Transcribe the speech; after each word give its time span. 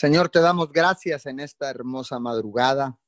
Señor, 0.00 0.30
te 0.30 0.40
damos 0.40 0.72
gracias 0.72 1.26
en 1.26 1.40
esta 1.40 1.68
hermosa 1.68 2.18
madrugada. 2.18 2.98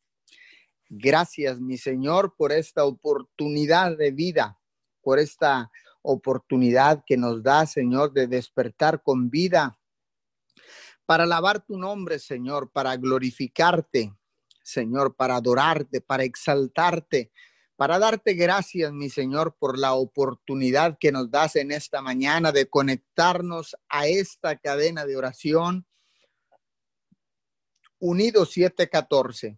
Gracias, 0.91 1.59
mi 1.59 1.79
Señor, 1.79 2.35
por 2.37 2.53
esta 2.53 2.85
oportunidad 2.85 3.97
de 3.97 4.11
vida, 4.11 4.61
por 5.01 5.19
esta 5.19 5.71
oportunidad 6.03 7.03
que 7.07 7.17
nos 7.17 7.43
da, 7.43 7.65
Señor, 7.65 8.13
de 8.13 8.27
despertar 8.27 9.03
con 9.03 9.31
vida 9.31 9.81
para 11.07 11.25
alabar 11.25 11.65
tu 11.65 11.79
nombre, 11.79 12.19
Señor, 12.19 12.71
para 12.71 12.95
glorificarte, 12.99 14.13
Señor, 14.63 15.17
para 15.17 15.37
adorarte, 15.37 16.03
para 16.03 16.25
exaltarte, 16.25 17.33
para 17.75 17.99
darte 17.99 18.35
gracias, 18.35 18.93
mi 18.93 19.09
Señor, 19.09 19.57
por 19.59 19.79
la 19.79 19.95
oportunidad 19.95 20.99
que 21.01 21.11
nos 21.11 21.31
das 21.31 21.57
en 21.57 21.73
esta 21.73 22.03
mañana 22.03 22.53
de 22.53 22.69
conectarnos 22.69 23.79
a 23.89 24.09
esta 24.09 24.59
cadena 24.59 25.07
de 25.07 25.17
oración 25.17 25.87
Unido 28.05 28.45
714. 28.45 29.57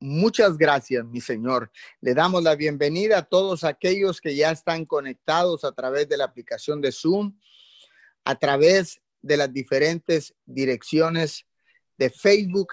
Muchas 0.00 0.56
gracias, 0.56 1.04
mi 1.04 1.20
Señor. 1.20 1.70
Le 2.00 2.14
damos 2.14 2.42
la 2.42 2.54
bienvenida 2.54 3.18
a 3.18 3.24
todos 3.24 3.62
aquellos 3.62 4.22
que 4.22 4.34
ya 4.34 4.50
están 4.50 4.86
conectados 4.86 5.64
a 5.64 5.72
través 5.72 6.08
de 6.08 6.16
la 6.16 6.24
aplicación 6.24 6.80
de 6.80 6.92
Zoom, 6.92 7.38
a 8.24 8.36
través 8.36 9.02
de 9.20 9.36
las 9.36 9.52
diferentes 9.52 10.34
direcciones 10.46 11.44
de 11.98 12.08
Facebook, 12.08 12.68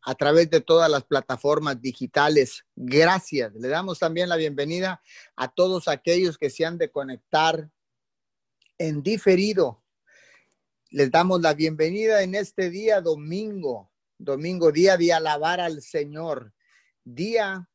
a 0.00 0.14
través 0.14 0.48
de 0.48 0.62
todas 0.62 0.90
las 0.90 1.04
plataformas 1.04 1.78
digitales. 1.78 2.64
Gracias. 2.74 3.52
Le 3.52 3.68
damos 3.68 3.98
también 3.98 4.30
la 4.30 4.36
bienvenida 4.36 5.02
a 5.36 5.48
todos 5.48 5.88
aquellos 5.88 6.38
que 6.38 6.48
se 6.48 6.64
han 6.64 6.78
de 6.78 6.90
conectar 6.90 7.68
en 8.78 9.02
diferido. 9.02 9.82
Les 10.88 11.10
damos 11.10 11.42
la 11.42 11.52
bienvenida 11.52 12.22
en 12.22 12.34
este 12.34 12.70
día 12.70 13.02
domingo 13.02 13.90
domingo, 14.18 14.72
día 14.72 14.96
de 14.96 15.12
alabar 15.12 15.60
al 15.60 15.82
Señor, 15.82 16.52
día 17.04 17.68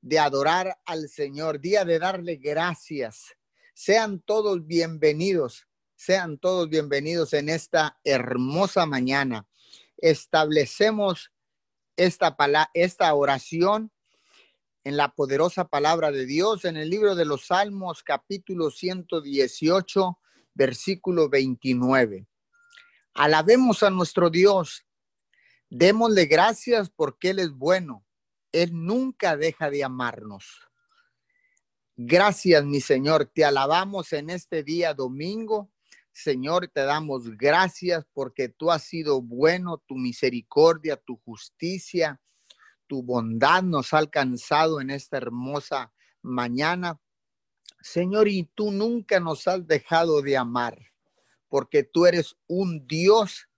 de 0.00 0.18
adorar 0.18 0.78
al 0.86 1.08
Señor, 1.08 1.60
día 1.60 1.84
de 1.84 1.98
darle 1.98 2.36
gracias. 2.36 3.36
Sean 3.74 4.20
todos 4.20 4.66
bienvenidos, 4.66 5.66
sean 5.96 6.38
todos 6.38 6.68
bienvenidos 6.68 7.32
en 7.32 7.48
esta 7.48 7.98
hermosa 8.04 8.86
mañana. 8.86 9.46
Establecemos 9.96 11.32
esta, 11.96 12.36
esta 12.74 13.14
oración 13.14 13.92
en 14.84 14.96
la 14.96 15.12
poderosa 15.12 15.66
palabra 15.66 16.10
de 16.10 16.24
Dios 16.24 16.64
en 16.64 16.76
el 16.76 16.88
libro 16.88 17.14
de 17.14 17.26
los 17.26 17.46
Salmos 17.46 18.02
capítulo 18.02 18.70
118 18.70 20.18
versículo 20.54 21.28
29. 21.28 22.26
Alabemos 23.14 23.82
a 23.82 23.90
nuestro 23.90 24.30
Dios 24.30 24.86
Démosle 25.70 26.26
gracias 26.26 26.90
porque 26.90 27.30
Él 27.30 27.38
es 27.38 27.52
bueno. 27.52 28.04
Él 28.50 28.70
nunca 28.72 29.36
deja 29.36 29.70
de 29.70 29.84
amarnos. 29.84 30.68
Gracias, 31.96 32.64
mi 32.64 32.80
Señor. 32.80 33.30
Te 33.32 33.44
alabamos 33.44 34.12
en 34.12 34.30
este 34.30 34.64
día 34.64 34.94
domingo. 34.94 35.70
Señor, 36.10 36.66
te 36.66 36.80
damos 36.80 37.36
gracias 37.36 38.04
porque 38.12 38.48
tú 38.48 38.72
has 38.72 38.82
sido 38.82 39.22
bueno, 39.22 39.78
tu 39.86 39.94
misericordia, 39.94 40.96
tu 40.96 41.18
justicia, 41.24 42.20
tu 42.88 43.04
bondad 43.04 43.62
nos 43.62 43.94
ha 43.94 43.98
alcanzado 43.98 44.80
en 44.80 44.90
esta 44.90 45.18
hermosa 45.18 45.92
mañana. 46.20 47.00
Señor, 47.80 48.26
y 48.26 48.50
tú 48.56 48.72
nunca 48.72 49.20
nos 49.20 49.46
has 49.46 49.64
dejado 49.68 50.20
de 50.20 50.36
amar, 50.36 50.76
porque 51.48 51.84
tú 51.84 52.06
eres 52.06 52.34
un 52.48 52.88
Dios 52.88 53.49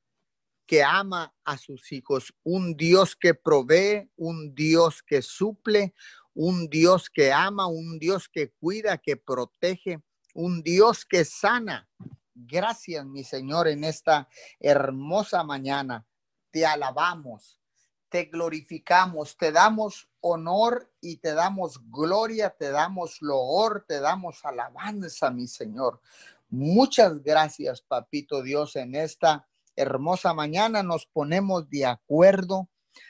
que 0.72 0.82
ama 0.82 1.34
a 1.44 1.58
sus 1.58 1.92
hijos, 1.92 2.32
un 2.44 2.74
Dios 2.78 3.14
que 3.14 3.34
provee, 3.34 4.10
un 4.16 4.54
Dios 4.54 5.02
que 5.02 5.20
suple, 5.20 5.92
un 6.32 6.70
Dios 6.70 7.10
que 7.10 7.30
ama, 7.30 7.66
un 7.66 7.98
Dios 7.98 8.26
que 8.26 8.52
cuida, 8.52 8.96
que 8.96 9.18
protege, 9.18 10.00
un 10.32 10.62
Dios 10.62 11.04
que 11.04 11.26
sana. 11.26 11.90
Gracias, 12.34 13.04
mi 13.04 13.22
Señor, 13.22 13.68
en 13.68 13.84
esta 13.84 14.30
hermosa 14.58 15.44
mañana. 15.44 16.06
Te 16.50 16.64
alabamos, 16.64 17.60
te 18.08 18.24
glorificamos, 18.24 19.36
te 19.36 19.52
damos 19.52 20.08
honor 20.20 20.90
y 21.02 21.18
te 21.18 21.34
damos 21.34 21.82
gloria, 21.90 22.48
te 22.48 22.70
damos 22.70 23.20
loor, 23.20 23.84
te 23.86 24.00
damos 24.00 24.42
alabanza, 24.42 25.30
mi 25.30 25.48
Señor. 25.48 26.00
Muchas 26.48 27.22
gracias, 27.22 27.82
Papito 27.82 28.42
Dios, 28.42 28.76
en 28.76 28.94
esta 28.94 29.46
hermosa 29.76 30.34
mañana 30.34 30.82
nos 30.82 31.06
ponemos 31.06 31.68
de 31.68 31.86
acuerdo, 31.86 32.68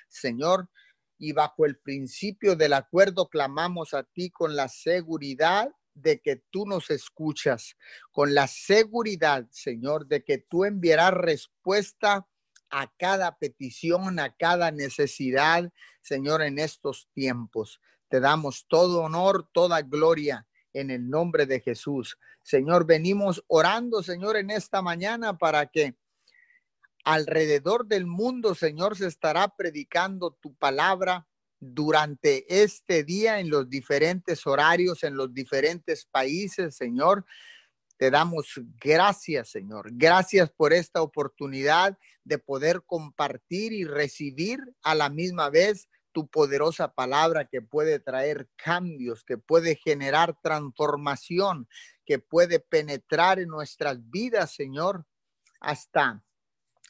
Señor, 0.09 0.69
y 1.19 1.33
bajo 1.33 1.67
el 1.67 1.79
principio 1.79 2.57
del 2.57 2.73
acuerdo 2.73 3.29
clamamos 3.29 3.95
a 3.95 4.03
ti 4.03 4.31
con 4.31 4.57
la 4.57 4.69
seguridad 4.69 5.71
de 5.95 6.21
que 6.21 6.43
tú 6.51 6.67
nos 6.67 6.91
escuchas, 6.91 7.77
con 8.11 8.35
la 8.35 8.47
seguridad, 8.47 9.47
Señor, 9.51 10.07
de 10.07 10.25
que 10.25 10.39
tú 10.39 10.65
enviarás 10.65 11.13
respuesta 11.13 12.27
a 12.71 12.93
cada 12.97 13.37
petición, 13.39 14.19
a 14.19 14.35
cada 14.35 14.71
necesidad, 14.71 15.71
Señor, 16.01 16.43
en 16.43 16.59
estos 16.59 17.09
tiempos. 17.13 17.81
Te 18.09 18.21
damos 18.21 18.67
todo 18.69 19.03
honor, 19.03 19.49
toda 19.53 19.83
gloria 19.83 20.47
en 20.73 20.91
el 20.91 21.09
nombre 21.09 21.47
de 21.47 21.61
Jesús. 21.61 22.19
Señor, 22.43 22.87
venimos 22.87 23.45
orando, 23.47 24.03
Señor, 24.03 24.37
en 24.37 24.51
esta 24.51 24.83
mañana 24.83 25.37
para 25.37 25.67
que 25.67 25.97
alrededor 27.05 27.87
del 27.87 28.07
mundo, 28.07 28.55
Señor, 28.55 28.97
se 28.97 29.07
estará 29.07 29.49
predicando 29.49 30.33
tu 30.41 30.55
palabra 30.55 31.27
durante 31.59 32.63
este 32.63 33.05
día 33.05 33.39
en 33.39 33.49
los 33.49 33.69
diferentes 33.69 34.47
horarios, 34.47 35.05
en 35.05 35.17
los 35.17 35.33
diferentes 35.33 36.07
países, 36.07 36.77
Señor. 36.77 37.25
Te 37.97 38.11
damos 38.11 38.61
gracias, 38.81 39.51
Señor. 39.51 39.91
Gracias 39.93 40.51
por 40.51 40.73
esta 40.73 41.03
oportunidad 41.03 41.97
de 42.25 42.39
poder 42.39 42.83
compartir 42.85 43.73
y 43.73 43.85
recibir 43.85 44.59
a 44.83 44.95
la 44.95 45.09
misma 45.09 45.51
vez 45.51 45.89
tu 46.11 46.29
poderosa 46.29 46.93
palabra 46.93 47.47
que 47.47 47.63
puede 47.63 47.99
traer 47.99 48.49
cambios, 48.57 49.25
que 49.25 49.39
puede 49.39 49.77
generar 49.77 50.37
transformación, 50.43 51.69
que 52.05 52.19
puede 52.19 52.61
penetrar 52.61 53.39
en 53.39 53.49
nuestras 53.49 53.99
vidas, 54.11 54.53
Señor, 54.53 55.07
hasta 55.61 56.23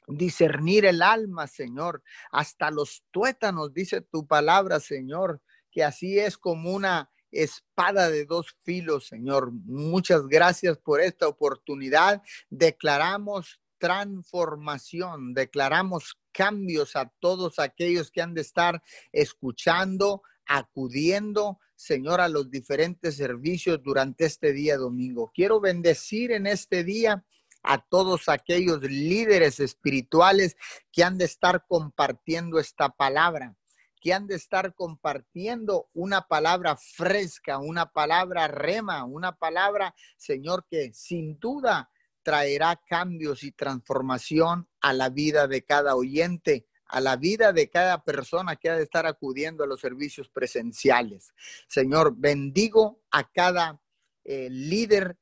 discernir 0.09 0.85
el 0.85 1.03
alma, 1.03 1.47
Señor, 1.47 2.03
hasta 2.31 2.71
los 2.71 3.05
tuétanos, 3.11 3.73
dice 3.73 4.01
tu 4.01 4.27
palabra, 4.27 4.81
Señor, 4.81 5.41
que 5.71 5.85
así 5.85 6.19
es 6.19 6.37
como 6.37 6.73
una 6.73 7.11
espada 7.31 8.11
de 8.11 8.27
dos 8.27 8.57
filos, 8.63 9.07
Señor. 9.07 9.53
Muchas 9.53 10.27
gracias 10.27 10.79
por 10.79 11.01
esta 11.01 11.27
oportunidad. 11.27 12.23
Declaramos 12.51 13.61
transformación, 13.79 15.35
declaramos 15.35 16.17
cambios 16.31 16.95
a 16.95 17.13
todos 17.19 17.59
aquellos 17.59 18.13
que 18.13 18.23
han 18.23 18.35
de 18.35 18.43
estar 18.43 18.81
escuchando, 19.11 20.23
acudiendo, 20.47 21.59
Señor, 21.75 22.21
a 22.21 22.29
los 22.29 22.49
diferentes 22.49 23.17
servicios 23.17 23.83
durante 23.83 24.27
este 24.27 24.53
día 24.53 24.77
domingo. 24.77 25.33
Quiero 25.35 25.61
bendecir 25.61 26.31
en 26.31 26.47
este 26.47 26.85
día 26.85 27.25
a 27.63 27.79
todos 27.79 28.29
aquellos 28.29 28.83
líderes 28.83 29.61
espirituales 29.61 30.57
que 30.91 31.05
han 31.05 31.19
de 31.19 31.25
estar 31.25 31.65
compartiendo 31.67 32.59
esta 32.59 32.91
palabra, 32.91 33.57
que 34.01 34.13
han 34.13 34.27
de 34.27 34.35
estar 34.35 34.75
compartiendo 34.75 35.89
una 35.95 36.27
palabra 36.27 36.77
fresca, 36.77 37.59
una 37.59 37.93
palabra 37.93 38.49
rema, 38.49 39.05
una 39.05 39.37
palabra, 39.37 39.95
Señor, 40.17 40.67
que 40.69 40.93
sin 40.93 41.39
duda 41.39 41.89
traerá 42.23 42.81
cambios 42.89 43.43
y 43.45 43.53
transformación 43.53 44.69
a 44.81 44.93
la 44.93 45.09
vida 45.09 45.47
de 45.47 45.65
cada 45.65 45.95
oyente, 45.95 46.67
a 46.87 47.01
la 47.01 47.17
vida 47.17 47.53
de 47.53 47.71
cada 47.71 48.05
persona 48.05 48.57
que 48.57 48.71
ha 48.71 48.77
de 48.77 48.83
estar 48.83 49.07
acudiendo 49.07 49.65
a 49.65 49.67
los 49.67 49.81
servicios 49.81 50.29
presenciales. 50.29 51.33
Señor, 51.69 52.15
bendigo 52.17 53.01
a 53.11 53.31
cada 53.31 53.81
eh, 54.25 54.49
líder 54.51 55.17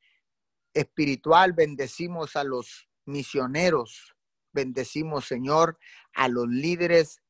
espiritual, 0.74 1.52
bendecimos 1.52 2.36
a 2.36 2.44
los 2.44 2.88
misioneros, 3.04 4.14
bendecimos, 4.52 5.26
Señor, 5.26 5.78
a 6.14 6.28
los 6.28 6.48
líderes 6.48 7.22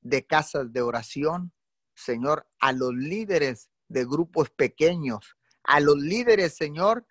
de 0.00 0.26
casas 0.26 0.72
de 0.72 0.82
oración, 0.82 1.52
Señor, 1.94 2.48
a 2.60 2.72
los 2.72 2.94
líderes 2.94 3.70
de 3.88 4.04
grupos 4.04 4.50
pequeños, 4.50 5.36
a 5.64 5.80
los 5.80 5.96
líderes, 5.96 6.56
Señor, 6.56 7.06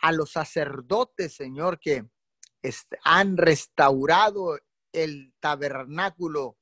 a 0.00 0.12
los 0.12 0.32
sacerdotes, 0.32 1.34
Señor, 1.34 1.80
que 1.80 2.06
han 3.04 3.36
restaurado 3.36 4.58
el 4.92 5.32
tabernáculo 5.40 6.58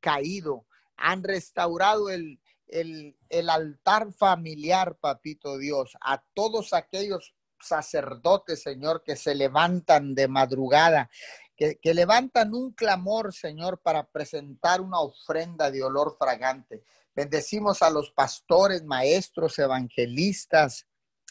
caído, 0.00 0.66
han 0.96 1.22
restaurado 1.22 2.10
el, 2.10 2.40
el, 2.66 3.16
el, 3.28 3.50
altar 3.50 4.12
familiar, 4.12 4.96
papito 4.98 5.58
Dios, 5.58 5.96
a 6.00 6.22
todos 6.34 6.72
aquellos 6.72 7.34
sacerdotes, 7.60 8.62
Señor, 8.62 9.02
que 9.04 9.16
se 9.16 9.34
levantan 9.34 10.14
de 10.14 10.28
madrugada 10.28 11.10
que, 11.58 11.76
que 11.82 11.92
levantan 11.92 12.54
un 12.54 12.72
clamor, 12.72 13.34
Señor, 13.34 13.80
para 13.80 14.06
presentar 14.06 14.80
una 14.80 15.00
ofrenda 15.00 15.72
de 15.72 15.82
olor 15.82 16.16
fragante. 16.16 16.84
Bendecimos 17.14 17.82
a 17.82 17.90
los 17.90 18.12
pastores, 18.12 18.84
maestros, 18.84 19.58
evangelistas, 19.58 20.86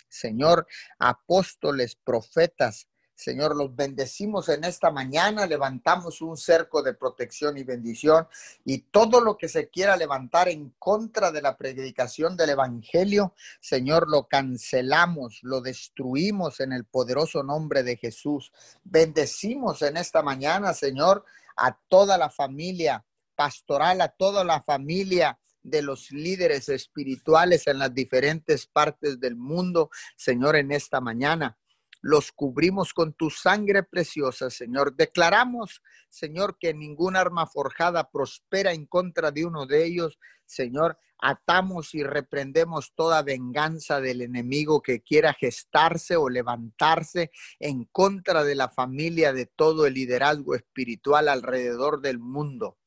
Señor, 0.10 0.68
apóstoles, 1.00 1.96
profetas, 1.96 2.90
Señor, 3.18 3.56
los 3.56 3.76
bendecimos 3.76 4.48
en 4.48 4.64
esta 4.64 4.92
mañana, 4.92 5.48
levantamos 5.48 6.22
un 6.22 6.38
cerco 6.38 6.84
de 6.84 6.94
protección 6.94 7.58
y 7.58 7.64
bendición 7.64 8.28
y 8.64 8.78
todo 8.78 9.22
lo 9.22 9.38
que 9.38 9.50
se 9.50 9.70
quiera 9.70 9.98
levantar 9.98 10.50
en 10.50 10.76
contra 10.78 11.32
de 11.32 11.42
la 11.42 11.58
predicación 11.58 12.38
del 12.38 12.52
Evangelio, 12.52 13.34
Señor, 13.60 14.08
lo 14.08 14.28
cancelamos, 14.28 15.40
lo 15.42 15.62
destruimos 15.62 16.60
en 16.60 16.74
el 16.74 16.86
poderoso 16.86 17.42
nombre 17.42 17.82
de 17.82 17.98
Jesús. 17.98 18.52
Bendecimos 18.84 19.82
en 19.82 19.98
esta 19.98 20.22
mañana, 20.22 20.76
Señor, 20.76 21.26
a 21.56 21.76
toda 21.88 22.20
la 22.20 22.30
familia 22.30 23.04
pastoral, 23.36 24.00
a 24.02 24.10
toda 24.10 24.44
la 24.44 24.62
familia 24.62 25.40
de 25.64 25.82
los 25.82 26.12
líderes 26.12 26.70
espirituales 26.70 27.66
en 27.66 27.80
las 27.80 27.92
diferentes 27.96 28.68
partes 28.68 29.20
del 29.20 29.36
mundo, 29.36 29.90
Señor, 30.16 30.56
en 30.56 30.72
esta 30.72 31.02
mañana 31.02 31.58
los 32.02 32.32
cubrimos 32.32 32.94
con 32.94 33.14
tu 33.14 33.30
sangre 33.30 33.84
preciosa, 33.84 34.50
Señor. 34.50 34.96
Declaramos, 34.96 35.82
Señor, 36.10 36.58
que 36.60 36.74
ninguna 36.74 37.22
arma 37.22 37.48
forjada 37.48 38.10
prospera 38.10 38.74
en 38.74 38.86
contra 38.86 39.32
de 39.32 39.46
uno 39.46 39.66
de 39.66 39.86
ellos. 39.86 40.20
Señor, 40.46 40.98
atamos 41.20 41.94
y 41.96 42.04
reprendemos 42.04 42.94
toda 42.96 43.24
venganza 43.24 44.00
del 44.00 44.22
enemigo 44.22 44.82
que 44.82 45.02
quiera 45.02 45.34
gestarse 45.34 46.16
o 46.16 46.30
levantarse 46.30 47.32
en 47.60 47.86
contra 47.86 48.44
de 48.44 48.56
la 48.56 48.70
familia 48.70 49.34
de 49.34 49.46
todo 49.46 49.86
el 49.86 49.96
liderazgo 49.96 50.56
espiritual 50.56 51.28
alrededor 51.28 52.02
del 52.02 52.20
mundo. 52.20 52.78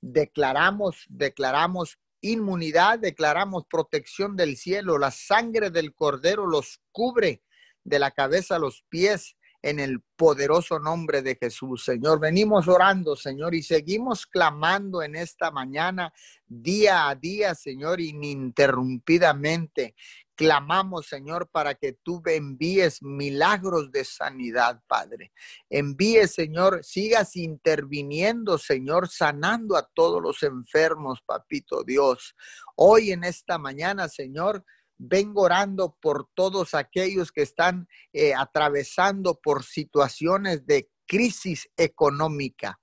Declaramos, 0.00 1.06
declaramos 1.08 1.98
inmunidad, 2.20 2.98
declaramos 2.98 3.64
protección 3.68 4.36
del 4.36 4.56
cielo, 4.56 4.98
la 4.98 5.10
sangre 5.10 5.70
del 5.70 5.94
cordero 5.94 6.46
los 6.46 6.80
cubre 6.92 7.42
de 7.90 7.98
la 7.98 8.12
cabeza 8.12 8.56
a 8.56 8.58
los 8.58 8.82
pies 8.88 9.36
en 9.62 9.78
el 9.78 10.00
poderoso 10.16 10.78
nombre 10.78 11.22
de 11.22 11.36
Jesús. 11.36 11.84
Señor, 11.84 12.18
venimos 12.18 12.66
orando, 12.68 13.14
Señor, 13.16 13.54
y 13.54 13.62
seguimos 13.62 14.26
clamando 14.26 15.02
en 15.02 15.16
esta 15.16 15.50
mañana, 15.50 16.12
día 16.46 17.08
a 17.08 17.14
día, 17.14 17.54
Señor, 17.54 18.00
ininterrumpidamente. 18.00 19.94
Clamamos, 20.34 21.06
Señor, 21.06 21.50
para 21.50 21.74
que 21.74 21.92
tú 21.92 22.22
envíes 22.24 23.02
milagros 23.02 23.92
de 23.92 24.06
sanidad, 24.06 24.80
Padre. 24.86 25.32
Envíe, 25.68 26.26
Señor, 26.26 26.82
sigas 26.82 27.36
interviniendo, 27.36 28.56
Señor, 28.56 29.10
sanando 29.10 29.76
a 29.76 29.86
todos 29.92 30.22
los 30.22 30.42
enfermos, 30.42 31.20
Papito 31.20 31.84
Dios. 31.84 32.34
Hoy 32.76 33.12
en 33.12 33.24
esta 33.24 33.58
mañana, 33.58 34.08
Señor, 34.08 34.64
vengo 35.02 35.42
orando 35.42 35.96
por 35.98 36.28
todos 36.34 36.74
aquellos 36.74 37.32
que 37.32 37.40
están 37.40 37.88
eh, 38.12 38.34
atravesando 38.34 39.40
por 39.40 39.64
situaciones 39.64 40.66
de 40.66 40.90
crisis 41.06 41.70
económica. 41.76 42.78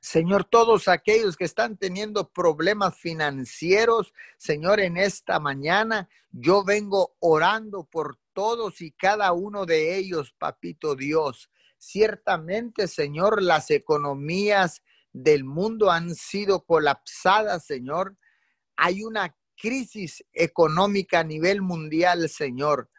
Señor, 0.00 0.44
todos 0.44 0.88
aquellos 0.88 1.36
que 1.36 1.44
están 1.44 1.76
teniendo 1.76 2.30
problemas 2.32 2.96
financieros, 2.96 4.14
Señor, 4.38 4.80
en 4.80 4.96
esta 4.96 5.38
mañana 5.38 6.08
yo 6.30 6.64
vengo 6.64 7.16
orando 7.20 7.84
por 7.84 8.18
todos 8.32 8.80
y 8.80 8.92
cada 8.92 9.32
uno 9.32 9.66
de 9.66 9.96
ellos, 9.96 10.34
papito 10.38 10.96
Dios. 10.96 11.50
Ciertamente, 11.76 12.88
Señor, 12.88 13.42
las 13.42 13.70
economías 13.70 14.82
del 15.12 15.44
mundo 15.44 15.90
han 15.90 16.14
sido 16.14 16.64
colapsadas, 16.64 17.66
Señor. 17.66 18.16
Hay 18.76 19.02
una 19.02 19.36
crisis 19.62 20.24
económica 20.32 21.20
a 21.20 21.24
nivel 21.24 21.62
mundial, 21.62 22.28
Señor. 22.28 22.90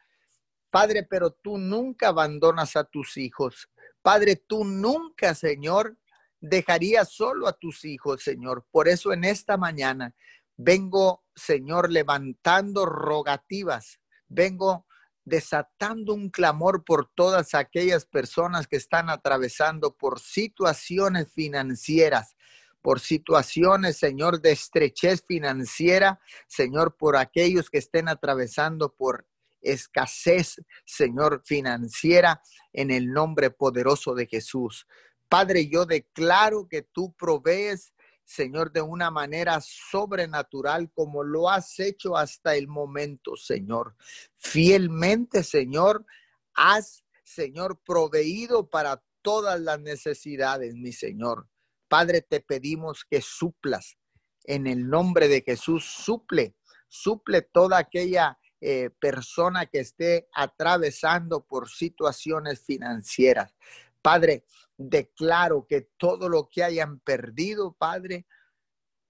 Padre, 0.69 1.03
pero 1.03 1.31
tú 1.31 1.57
nunca 1.57 2.07
abandonas 2.07 2.77
a 2.77 2.85
tus 2.85 3.17
hijos. 3.17 3.69
Padre, 4.01 4.37
tú 4.37 4.63
nunca, 4.63 5.35
Señor, 5.35 5.97
dejarías 6.39 7.09
solo 7.09 7.49
a 7.49 7.53
tus 7.53 7.83
hijos, 7.83 8.23
Señor. 8.23 8.65
Por 8.71 8.87
eso 8.87 9.11
en 9.11 9.25
esta 9.25 9.57
mañana 9.57 10.15
vengo, 10.55 11.25
Señor, 11.35 11.91
levantando 11.91 12.85
rogativas. 12.85 13.99
Vengo 14.29 14.87
desatando 15.25 16.13
un 16.13 16.29
clamor 16.29 16.85
por 16.85 17.11
todas 17.13 17.55
aquellas 17.55 18.05
personas 18.05 18.67
que 18.67 18.77
están 18.77 19.09
atravesando 19.09 19.97
por 19.97 20.21
situaciones 20.21 21.29
financieras, 21.33 22.37
por 22.83 22.99
situaciones, 22.99 23.97
Señor, 23.97 24.41
de 24.41 24.51
estrechez 24.51 25.23
financiera, 25.25 26.19
Señor, 26.47 26.97
por 26.97 27.15
aquellos 27.15 27.69
que 27.69 27.77
estén 27.77 28.09
atravesando 28.09 28.93
por 28.93 29.25
escasez, 29.61 30.61
Señor, 30.85 31.41
financiera, 31.45 32.41
en 32.73 32.91
el 32.91 33.11
nombre 33.11 33.51
poderoso 33.51 34.13
de 34.13 34.27
Jesús. 34.27 34.85
Padre, 35.29 35.69
yo 35.69 35.85
declaro 35.85 36.67
que 36.67 36.81
tú 36.81 37.15
provees, 37.15 37.93
Señor, 38.25 38.73
de 38.73 38.81
una 38.81 39.09
manera 39.09 39.61
sobrenatural 39.61 40.91
como 40.93 41.23
lo 41.23 41.49
has 41.49 41.79
hecho 41.79 42.17
hasta 42.17 42.55
el 42.55 42.67
momento, 42.67 43.37
Señor. 43.37 43.95
Fielmente, 44.35 45.41
Señor, 45.41 46.05
has, 46.53 47.05
Señor, 47.23 47.79
proveído 47.85 48.69
para 48.69 49.01
todas 49.21 49.59
las 49.61 49.79
necesidades, 49.79 50.75
mi 50.75 50.91
Señor. 50.91 51.47
Padre, 51.93 52.23
te 52.23 52.39
pedimos 52.39 53.05
que 53.07 53.21
suplas 53.21 53.99
en 54.45 54.65
el 54.65 54.89
nombre 54.89 55.27
de 55.27 55.43
Jesús, 55.43 55.85
suple, 55.85 56.55
suple 56.87 57.43
toda 57.43 57.77
aquella 57.77 58.39
eh, 58.59 58.89
persona 58.99 59.67
que 59.67 59.81
esté 59.81 60.27
atravesando 60.33 61.45
por 61.45 61.69
situaciones 61.69 62.65
financieras. 62.65 63.53
Padre, 64.01 64.43
declaro 64.75 65.67
que 65.69 65.81
todo 65.95 66.29
lo 66.29 66.49
que 66.49 66.63
hayan 66.63 66.99
perdido, 66.99 67.73
Padre, 67.73 68.25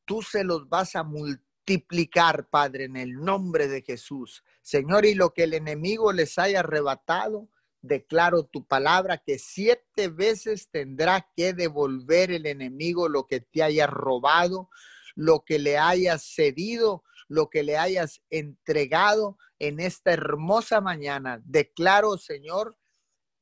tú 0.04 0.22
se 0.22 0.44
los 0.44 0.68
vas 0.68 0.98
a 0.98 1.04
multiplicar, 1.04 2.50
Padre, 2.50 2.84
en 2.84 2.98
el 2.98 3.14
nombre 3.14 3.70
de 3.70 3.82
Jesús. 3.82 4.44
Señor, 4.62 5.06
y 5.06 5.16
lo 5.16 5.34
que 5.34 5.44
el 5.44 5.54
enemigo 5.54 6.12
les 6.12 6.38
haya 6.38 6.60
arrebatado, 6.60 7.48
declaro 7.84 8.46
tu 8.46 8.66
palabra 8.66 9.18
que 9.18 9.38
siete 9.38 10.08
veces 10.08 10.70
tendrá 10.72 11.30
que 11.36 11.54
devolver 11.54 12.32
el 12.32 12.48
enemigo 12.48 13.10
lo 13.10 13.28
que 13.28 13.42
te 13.42 13.62
haya 13.62 13.86
robado, 13.86 14.70
lo 15.16 15.44
que 15.44 15.60
le 15.60 15.78
hayas 15.78 16.24
cedido, 16.24 17.04
lo 17.28 17.50
que 17.50 17.62
le 17.62 17.78
hayas 17.78 18.22
entregado 18.30 19.38
en 19.60 19.80
esta 19.80 20.14
hermosa 20.14 20.82
mañana. 20.82 21.42
Declaro, 21.44 22.18
Señor, 22.18 22.78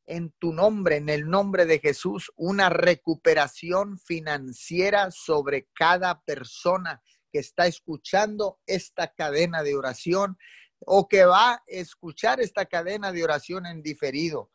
en 0.05 0.31
tu 0.39 0.53
nombre, 0.53 0.97
en 0.97 1.09
el 1.09 1.29
nombre 1.29 1.65
de 1.65 1.79
Jesús, 1.79 2.31
una 2.35 2.69
recuperación 2.69 3.99
financiera 3.99 5.11
sobre 5.11 5.69
cada 5.73 6.21
persona 6.23 7.01
que 7.31 7.39
está 7.39 7.67
escuchando 7.67 8.59
esta 8.65 9.13
cadena 9.13 9.61
de 9.61 9.75
oración 9.75 10.37
o 10.85 11.07
que 11.07 11.25
va 11.25 11.53
a 11.53 11.63
escuchar 11.67 12.39
esta 12.39 12.65
cadena 12.65 13.11
de 13.11 13.23
oración 13.23 13.65
en 13.65 13.81
diferido. 13.81 14.49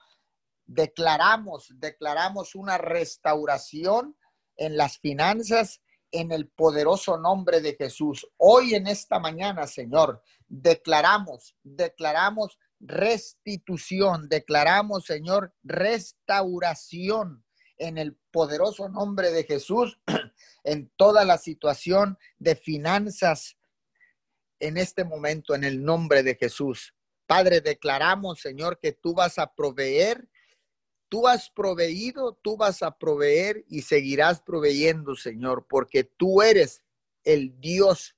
Declaramos, 0.66 1.68
declaramos 1.76 2.54
una 2.54 2.78
restauración 2.78 4.16
en 4.56 4.76
las 4.76 4.98
finanzas 4.98 5.80
en 6.10 6.32
el 6.32 6.48
poderoso 6.48 7.18
nombre 7.18 7.60
de 7.60 7.74
Jesús. 7.74 8.26
Hoy 8.36 8.74
en 8.74 8.86
esta 8.86 9.18
mañana, 9.18 9.66
Señor, 9.66 10.22
declaramos, 10.48 11.56
declaramos 11.62 12.58
restitución, 12.80 14.28
declaramos, 14.28 15.04
Señor, 15.04 15.54
restauración 15.62 17.44
en 17.78 17.98
el 17.98 18.16
poderoso 18.30 18.88
nombre 18.88 19.30
de 19.30 19.44
Jesús 19.44 20.00
en 20.64 20.90
toda 20.96 21.24
la 21.24 21.38
situación 21.38 22.18
de 22.38 22.56
finanzas 22.56 23.56
en 24.60 24.76
este 24.76 25.04
momento 25.04 25.54
en 25.54 25.64
el 25.64 25.84
nombre 25.84 26.22
de 26.22 26.34
Jesús. 26.34 26.94
Padre, 27.26 27.60
declaramos, 27.60 28.40
Señor, 28.40 28.78
que 28.78 28.92
tú 28.92 29.14
vas 29.14 29.38
a 29.38 29.52
proveer, 29.52 30.28
tú 31.08 31.26
has 31.26 31.50
proveído, 31.50 32.38
tú 32.42 32.56
vas 32.56 32.82
a 32.82 32.96
proveer 32.96 33.64
y 33.68 33.82
seguirás 33.82 34.40
proveyendo, 34.40 35.14
Señor, 35.16 35.66
porque 35.68 36.04
tú 36.04 36.42
eres 36.42 36.82
el 37.24 37.60
Dios, 37.60 38.16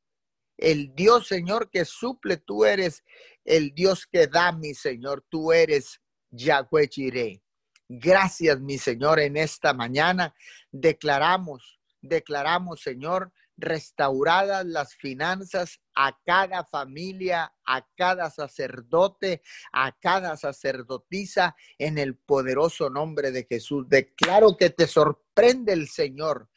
el 0.57 0.95
Dios, 0.95 1.27
Señor, 1.27 1.71
que 1.71 1.85
suple, 1.85 2.37
tú 2.37 2.65
eres 2.65 3.05
el 3.45 3.75
Dios 3.75 4.07
que 4.07 4.27
da, 4.27 4.53
mi 4.53 4.75
Señor, 4.75 5.25
tú 5.29 5.53
eres 5.53 6.01
Yahweh 6.31 6.89
Jireh. 6.89 7.43
Gracias, 7.89 8.61
mi 8.61 8.77
Señor, 8.77 9.19
en 9.19 9.39
esta 9.39 9.73
mañana 9.73 10.35
declaramos, 10.71 11.81
declaramos, 12.03 12.83
Señor, 12.83 13.33
restauradas 13.59 14.65
las 14.65 14.95
finanzas 14.95 15.81
a 15.95 16.17
cada 16.25 16.65
familia, 16.65 17.53
a 17.67 17.87
cada 17.97 18.31
sacerdote, 18.31 19.43
a 19.73 19.93
cada 19.99 20.37
sacerdotisa, 20.37 21.57
en 21.77 21.99
el 21.99 22.17
poderoso 22.17 22.89
nombre 22.89 23.31
de 23.33 23.47
Jesús. 23.49 23.89
Declaro 23.89 24.57
que 24.57 24.71
te 24.71 24.87
sorprende 24.87 25.73
el 25.73 25.89
Señor 25.89 26.49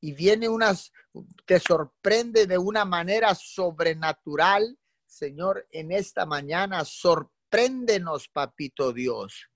y 0.00 0.12
viene 0.12 0.48
unas, 0.48 0.92
te 1.46 1.58
sorprende 1.58 2.46
de 2.46 2.58
una 2.58 2.84
manera 2.84 3.34
sobrenatural, 3.34 4.78
Señor, 5.06 5.66
en 5.72 5.92
esta 5.92 6.26
mañana. 6.26 6.84
Sorpréndenos, 6.84 8.28
papito 8.28 8.92
Dios 8.92 9.51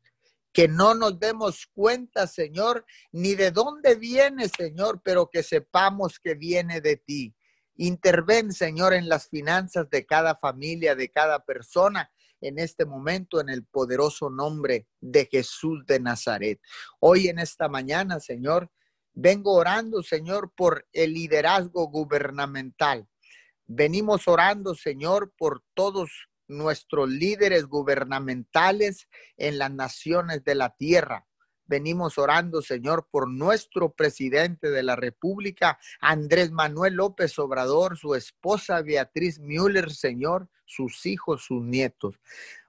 que 0.57 0.69
no 0.69 0.95
nos 0.95 1.21
demos 1.21 1.67
cuenta, 1.67 2.27
Señor, 2.27 2.87
ni 3.13 3.35
de 3.35 3.51
dónde 3.51 3.95
viene, 3.95 4.49
Señor, 4.49 5.03
pero 5.05 5.29
que 5.29 5.43
sepamos 5.43 6.19
que 6.19 6.35
viene 6.35 6.81
de 6.81 6.97
ti. 6.97 7.37
Interven, 7.75 8.55
Señor, 8.55 8.95
en 8.95 9.07
las 9.07 9.29
finanzas 9.29 9.91
de 9.91 10.07
cada 10.07 10.35
familia, 10.37 10.95
de 10.95 11.11
cada 11.11 11.45
persona 11.45 12.11
en 12.41 12.59
este 12.59 12.87
momento 12.87 13.39
en 13.39 13.51
el 13.51 13.67
poderoso 13.67 14.31
nombre 14.31 14.89
de 14.99 15.29
Jesús 15.31 15.85
de 15.85 16.01
Nazaret. 16.01 16.59
Hoy 17.01 17.29
en 17.29 17.39
esta 17.39 17.69
mañana, 17.69 18.19
Señor, 18.19 18.71
vengo 19.13 19.53
orando, 19.53 20.03
Señor, 20.03 20.55
por 20.57 20.89
el 20.95 21.13
liderazgo 21.13 21.89
gubernamental. 21.89 23.07
Venimos 23.67 24.27
orando, 24.27 24.75
Señor, 24.75 25.35
por 25.37 25.63
todos 25.75 26.11
nuestros 26.49 27.09
líderes 27.09 27.67
gubernamentales 27.67 29.09
en 29.37 29.59
las 29.59 29.71
naciones 29.71 30.45
de 30.45 30.55
la 30.55 30.75
tierra. 30.77 31.27
Venimos 31.67 32.17
orando, 32.17 32.63
Señor, 32.63 33.09
por 33.11 33.29
nuestro 33.29 33.93
presidente 33.93 34.71
de 34.71 34.85
la 34.85 34.95
República, 34.95 35.79
Andrés 36.01 36.53
Manuel 36.53 36.95
López 36.95 37.39
Obrador, 37.41 37.99
su 37.99 38.15
esposa 38.15 38.83
Beatriz 38.83 39.41
Müller, 39.41 39.91
Señor, 39.93 40.49
sus 40.65 41.07
hijos, 41.07 41.45
sus 41.45 41.65
nietos. 41.65 42.21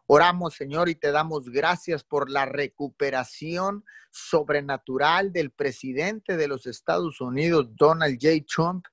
Oramos, 0.07 0.55
Señor, 0.55 0.89
y 0.89 0.95
te 0.95 1.11
damos 1.11 1.49
gracias 1.49 2.03
por 2.03 2.31
la 2.31 2.45
recuperación 2.45 3.83
sobrenatural 4.09 5.31
del 5.31 5.51
presidente 5.51 6.37
de 6.37 6.47
los 6.47 6.65
Estados 6.65 7.21
Unidos, 7.21 7.67
Donald 7.75 8.17
J. 8.19 8.45
Trump, 8.47 8.85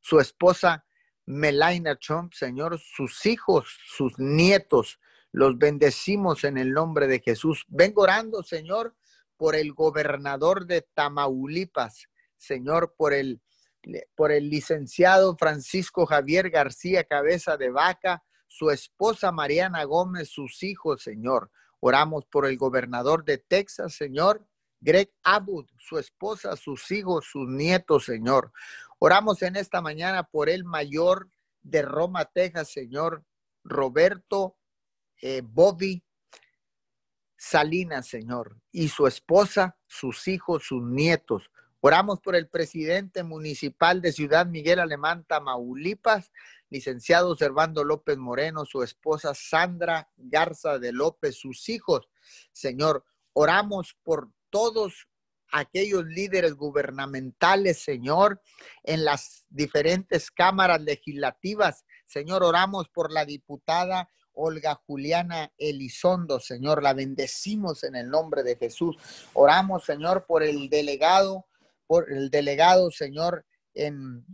su 0.00 0.18
esposa 0.18 0.84
Melania 1.26 1.96
Trump, 1.96 2.32
Señor, 2.32 2.78
sus 2.78 3.26
hijos, 3.26 3.78
sus 3.86 4.18
nietos, 4.18 4.98
los 5.30 5.56
bendecimos 5.58 6.44
en 6.44 6.58
el 6.58 6.72
nombre 6.72 7.06
de 7.06 7.20
Jesús. 7.20 7.64
Vengo 7.68 8.02
orando, 8.02 8.42
Señor, 8.42 8.94
por 9.36 9.54
el 9.56 9.72
gobernador 9.72 10.66
de 10.66 10.82
Tamaulipas, 10.94 12.08
Señor, 12.36 12.94
por 12.96 13.12
el, 13.12 13.40
por 14.14 14.30
el 14.32 14.50
licenciado 14.50 15.36
Francisco 15.36 16.06
Javier 16.06 16.50
García 16.50 17.04
Cabeza 17.04 17.56
de 17.56 17.70
Vaca, 17.70 18.22
su 18.46 18.70
esposa 18.70 19.32
Mariana 19.32 19.84
Gómez, 19.84 20.28
sus 20.28 20.62
hijos, 20.62 21.02
Señor. 21.02 21.50
Oramos 21.80 22.26
por 22.26 22.46
el 22.46 22.58
gobernador 22.58 23.24
de 23.24 23.38
Texas, 23.38 23.94
Señor, 23.94 24.46
Greg 24.80 25.12
Abbott, 25.22 25.70
su 25.78 25.98
esposa, 25.98 26.56
sus 26.56 26.90
hijos, 26.90 27.24
sus 27.30 27.48
nietos, 27.48 28.04
Señor. 28.04 28.52
Oramos 29.04 29.42
en 29.42 29.56
esta 29.56 29.80
mañana 29.80 30.22
por 30.22 30.48
el 30.48 30.62
mayor 30.62 31.28
de 31.60 31.82
Roma, 31.82 32.24
Texas, 32.24 32.70
Señor, 32.70 33.24
Roberto 33.64 34.56
eh, 35.20 35.42
Bobby 35.44 36.04
Salinas, 37.36 38.06
Señor, 38.06 38.60
y 38.70 38.90
su 38.90 39.08
esposa, 39.08 39.76
sus 39.88 40.28
hijos, 40.28 40.62
sus 40.68 40.84
nietos. 40.84 41.50
Oramos 41.80 42.20
por 42.20 42.36
el 42.36 42.48
presidente 42.48 43.24
municipal 43.24 44.00
de 44.00 44.12
Ciudad 44.12 44.46
Miguel 44.46 44.78
Alemán, 44.78 45.24
Tamaulipas, 45.24 46.30
licenciado 46.70 47.34
Servando 47.34 47.82
López 47.82 48.18
Moreno, 48.18 48.64
su 48.64 48.84
esposa 48.84 49.34
Sandra 49.34 50.12
Garza 50.16 50.78
de 50.78 50.92
López, 50.92 51.34
sus 51.34 51.68
hijos. 51.68 52.08
Señor, 52.52 53.04
oramos 53.32 53.96
por 54.04 54.30
todos 54.48 55.08
aquellos 55.52 56.04
líderes 56.06 56.54
gubernamentales, 56.54 57.82
Señor, 57.82 58.40
en 58.82 59.04
las 59.04 59.44
diferentes 59.48 60.30
cámaras 60.30 60.80
legislativas. 60.80 61.84
Señor, 62.06 62.42
oramos 62.42 62.88
por 62.88 63.12
la 63.12 63.24
diputada 63.24 64.08
Olga 64.34 64.80
Juliana 64.86 65.52
Elizondo, 65.58 66.40
Señor, 66.40 66.82
la 66.82 66.94
bendecimos 66.94 67.84
en 67.84 67.96
el 67.96 68.08
nombre 68.08 68.42
de 68.42 68.56
Jesús. 68.56 68.96
Oramos, 69.34 69.84
Señor, 69.84 70.24
por 70.26 70.42
el 70.42 70.68
delegado, 70.68 71.46
por 71.86 72.10
el 72.10 72.30
delegado, 72.30 72.90
Señor, 72.90 73.44
en, 73.74 74.24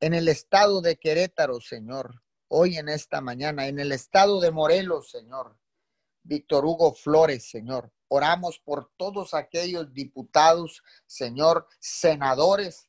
en 0.00 0.14
el 0.14 0.28
estado 0.28 0.80
de 0.80 0.96
Querétaro, 0.96 1.60
Señor, 1.60 2.22
hoy 2.48 2.78
en 2.78 2.88
esta 2.88 3.20
mañana, 3.20 3.68
en 3.68 3.78
el 3.78 3.92
estado 3.92 4.40
de 4.40 4.50
Morelos, 4.50 5.10
Señor, 5.10 5.56
Víctor 6.22 6.64
Hugo 6.64 6.94
Flores, 6.94 7.48
Señor. 7.48 7.92
Oramos 8.08 8.58
por 8.58 8.90
todos 8.96 9.34
aquellos 9.34 9.92
diputados, 9.92 10.82
Señor, 11.06 11.68
senadores 11.78 12.88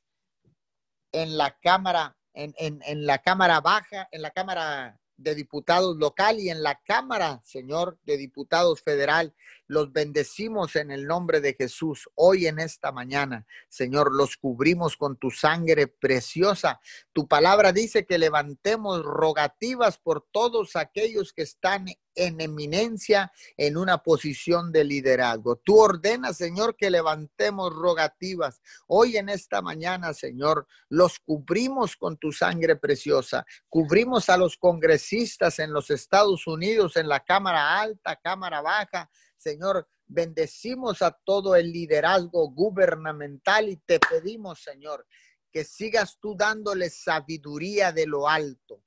en 1.11 1.37
la 1.37 1.57
Cámara, 1.59 2.17
en, 2.33 2.53
en, 2.57 3.05
la 3.05 3.19
Cámara 3.19 3.61
Baja, 3.61 4.07
en 4.11 4.21
la 4.21 4.31
Cámara 4.31 4.99
de 5.17 5.35
Diputados 5.35 5.97
local 5.97 6.39
y 6.39 6.49
en 6.49 6.63
la 6.63 6.81
Cámara, 6.83 7.41
Señor, 7.43 7.99
de 8.03 8.17
Diputados 8.17 8.81
Federal. 8.81 9.35
Los 9.67 9.93
bendecimos 9.93 10.75
en 10.75 10.91
el 10.91 11.05
nombre 11.05 11.39
de 11.41 11.53
Jesús 11.53 12.09
hoy 12.15 12.47
en 12.47 12.59
esta 12.59 12.91
mañana. 12.91 13.45
Señor, 13.69 14.13
los 14.13 14.37
cubrimos 14.37 14.97
con 14.97 15.17
tu 15.17 15.29
sangre 15.29 15.87
preciosa. 15.87 16.81
Tu 17.13 17.27
palabra 17.27 17.71
dice 17.71 18.05
que 18.05 18.17
levantemos 18.17 19.03
rogativas 19.03 19.97
por 19.97 20.27
todos 20.31 20.75
aquellos 20.75 21.33
que 21.33 21.43
están 21.43 21.85
en 22.15 22.41
eminencia 22.41 23.31
en 23.57 23.77
una 23.77 23.99
posición 23.99 24.71
de 24.71 24.83
liderazgo. 24.83 25.57
Tú 25.57 25.79
ordenas, 25.79 26.37
Señor, 26.37 26.75
que 26.75 26.89
levantemos 26.89 27.73
rogativas. 27.73 28.61
Hoy 28.87 29.17
en 29.17 29.29
esta 29.29 29.61
mañana, 29.61 30.13
Señor, 30.13 30.67
los 30.89 31.19
cubrimos 31.19 31.95
con 31.95 32.17
tu 32.17 32.31
sangre 32.31 32.75
preciosa. 32.75 33.45
Cubrimos 33.69 34.29
a 34.29 34.37
los 34.37 34.57
congresistas 34.57 35.59
en 35.59 35.73
los 35.73 35.89
Estados 35.89 36.47
Unidos, 36.47 36.97
en 36.97 37.07
la 37.07 37.21
Cámara 37.21 37.79
Alta, 37.79 38.19
Cámara 38.21 38.61
Baja. 38.61 39.09
Señor, 39.37 39.87
bendecimos 40.05 41.01
a 41.01 41.11
todo 41.11 41.55
el 41.55 41.71
liderazgo 41.71 42.49
gubernamental 42.51 43.69
y 43.69 43.77
te 43.77 43.99
pedimos, 43.99 44.61
Señor, 44.61 45.07
que 45.51 45.63
sigas 45.63 46.17
tú 46.19 46.35
dándoles 46.35 47.01
sabiduría 47.03 47.91
de 47.91 48.07
lo 48.07 48.27
alto 48.27 48.83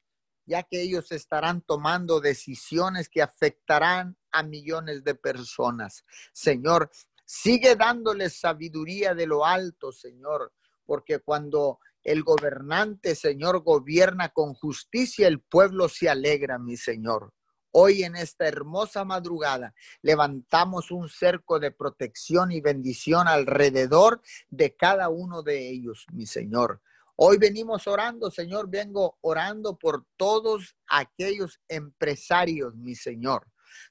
ya 0.47 0.63
que 0.63 0.83
ellos 0.83 1.13
estarán 1.13 1.63
tomando 1.63 2.21
decisiones 2.21 3.09
que 3.09 3.23
afectarán 3.23 4.17
a 4.31 4.43
millones 4.43 5.05
de 5.05 5.15
personas. 5.15 6.05
Señor, 6.33 6.91
sigue 7.25 7.77
dándoles 7.77 8.39
sabiduría 8.39 9.15
de 9.15 9.27
lo 9.27 9.45
alto, 9.45 9.93
Señor, 9.93 10.53
porque 10.85 11.21
cuando 11.21 11.79
el 12.03 12.23
gobernante, 12.23 13.15
Señor, 13.15 13.63
gobierna 13.63 14.29
con 14.29 14.55
justicia, 14.55 15.27
el 15.27 15.41
pueblo 15.41 15.89
se 15.89 16.09
alegra, 16.09 16.59
mi 16.59 16.77
Señor. 16.77 17.33
Hoy 17.77 18.05
en 18.05 18.15
esta 18.15 18.47
hermosa 18.47 19.05
madrugada 19.05 19.75
levantamos 20.01 20.93
un 20.93 21.09
cerco 21.09 21.59
de 21.59 21.73
protección 21.73 22.53
y 22.53 22.61
bendición 22.61 23.27
alrededor 23.27 24.21
de 24.49 24.77
cada 24.77 25.09
uno 25.09 25.43
de 25.43 25.71
ellos, 25.71 26.07
mi 26.13 26.27
Señor. 26.27 26.83
Hoy 27.17 27.39
venimos 27.39 27.87
orando, 27.87 28.29
Señor, 28.31 28.69
vengo 28.69 29.19
orando 29.21 29.79
por 29.79 30.05
todos 30.17 30.77
aquellos 30.89 31.61
empresarios, 31.69 32.75
mi 32.75 32.97
Señor. 32.97 33.47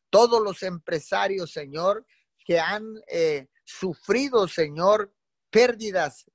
Todos 0.09 0.43
los 0.43 0.61
empresarios, 0.61 1.51
Señor, 1.51 2.05
que 2.45 2.59
han 2.59 2.83
eh, 3.07 3.47
sufrido, 3.63 4.47
Señor, 4.49 5.13
pérdidas 5.49 6.25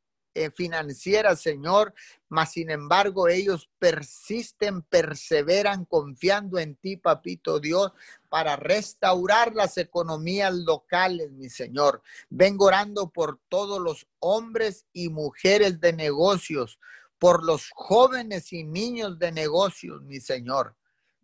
eh, 0.45 0.51
financieras, 0.51 1.41
Señor, 1.41 1.93
mas 2.29 2.53
sin 2.53 2.71
embargo 2.71 3.29
ellos 3.29 3.69
persisten, 3.79 4.83
perseveran 4.83 5.85
confiando 5.85 6.59
en 6.59 6.77
ti, 6.77 6.97
papito 6.97 7.59
Dios, 7.59 7.93
para 8.29 8.55
restaurar 8.57 9.55
las 9.55 9.79
economías 9.79 10.55
locales, 10.55 11.33
mi 11.33 11.49
Señor. 11.49 12.03
Vengo 12.31 12.67
orando 12.67 13.11
por 13.11 13.41
todos 13.49 13.81
los 13.81 14.07
hombres 14.21 14.87
y 14.93 15.09
mujeres 15.09 15.81
de 15.81 15.93
negocios, 15.93 16.79
por 17.19 17.45
los 17.45 17.71
jóvenes 17.75 18.53
y 18.53 18.63
niños 18.63 19.19
de 19.19 19.33
negocios, 19.33 20.03
mi 20.03 20.21
Señor. 20.21 20.77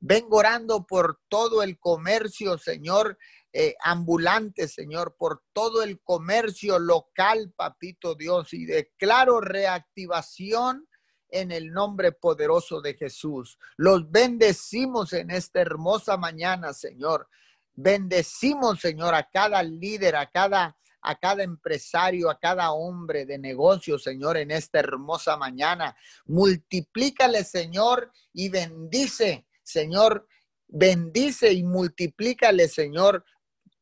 Vengo 0.06 0.37
orando 0.37 0.87
por 0.87 1.18
todo 1.30 1.62
el 1.62 1.78
comercio, 1.78 2.58
Señor, 2.58 3.16
eh, 3.54 3.75
ambulante, 3.82 4.68
Señor, 4.68 5.16
por 5.18 5.42
todo 5.54 5.82
el 5.82 5.99
comercio 6.02 6.78
local, 6.78 7.54
papito 7.56 8.14
Dios, 8.14 8.52
y 8.52 8.66
declaro 8.66 9.40
reactivación 9.40 10.87
en 11.30 11.50
el 11.50 11.73
nombre 11.73 12.12
poderoso 12.12 12.82
de 12.82 12.92
Jesús. 12.92 13.58
Los 13.78 14.11
bendecimos 14.11 15.14
en 15.14 15.30
esta 15.30 15.62
hermosa 15.62 16.18
mañana, 16.18 16.75
Señor. 16.75 17.26
Bendecimos, 17.73 18.80
Señor, 18.80 19.14
a 19.14 19.30
cada 19.30 19.62
líder, 19.62 20.16
a 20.16 20.30
cada 20.30 20.76
a 21.06 21.16
cada 21.16 21.42
empresario, 21.42 22.30
a 22.30 22.38
cada 22.38 22.73
hombre 22.73 23.26
de 23.26 23.38
negocio, 23.38 23.99
Señor, 23.99 24.38
en 24.38 24.50
esta 24.50 24.80
hermosa 24.80 25.37
mañana. 25.37 25.94
Multiplícale, 26.25 27.44
Señor, 27.44 28.11
y 28.32 28.49
bendice, 28.49 29.46
Señor, 29.64 30.28
bendice 30.68 31.52
y 31.52 31.64
multiplícale, 31.64 32.68
Señor, 32.68 33.25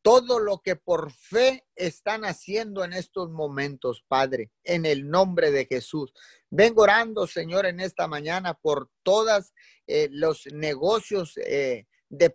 todo 0.01 0.39
lo 0.39 0.59
que 0.59 0.75
por 0.75 1.11
fe 1.13 1.65
están 1.75 2.25
haciendo 2.25 2.83
en 2.83 2.93
estos 2.93 3.31
momentos, 3.31 4.03
Padre, 4.07 4.51
en 4.63 4.85
el 4.85 5.09
nombre 5.09 5.49
de 5.49 5.65
Jesús. 5.65 6.13
Vengo 6.49 6.83
orando, 6.83 7.25
Señor, 7.25 7.65
en 7.65 7.79
esta 7.79 8.07
mañana 8.07 8.53
por 8.53 8.89
todos 9.01 9.53
eh, 9.87 10.09
los 10.11 10.45
negocios 10.51 11.37
eh, 11.37 11.87
de 12.09 12.33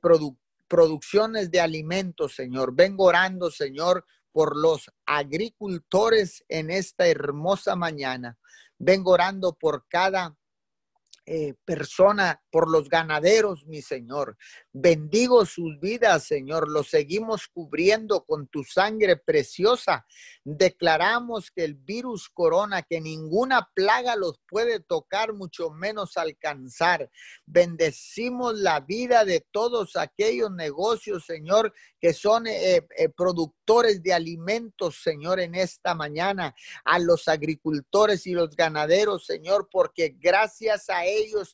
producciones 0.67 1.50
de 1.50 1.61
alimentos, 1.61 2.35
Señor. 2.35 2.75
Vengo 2.75 3.05
orando, 3.05 3.50
Señor, 3.50 4.07
por 4.33 4.57
los 4.57 4.90
agricultores 5.05 6.45
en 6.49 6.71
esta 6.71 7.07
hermosa 7.07 7.76
mañana. 7.76 8.38
Vengo 8.78 9.12
orando 9.12 9.52
por 9.55 9.87
cada 9.88 10.37
eh, 11.31 11.55
persona, 11.67 12.41
por 12.51 12.71
los 12.71 12.89
ganaderos, 12.89 13.67
mi 13.67 13.83
Señor. 13.83 14.39
Bendigo 14.73 15.45
sus 15.45 15.79
vidas, 15.79 16.25
Señor. 16.25 16.71
Los 16.71 16.89
seguimos 16.89 17.49
cubriendo 17.49 18.25
con 18.25 18.49
tu 18.49 18.65
sangre 18.65 19.19
preciosa. 19.19 20.07
Declaramos 20.43 21.51
que 21.51 21.65
el 21.65 21.75
virus 21.75 22.31
corona, 22.31 22.83
que 22.83 23.03
ninguna 23.03 23.69
plaga 23.75 24.17
los 24.17 24.41
puede 24.49 24.81
tocar, 24.81 25.35
mucho 25.35 25.71
menos 25.71 26.17
alcanzar. 26.17 27.11
Bendecimos 27.45 28.59
la 28.59 28.81
vida 28.81 29.27
de 29.27 29.47
todos 29.51 29.97
aquellos 29.97 30.51
negocios, 30.51 31.27
Señor, 31.27 31.75
que 32.01 32.15
son 32.15 32.47
eh, 32.47 32.87
eh, 32.97 33.09
productores 33.11 34.03
de 34.03 34.15
alimentos, 34.15 35.03
Señor, 35.03 35.41
en 35.41 35.55
esta 35.55 35.95
mañana. 35.95 36.55
A 36.85 36.99
los 36.99 37.29
agricultores 37.29 38.27
y 38.27 38.33
los 38.33 38.57
ganaderos, 38.57 39.27
Señor, 39.27 39.69
porque 39.71 40.17
gracias 40.19 40.89
a 40.89 41.05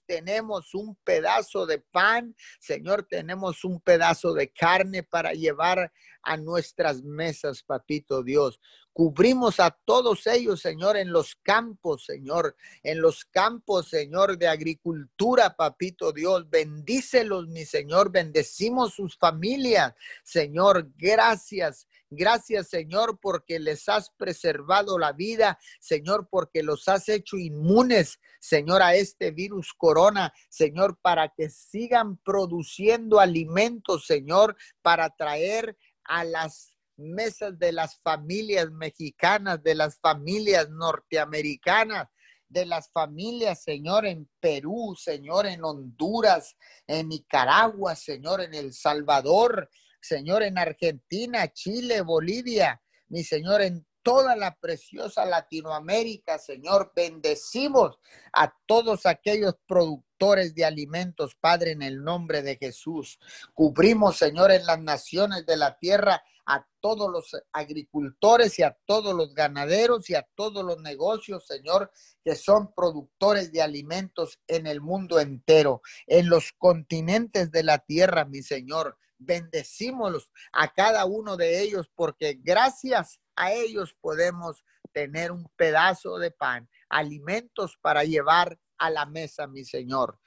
tenemos 0.07 0.75
un 0.75 0.97
pedazo 1.05 1.67
de 1.67 1.79
pan, 1.79 2.35
Señor 2.59 3.07
tenemos 3.09 3.65
un 3.65 3.81
pedazo 3.81 4.35
de 4.35 4.51
carne 4.51 5.03
para 5.03 5.33
llevar 5.33 5.93
a 6.23 6.37
nuestras 6.37 7.03
mesas, 7.03 7.63
papito 7.63 8.23
Dios. 8.23 8.61
Cubrimos 8.93 9.59
a 9.59 9.71
todos 9.71 10.27
ellos, 10.29 10.61
Señor, 10.61 10.97
en 10.97 11.11
los 11.11 11.35
campos, 11.43 12.05
Señor, 12.05 12.55
en 12.85 13.01
los 13.01 13.25
campos, 13.25 13.89
Señor, 13.89 14.39
de 14.39 14.47
agricultura, 14.47 15.57
papito 15.57 16.13
Dios. 16.13 16.49
Bendícelos, 16.49 17.49
mi 17.49 17.65
Señor. 17.65 18.13
Bendecimos 18.13 18.95
sus 18.95 19.17
familias, 19.19 19.95
Señor. 20.23 20.93
Gracias. 20.97 21.89
Gracias, 22.11 22.69
Señor, 22.69 23.19
porque 23.21 23.59
les 23.59 23.89
has 23.89 24.11
preservado 24.11 24.99
la 24.99 25.13
vida, 25.13 25.59
Señor, 25.81 26.29
porque 26.31 26.63
los 26.63 26.87
has 26.89 27.09
hecho 27.09 27.37
inmunes, 27.37 28.21
Señor, 28.41 28.83
a 28.83 28.95
este 28.95 29.31
virus 29.31 29.73
corona, 29.77 30.33
Señor, 30.49 30.99
para 31.01 31.31
que 31.31 31.51
sigan 31.51 32.19
produciendo 32.19 33.21
alimentos, 33.21 34.07
Señor, 34.07 34.57
para 34.83 35.11
traer 35.11 35.77
a 36.05 36.25
las 36.25 36.75
mesas 36.97 37.59
de 37.59 37.73
las 37.73 37.99
familias 38.01 38.71
mexicanas, 38.71 39.63
de 39.63 39.75
las 39.75 39.99
familias 39.99 40.69
norteamericanas, 40.71 42.09
de 42.49 42.67
las 42.67 42.91
familias, 42.91 43.63
Señor, 43.63 44.07
en 44.07 44.29
Perú, 44.41 44.95
Señor, 44.97 45.47
en 45.47 45.65
Honduras, 45.65 46.57
en 46.87 47.09
Nicaragua, 47.09 47.97
Señor, 47.97 48.43
en 48.43 48.55
El 48.55 48.73
Salvador, 48.73 49.69
Señor, 50.05 50.43
en 50.43 50.59
Argentina, 50.59 51.51
Chile, 51.51 52.03
Bolivia, 52.03 52.83
mi 53.09 53.25
Señor, 53.25 53.63
en 53.63 53.87
toda 54.03 54.37
la 54.37 54.55
preciosa 54.55 55.25
Latinoamérica, 55.25 56.39
Señor. 56.39 56.93
Bendecimos 56.95 57.99
a 58.35 58.55
todos 58.67 59.07
aquellos 59.07 59.55
productores 59.67 60.55
de 60.55 60.67
alimentos, 60.67 61.35
Padre, 61.41 61.73
en 61.73 61.81
el 61.81 62.05
nombre 62.05 62.43
de 62.43 62.57
Jesús. 62.57 63.19
Cubrimos, 63.55 64.19
Señor, 64.19 64.53
en 64.53 64.67
las 64.67 64.79
naciones 64.79 65.47
de 65.47 65.57
la 65.57 65.79
tierra 65.79 66.23
a 66.47 66.67
todos 66.81 67.11
los 67.11 67.31
agricultores 67.55 68.59
y 68.59 68.63
a 68.63 68.77
todos 68.85 69.15
los 69.15 69.35
ganaderos 69.35 70.11
y 70.11 70.15
a 70.15 70.29
todos 70.35 70.63
los 70.63 70.83
negocios, 70.83 71.47
Señor, 71.47 71.91
que 72.23 72.37
son 72.37 72.75
productores 72.75 73.51
de 73.53 73.63
alimentos 73.63 74.39
en 74.47 74.67
el 74.67 74.83
mundo 74.83 75.19
entero, 75.19 75.81
en 76.07 76.29
los 76.29 76.53
continentes 76.53 77.51
de 77.51 77.63
la 77.63 77.79
tierra, 77.79 78.27
mi 78.27 78.43
Señor. 78.43 78.99
Bendecímoslos 79.19 80.31
a 80.53 80.73
cada 80.73 81.05
uno 81.05 81.37
de 81.37 81.61
ellos 81.63 81.91
porque 81.95 82.39
gracias 82.43 83.21
a 83.37 83.53
ellos 83.53 83.97
podemos 84.01 84.65
tener 84.93 85.33
un 85.33 85.49
pedazo 85.57 86.19
de 86.19 86.31
pan, 86.31 86.69
alimentos 86.89 87.77
para 87.81 88.05
llevar 88.05 88.59
a 88.79 88.91
la 88.91 89.07
mesa, 89.07 89.47
mi 89.47 89.65
Señor. 89.65 90.19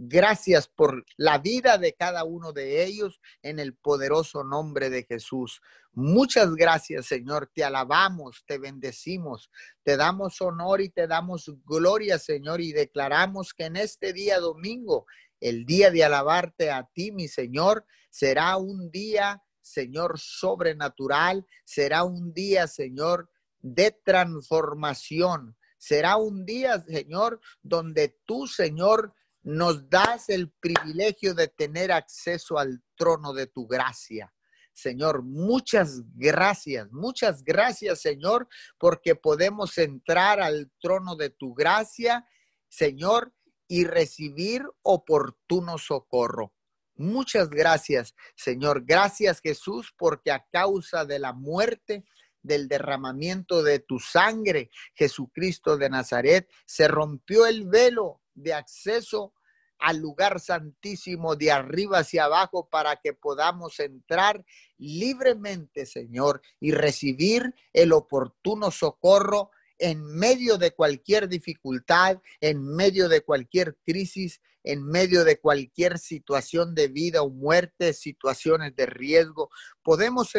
Gracias 0.00 0.68
por 0.68 1.04
la 1.16 1.38
vida 1.38 1.76
de 1.76 1.92
cada 1.92 2.22
uno 2.22 2.52
de 2.52 2.84
ellos 2.84 3.20
en 3.42 3.58
el 3.58 3.74
poderoso 3.74 4.44
nombre 4.44 4.90
de 4.90 5.02
Jesús. 5.02 5.60
Muchas 5.92 6.54
gracias, 6.54 7.06
Señor. 7.06 7.50
Te 7.52 7.64
alabamos, 7.64 8.44
te 8.46 8.58
bendecimos, 8.58 9.50
te 9.82 9.96
damos 9.96 10.40
honor 10.40 10.80
y 10.80 10.90
te 10.90 11.08
damos 11.08 11.50
gloria, 11.64 12.20
Señor, 12.20 12.60
y 12.60 12.72
declaramos 12.72 13.52
que 13.52 13.64
en 13.64 13.74
este 13.74 14.12
día 14.12 14.38
domingo, 14.38 15.06
el 15.40 15.64
día 15.64 15.90
de 15.90 16.04
alabarte 16.04 16.70
a 16.70 16.88
ti, 16.92 17.12
mi 17.12 17.28
Señor, 17.28 17.84
será 18.10 18.56
un 18.56 18.90
día 18.90 19.42
Señor, 19.68 20.18
sobrenatural. 20.18 21.46
Será 21.64 22.04
un 22.04 22.32
día, 22.32 22.66
Señor, 22.66 23.30
de 23.60 23.96
transformación. 24.04 25.56
Será 25.78 26.16
un 26.16 26.44
día, 26.44 26.80
Señor, 26.80 27.40
donde 27.62 28.18
tú, 28.24 28.46
Señor, 28.46 29.14
nos 29.42 29.88
das 29.88 30.28
el 30.28 30.50
privilegio 30.50 31.34
de 31.34 31.48
tener 31.48 31.92
acceso 31.92 32.58
al 32.58 32.82
trono 32.96 33.32
de 33.32 33.46
tu 33.46 33.66
gracia. 33.66 34.32
Señor, 34.72 35.22
muchas 35.22 36.02
gracias, 36.14 36.88
muchas 36.92 37.42
gracias, 37.42 38.00
Señor, 38.00 38.48
porque 38.78 39.16
podemos 39.16 39.76
entrar 39.76 40.40
al 40.40 40.70
trono 40.80 41.16
de 41.16 41.30
tu 41.30 41.52
gracia, 41.52 42.24
Señor, 42.68 43.32
y 43.68 43.84
recibir 43.84 44.64
oportuno 44.82 45.78
socorro. 45.78 46.52
Muchas 46.96 47.48
gracias, 47.50 48.16
Señor. 48.34 48.84
Gracias, 48.84 49.40
Jesús, 49.40 49.94
porque 49.96 50.32
a 50.32 50.44
causa 50.50 51.04
de 51.04 51.20
la 51.20 51.32
muerte, 51.32 52.04
del 52.42 52.66
derramamiento 52.66 53.62
de 53.62 53.78
tu 53.78 54.00
sangre, 54.00 54.70
Jesucristo 54.94 55.76
de 55.76 55.90
Nazaret, 55.90 56.48
se 56.66 56.88
rompió 56.88 57.46
el 57.46 57.68
velo 57.68 58.22
de 58.34 58.54
acceso 58.54 59.34
al 59.78 59.98
lugar 59.98 60.40
santísimo 60.40 61.36
de 61.36 61.52
arriba 61.52 61.98
hacia 61.98 62.24
abajo 62.24 62.68
para 62.68 62.96
que 62.96 63.12
podamos 63.12 63.78
entrar 63.78 64.44
libremente, 64.76 65.86
Señor, 65.86 66.42
y 66.58 66.72
recibir 66.72 67.54
el 67.72 67.92
oportuno 67.92 68.70
socorro 68.70 69.50
en 69.78 70.04
medio 70.04 70.58
de 70.58 70.72
cualquier 70.72 71.28
dificultad, 71.28 72.20
en 72.40 72.64
medio 72.64 73.08
de 73.08 73.22
cualquier 73.22 73.76
crisis, 73.86 74.40
en 74.64 74.84
medio 74.84 75.24
de 75.24 75.40
cualquier 75.40 75.98
situación 75.98 76.74
de 76.74 76.88
vida 76.88 77.22
o 77.22 77.30
muerte, 77.30 77.92
situaciones 77.92 78.74
de 78.76 78.86
riesgo. 78.86 79.50
Podemos 79.82 80.32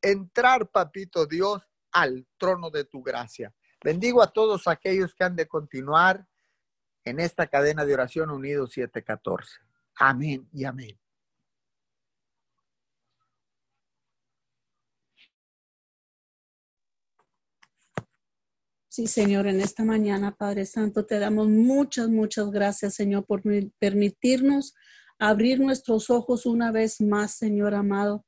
entrar, 0.00 0.70
papito 0.70 1.26
Dios, 1.26 1.62
al 1.92 2.26
trono 2.38 2.70
de 2.70 2.84
tu 2.84 3.02
gracia. 3.02 3.54
Bendigo 3.82 4.22
a 4.22 4.32
todos 4.32 4.68
aquellos 4.68 5.14
que 5.14 5.24
han 5.24 5.36
de 5.36 5.48
continuar 5.48 6.26
en 7.04 7.20
esta 7.20 7.46
cadena 7.46 7.84
de 7.84 7.94
oración 7.94 8.30
unido 8.30 8.66
714. 8.66 9.58
Amén 9.96 10.48
y 10.52 10.64
amén. 10.64 11.01
Sí, 18.94 19.06
Señor, 19.06 19.46
en 19.46 19.62
esta 19.62 19.84
mañana, 19.84 20.36
Padre 20.36 20.66
Santo, 20.66 21.06
te 21.06 21.18
damos 21.18 21.48
muchas, 21.48 22.10
muchas 22.10 22.50
gracias, 22.50 22.92
Señor, 22.96 23.24
por 23.24 23.42
permitirnos 23.78 24.74
abrir 25.18 25.60
nuestros 25.60 26.10
ojos 26.10 26.44
una 26.44 26.70
vez 26.70 27.00
más, 27.00 27.38
Señor 27.38 27.74
amado. 27.74 28.26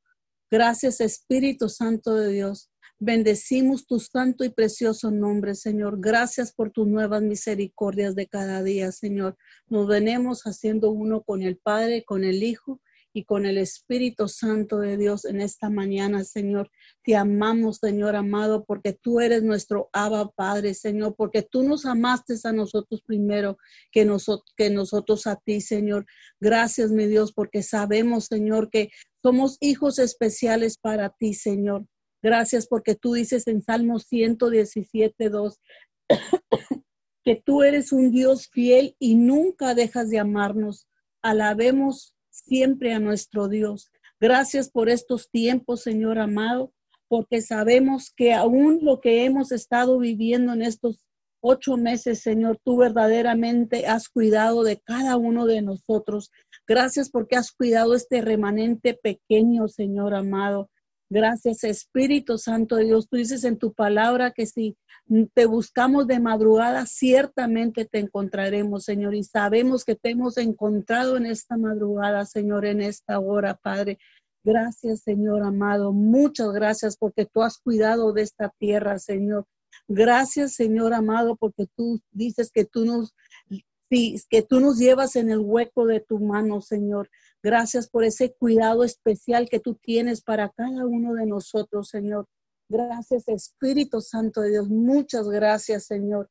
Gracias, 0.50 1.02
Espíritu 1.02 1.68
Santo 1.68 2.14
de 2.14 2.32
Dios. 2.32 2.70
Bendecimos 2.98 3.86
tu 3.86 4.00
santo 4.00 4.42
y 4.42 4.48
precioso 4.48 5.10
nombre, 5.10 5.54
Señor. 5.54 6.00
Gracias 6.00 6.54
por 6.54 6.70
tus 6.70 6.86
nuevas 6.86 7.20
misericordias 7.20 8.14
de 8.14 8.26
cada 8.26 8.62
día, 8.62 8.90
Señor. 8.90 9.36
Nos 9.66 9.86
venemos 9.86 10.44
haciendo 10.44 10.92
uno 10.92 11.22
con 11.24 11.42
el 11.42 11.58
Padre, 11.58 12.04
con 12.06 12.24
el 12.24 12.42
Hijo 12.42 12.80
y 13.16 13.24
con 13.24 13.46
el 13.46 13.58
Espíritu 13.58 14.26
Santo 14.26 14.78
de 14.80 14.96
Dios 14.96 15.24
en 15.24 15.40
esta 15.40 15.70
mañana, 15.70 16.24
Señor. 16.24 16.68
Te 17.04 17.14
amamos, 17.14 17.78
Señor 17.78 18.16
amado, 18.16 18.64
porque 18.64 18.92
tú 18.92 19.20
eres 19.20 19.44
nuestro 19.44 19.88
Abba 19.92 20.30
Padre, 20.32 20.74
Señor, 20.74 21.14
porque 21.16 21.42
tú 21.42 21.62
nos 21.62 21.86
amaste 21.86 22.34
a 22.42 22.52
nosotros 22.52 23.02
primero 23.06 23.56
que, 23.92 24.04
nosotros, 24.04 24.52
que 24.56 24.68
nosotros 24.68 25.28
a 25.28 25.36
ti, 25.36 25.60
Señor. 25.60 26.06
Gracias, 26.40 26.90
mi 26.90 27.06
Dios, 27.06 27.32
porque 27.32 27.62
sabemos, 27.62 28.24
Señor, 28.24 28.68
que 28.68 28.90
somos 29.22 29.58
hijos 29.60 30.00
especiales 30.00 30.76
para 30.76 31.08
ti, 31.10 31.34
Señor. 31.34 31.86
Gracias 32.20 32.66
porque 32.66 32.96
tú 32.96 33.12
dices 33.12 33.46
en 33.46 33.62
Salmo 33.62 34.00
117, 34.00 35.28
2, 35.28 35.60
que 37.24 37.36
tú 37.36 37.62
eres 37.62 37.92
un 37.92 38.10
Dios 38.10 38.48
fiel 38.48 38.96
y 38.98 39.14
nunca 39.14 39.76
dejas 39.76 40.10
de 40.10 40.18
amarnos. 40.18 40.88
Alabemos 41.22 42.13
siempre 42.34 42.92
a 42.92 43.00
nuestro 43.00 43.48
Dios. 43.48 43.90
Gracias 44.20 44.70
por 44.70 44.88
estos 44.88 45.30
tiempos, 45.30 45.82
Señor 45.82 46.18
amado, 46.18 46.72
porque 47.08 47.42
sabemos 47.42 48.12
que 48.16 48.32
aún 48.32 48.80
lo 48.82 49.00
que 49.00 49.24
hemos 49.24 49.52
estado 49.52 49.98
viviendo 49.98 50.52
en 50.52 50.62
estos 50.62 51.04
ocho 51.40 51.76
meses, 51.76 52.20
Señor, 52.20 52.58
tú 52.64 52.78
verdaderamente 52.78 53.86
has 53.86 54.08
cuidado 54.08 54.62
de 54.62 54.80
cada 54.80 55.16
uno 55.16 55.44
de 55.44 55.60
nosotros. 55.60 56.30
Gracias 56.66 57.10
porque 57.10 57.36
has 57.36 57.52
cuidado 57.52 57.94
este 57.94 58.22
remanente 58.22 58.94
pequeño, 58.94 59.68
Señor 59.68 60.14
amado. 60.14 60.70
Gracias, 61.10 61.64
Espíritu 61.64 62.38
Santo 62.38 62.76
de 62.76 62.84
Dios. 62.84 63.08
Tú 63.08 63.16
dices 63.16 63.44
en 63.44 63.58
tu 63.58 63.72
palabra 63.72 64.32
que 64.32 64.46
si 64.46 64.76
te 65.34 65.46
buscamos 65.46 66.06
de 66.06 66.18
madrugada, 66.18 66.86
ciertamente 66.86 67.84
te 67.84 67.98
encontraremos, 67.98 68.84
Señor. 68.84 69.14
Y 69.14 69.22
sabemos 69.22 69.84
que 69.84 69.94
te 69.94 70.10
hemos 70.10 70.38
encontrado 70.38 71.16
en 71.16 71.26
esta 71.26 71.56
madrugada, 71.56 72.24
Señor, 72.24 72.64
en 72.64 72.80
esta 72.80 73.18
hora, 73.18 73.54
Padre. 73.54 73.98
Gracias, 74.44 75.00
Señor 75.00 75.42
amado. 75.42 75.92
Muchas 75.92 76.52
gracias 76.52 76.96
porque 76.96 77.26
tú 77.26 77.42
has 77.42 77.58
cuidado 77.58 78.12
de 78.12 78.22
esta 78.22 78.52
tierra, 78.58 78.98
Señor. 78.98 79.46
Gracias, 79.88 80.54
Señor 80.54 80.94
amado, 80.94 81.36
porque 81.36 81.66
tú 81.76 82.00
dices 82.12 82.50
que 82.50 82.64
tú 82.64 82.84
nos 82.84 83.14
que 84.28 84.42
tú 84.42 84.58
nos 84.58 84.78
llevas 84.78 85.14
en 85.14 85.30
el 85.30 85.38
hueco 85.38 85.86
de 85.86 86.00
tu 86.00 86.18
mano, 86.18 86.60
Señor. 86.60 87.08
Gracias 87.44 87.90
por 87.90 88.04
ese 88.04 88.32
cuidado 88.32 88.84
especial 88.84 89.50
que 89.50 89.60
tú 89.60 89.74
tienes 89.74 90.22
para 90.22 90.48
cada 90.48 90.86
uno 90.86 91.12
de 91.12 91.26
nosotros, 91.26 91.90
Señor. 91.90 92.26
Gracias, 92.70 93.28
Espíritu 93.28 94.00
Santo 94.00 94.40
de 94.40 94.52
Dios. 94.52 94.70
Muchas 94.70 95.28
gracias, 95.28 95.84
Señor. 95.84 96.30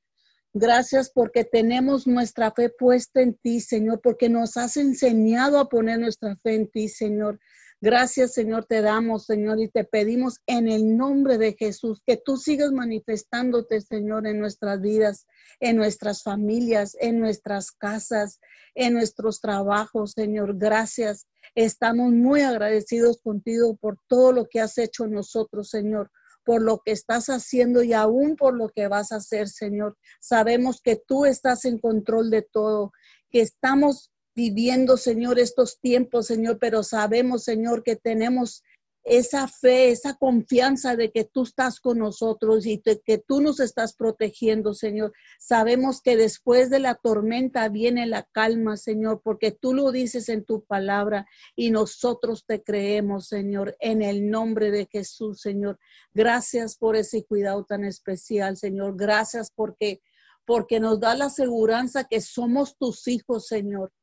Gracias 0.53 1.11
porque 1.13 1.43
tenemos 1.43 2.07
nuestra 2.07 2.51
fe 2.51 2.71
puesta 2.71 3.21
en 3.21 3.35
ti, 3.35 3.59
Señor, 3.59 4.01
porque 4.01 4.27
nos 4.27 4.57
has 4.57 4.75
enseñado 4.75 5.59
a 5.59 5.69
poner 5.69 5.99
nuestra 5.99 6.35
fe 6.37 6.55
en 6.55 6.67
ti, 6.67 6.89
Señor. 6.89 7.39
Gracias, 7.85 8.31
Señor, 8.31 8.63
te 8.63 8.81
damos, 8.81 9.25
Señor, 9.25 9.59
y 9.59 9.67
te 9.67 9.83
pedimos 9.83 10.39
en 10.47 10.69
el 10.69 10.95
nombre 10.95 11.37
de 11.37 11.53
Jesús 11.59 12.01
que 12.07 12.15
tú 12.15 12.37
sigas 12.37 12.71
manifestándote, 12.71 13.81
Señor, 13.81 14.25
en 14.25 14.39
nuestras 14.39 14.79
vidas, 14.79 15.27
en 15.59 15.75
nuestras 15.75 16.23
familias, 16.23 16.95
en 17.01 17.19
nuestras 17.19 17.71
casas, 17.71 18.39
en 18.73 18.93
nuestros 18.93 19.41
trabajos, 19.41 20.13
Señor. 20.15 20.57
Gracias. 20.57 21.27
Estamos 21.55 22.13
muy 22.13 22.39
agradecidos 22.39 23.19
contigo 23.21 23.75
por 23.75 23.97
todo 24.07 24.31
lo 24.31 24.45
que 24.45 24.61
has 24.61 24.77
hecho 24.77 25.03
en 25.03 25.11
nosotros, 25.11 25.69
Señor 25.69 26.09
por 26.45 26.61
lo 26.61 26.81
que 26.83 26.91
estás 26.91 27.27
haciendo 27.27 27.83
y 27.83 27.93
aún 27.93 28.35
por 28.35 28.53
lo 28.53 28.67
que 28.67 28.89
vas 28.89 29.13
a 29.13 29.17
hacer, 29.17 29.47
Señor. 29.47 29.97
Sabemos 30.19 30.81
que 30.81 30.97
tú 30.97 31.25
estás 31.25 31.63
en 31.63 31.79
control 31.79 32.29
de 32.31 32.41
todo, 32.41 32.91
que 33.29 33.39
estamos 33.39 34.12
viviendo, 34.35 34.97
Señor, 34.97 35.39
estos 35.39 35.79
tiempos, 35.79 36.27
Señor, 36.27 36.57
pero 36.59 36.83
sabemos, 36.83 37.43
Señor, 37.43 37.83
que 37.83 37.95
tenemos 37.95 38.63
esa 39.03 39.49
fe, 39.49 39.89
esa 39.89 40.15
confianza 40.15 40.95
de 40.95 41.11
que 41.11 41.25
tú 41.25 41.43
estás 41.43 41.81
con 41.81 41.99
nosotros 41.99 42.65
y 42.65 42.81
que 42.81 43.17
tú 43.17 43.41
nos 43.41 43.59
estás 43.59 43.95
protegiendo, 43.95 44.73
Señor. 44.73 45.11
Sabemos 45.39 46.01
que 46.01 46.15
después 46.15 46.69
de 46.69 46.79
la 46.79 46.95
tormenta 46.95 47.67
viene 47.67 48.05
la 48.05 48.23
calma, 48.23 48.77
Señor, 48.77 49.21
porque 49.21 49.51
tú 49.51 49.73
lo 49.73 49.91
dices 49.91 50.29
en 50.29 50.45
tu 50.45 50.63
palabra 50.63 51.27
y 51.55 51.71
nosotros 51.71 52.45
te 52.47 52.63
creemos, 52.63 53.27
Señor, 53.27 53.75
en 53.79 54.01
el 54.01 54.29
nombre 54.29 54.71
de 54.71 54.87
Jesús, 54.89 55.41
Señor. 55.41 55.79
Gracias 56.13 56.77
por 56.77 56.95
ese 56.95 57.25
cuidado 57.25 57.65
tan 57.65 57.83
especial, 57.83 58.55
Señor. 58.55 58.95
Gracias 58.95 59.51
porque 59.53 60.01
porque 60.45 60.81
nos 60.81 60.99
da 60.99 61.15
la 61.15 61.29
seguridad 61.29 61.85
que 62.09 62.19
somos 62.19 62.75
tus 62.77 63.07
hijos, 63.07 63.47
Señor 63.47 63.93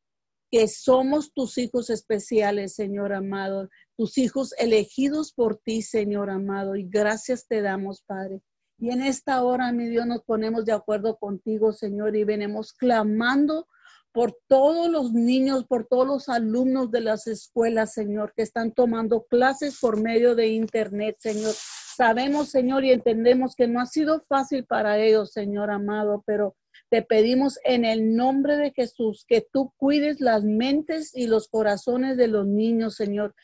que 0.50 0.66
somos 0.66 1.32
tus 1.32 1.58
hijos 1.58 1.90
especiales, 1.90 2.74
Señor 2.74 3.12
amado, 3.12 3.68
tus 3.96 4.18
hijos 4.18 4.52
elegidos 4.58 5.32
por 5.32 5.58
ti, 5.58 5.82
Señor 5.82 6.30
amado, 6.30 6.76
y 6.76 6.88
gracias 6.88 7.46
te 7.46 7.62
damos, 7.62 8.02
Padre. 8.02 8.42
Y 8.78 8.90
en 8.90 9.02
esta 9.02 9.42
hora, 9.44 9.72
mi 9.72 9.88
Dios, 9.88 10.06
nos 10.06 10.22
ponemos 10.24 10.64
de 10.64 10.72
acuerdo 10.72 11.16
contigo, 11.18 11.72
Señor, 11.72 12.16
y 12.16 12.24
venimos 12.24 12.72
clamando 12.72 13.68
por 14.12 14.36
todos 14.48 14.90
los 14.90 15.12
niños, 15.12 15.66
por 15.66 15.86
todos 15.86 16.06
los 16.06 16.28
alumnos 16.28 16.90
de 16.90 17.00
las 17.00 17.26
escuelas, 17.26 17.92
Señor, 17.92 18.32
que 18.34 18.42
están 18.42 18.72
tomando 18.72 19.24
clases 19.28 19.78
por 19.80 20.00
medio 20.00 20.34
de 20.34 20.48
Internet, 20.48 21.16
Señor. 21.20 21.54
Sabemos, 21.96 22.48
Señor, 22.48 22.84
y 22.84 22.90
entendemos 22.90 23.54
que 23.54 23.68
no 23.68 23.80
ha 23.80 23.86
sido 23.86 24.24
fácil 24.28 24.64
para 24.64 24.98
ellos, 24.98 25.32
Señor 25.32 25.70
amado, 25.70 26.24
pero 26.26 26.56
te 26.90 27.02
pedimos 27.02 27.58
en 27.64 27.84
el 27.84 28.16
nombre 28.16 28.56
de 28.56 28.72
Jesús 28.72 29.24
que 29.26 29.46
tú 29.52 29.72
cuides 29.76 30.20
las 30.20 30.42
mentes 30.42 31.12
y 31.14 31.28
los 31.28 31.48
corazones 31.48 32.16
de 32.16 32.26
los 32.26 32.46
niños, 32.46 32.96
Señor. 32.96 33.34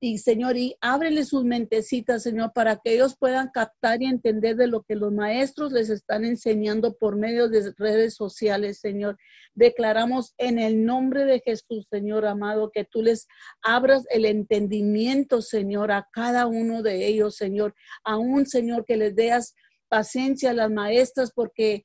Y 0.00 0.18
Señor, 0.18 0.56
y 0.56 0.76
ábrele 0.80 1.24
sus 1.24 1.44
mentecitas, 1.44 2.22
Señor, 2.22 2.52
para 2.54 2.76
que 2.76 2.94
ellos 2.94 3.16
puedan 3.18 3.48
captar 3.52 4.02
y 4.02 4.06
entender 4.06 4.56
de 4.56 4.66
lo 4.66 4.82
que 4.82 4.96
los 4.96 5.12
maestros 5.12 5.72
les 5.72 5.88
están 5.88 6.24
enseñando 6.24 6.94
por 6.94 7.16
medio 7.16 7.48
de 7.48 7.72
redes 7.78 8.14
sociales, 8.14 8.80
Señor. 8.80 9.16
Declaramos 9.54 10.34
en 10.36 10.58
el 10.58 10.84
nombre 10.84 11.24
de 11.24 11.40
Jesús, 11.40 11.86
Señor 11.90 12.26
amado, 12.26 12.70
que 12.70 12.84
tú 12.84 13.02
les 13.02 13.26
abras 13.62 14.04
el 14.10 14.24
entendimiento, 14.24 15.40
Señor, 15.40 15.92
a 15.92 16.08
cada 16.12 16.46
uno 16.46 16.82
de 16.82 17.06
ellos, 17.06 17.36
Señor. 17.36 17.74
Aún, 18.02 18.46
Señor, 18.46 18.84
que 18.84 18.96
les 18.96 19.14
deas 19.14 19.54
paciencia 19.88 20.50
a 20.50 20.54
las 20.54 20.70
maestras 20.70 21.32
porque 21.32 21.84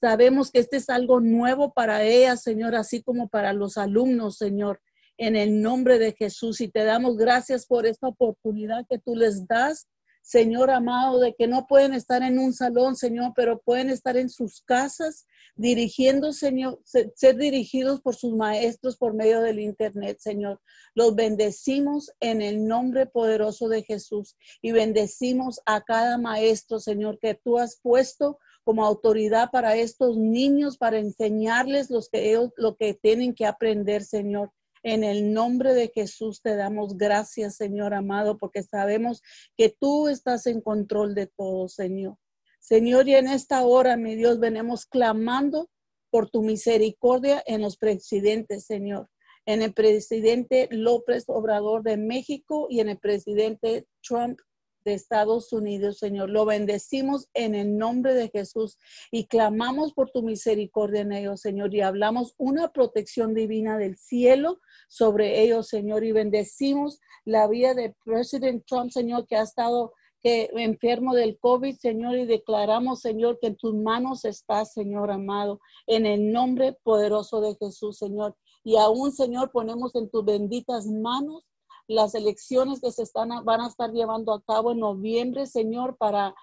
Sabemos 0.00 0.50
que 0.50 0.60
este 0.60 0.78
es 0.78 0.88
algo 0.88 1.20
nuevo 1.20 1.72
para 1.74 2.02
ellas, 2.04 2.42
Señor, 2.42 2.74
así 2.74 3.02
como 3.02 3.28
para 3.28 3.52
los 3.52 3.76
alumnos, 3.76 4.38
Señor, 4.38 4.80
en 5.18 5.36
el 5.36 5.60
nombre 5.60 5.98
de 5.98 6.12
Jesús. 6.12 6.62
Y 6.62 6.68
te 6.68 6.84
damos 6.84 7.18
gracias 7.18 7.66
por 7.66 7.84
esta 7.84 8.08
oportunidad 8.08 8.86
que 8.88 8.98
tú 8.98 9.14
les 9.14 9.46
das, 9.46 9.88
Señor 10.22 10.70
amado, 10.70 11.18
de 11.18 11.34
que 11.34 11.46
no 11.48 11.66
pueden 11.66 11.92
estar 11.92 12.22
en 12.22 12.38
un 12.38 12.54
salón, 12.54 12.96
Señor, 12.96 13.32
pero 13.36 13.60
pueden 13.60 13.90
estar 13.90 14.16
en 14.16 14.30
sus 14.30 14.62
casas, 14.62 15.26
dirigiendo, 15.54 16.32
Señor, 16.32 16.80
ser 16.84 17.36
dirigidos 17.36 18.00
por 18.00 18.14
sus 18.14 18.34
maestros 18.34 18.96
por 18.96 19.12
medio 19.12 19.40
del 19.42 19.60
Internet, 19.60 20.18
Señor. 20.20 20.60
Los 20.94 21.14
bendecimos 21.14 22.10
en 22.20 22.40
el 22.40 22.66
nombre 22.66 23.04
poderoso 23.06 23.68
de 23.68 23.82
Jesús 23.82 24.36
y 24.62 24.72
bendecimos 24.72 25.60
a 25.66 25.82
cada 25.82 26.16
maestro, 26.16 26.80
Señor, 26.80 27.18
que 27.18 27.34
tú 27.34 27.58
has 27.58 27.78
puesto 27.82 28.38
como 28.64 28.84
autoridad 28.84 29.50
para 29.50 29.76
estos 29.76 30.16
niños, 30.16 30.76
para 30.76 30.98
enseñarles 30.98 31.90
los 31.90 32.08
que 32.08 32.30
ellos, 32.30 32.50
lo 32.56 32.76
que 32.76 32.94
tienen 32.94 33.34
que 33.34 33.46
aprender, 33.46 34.04
Señor. 34.04 34.52
En 34.82 35.04
el 35.04 35.32
nombre 35.34 35.74
de 35.74 35.90
Jesús 35.94 36.40
te 36.40 36.56
damos 36.56 36.96
gracias, 36.96 37.56
Señor 37.56 37.92
amado, 37.92 38.38
porque 38.38 38.62
sabemos 38.62 39.22
que 39.56 39.74
tú 39.78 40.08
estás 40.08 40.46
en 40.46 40.60
control 40.60 41.14
de 41.14 41.26
todo, 41.26 41.68
Señor. 41.68 42.16
Señor, 42.60 43.08
y 43.08 43.14
en 43.14 43.28
esta 43.28 43.64
hora, 43.64 43.96
mi 43.96 44.16
Dios, 44.16 44.38
venimos 44.38 44.86
clamando 44.86 45.68
por 46.10 46.30
tu 46.30 46.42
misericordia 46.42 47.42
en 47.46 47.62
los 47.62 47.76
presidentes, 47.76 48.64
Señor. 48.64 49.08
En 49.46 49.62
el 49.62 49.72
presidente 49.72 50.68
López 50.70 51.24
Obrador 51.28 51.82
de 51.82 51.96
México 51.96 52.66
y 52.70 52.80
en 52.80 52.90
el 52.90 52.98
presidente 52.98 53.86
Trump 54.02 54.38
de 54.84 54.94
Estados 54.94 55.52
Unidos, 55.52 55.98
Señor. 55.98 56.30
Lo 56.30 56.44
bendecimos 56.44 57.28
en 57.34 57.54
el 57.54 57.76
nombre 57.76 58.14
de 58.14 58.28
Jesús 58.28 58.78
y 59.10 59.26
clamamos 59.26 59.92
por 59.92 60.10
tu 60.10 60.22
misericordia 60.22 61.00
en 61.02 61.12
ellos, 61.12 61.40
Señor, 61.40 61.74
y 61.74 61.80
hablamos 61.80 62.34
una 62.38 62.72
protección 62.72 63.34
divina 63.34 63.78
del 63.78 63.96
cielo 63.96 64.60
sobre 64.88 65.42
ellos, 65.42 65.68
Señor, 65.68 66.04
y 66.04 66.12
bendecimos 66.12 67.00
la 67.24 67.46
vida 67.46 67.74
de 67.74 67.94
presidente 68.04 68.64
Trump, 68.66 68.90
Señor, 68.90 69.26
que 69.26 69.36
ha 69.36 69.42
estado 69.42 69.92
que 70.22 70.50
enfermo 70.54 71.14
del 71.14 71.38
COVID, 71.38 71.76
Señor, 71.76 72.16
y 72.18 72.26
declaramos, 72.26 73.00
Señor, 73.00 73.38
que 73.40 73.48
en 73.48 73.56
tus 73.56 73.74
manos 73.74 74.24
está, 74.24 74.64
Señor 74.64 75.10
amado, 75.10 75.60
en 75.86 76.04
el 76.06 76.30
nombre 76.30 76.76
poderoso 76.82 77.40
de 77.40 77.56
Jesús, 77.56 77.98
Señor. 77.98 78.36
Y 78.62 78.76
aún, 78.76 79.12
Señor, 79.12 79.50
ponemos 79.50 79.94
en 79.94 80.10
tus 80.10 80.24
benditas 80.24 80.86
manos 80.86 81.46
las 81.90 82.14
elecciones 82.14 82.80
que 82.80 82.92
se 82.92 83.02
están, 83.02 83.30
van 83.44 83.60
a 83.60 83.66
estar 83.66 83.90
llevando 83.90 84.32
a 84.32 84.40
cabo 84.42 84.70
en 84.70 84.78
noviembre, 84.78 85.46
Señor, 85.46 85.96
para, 85.96 86.34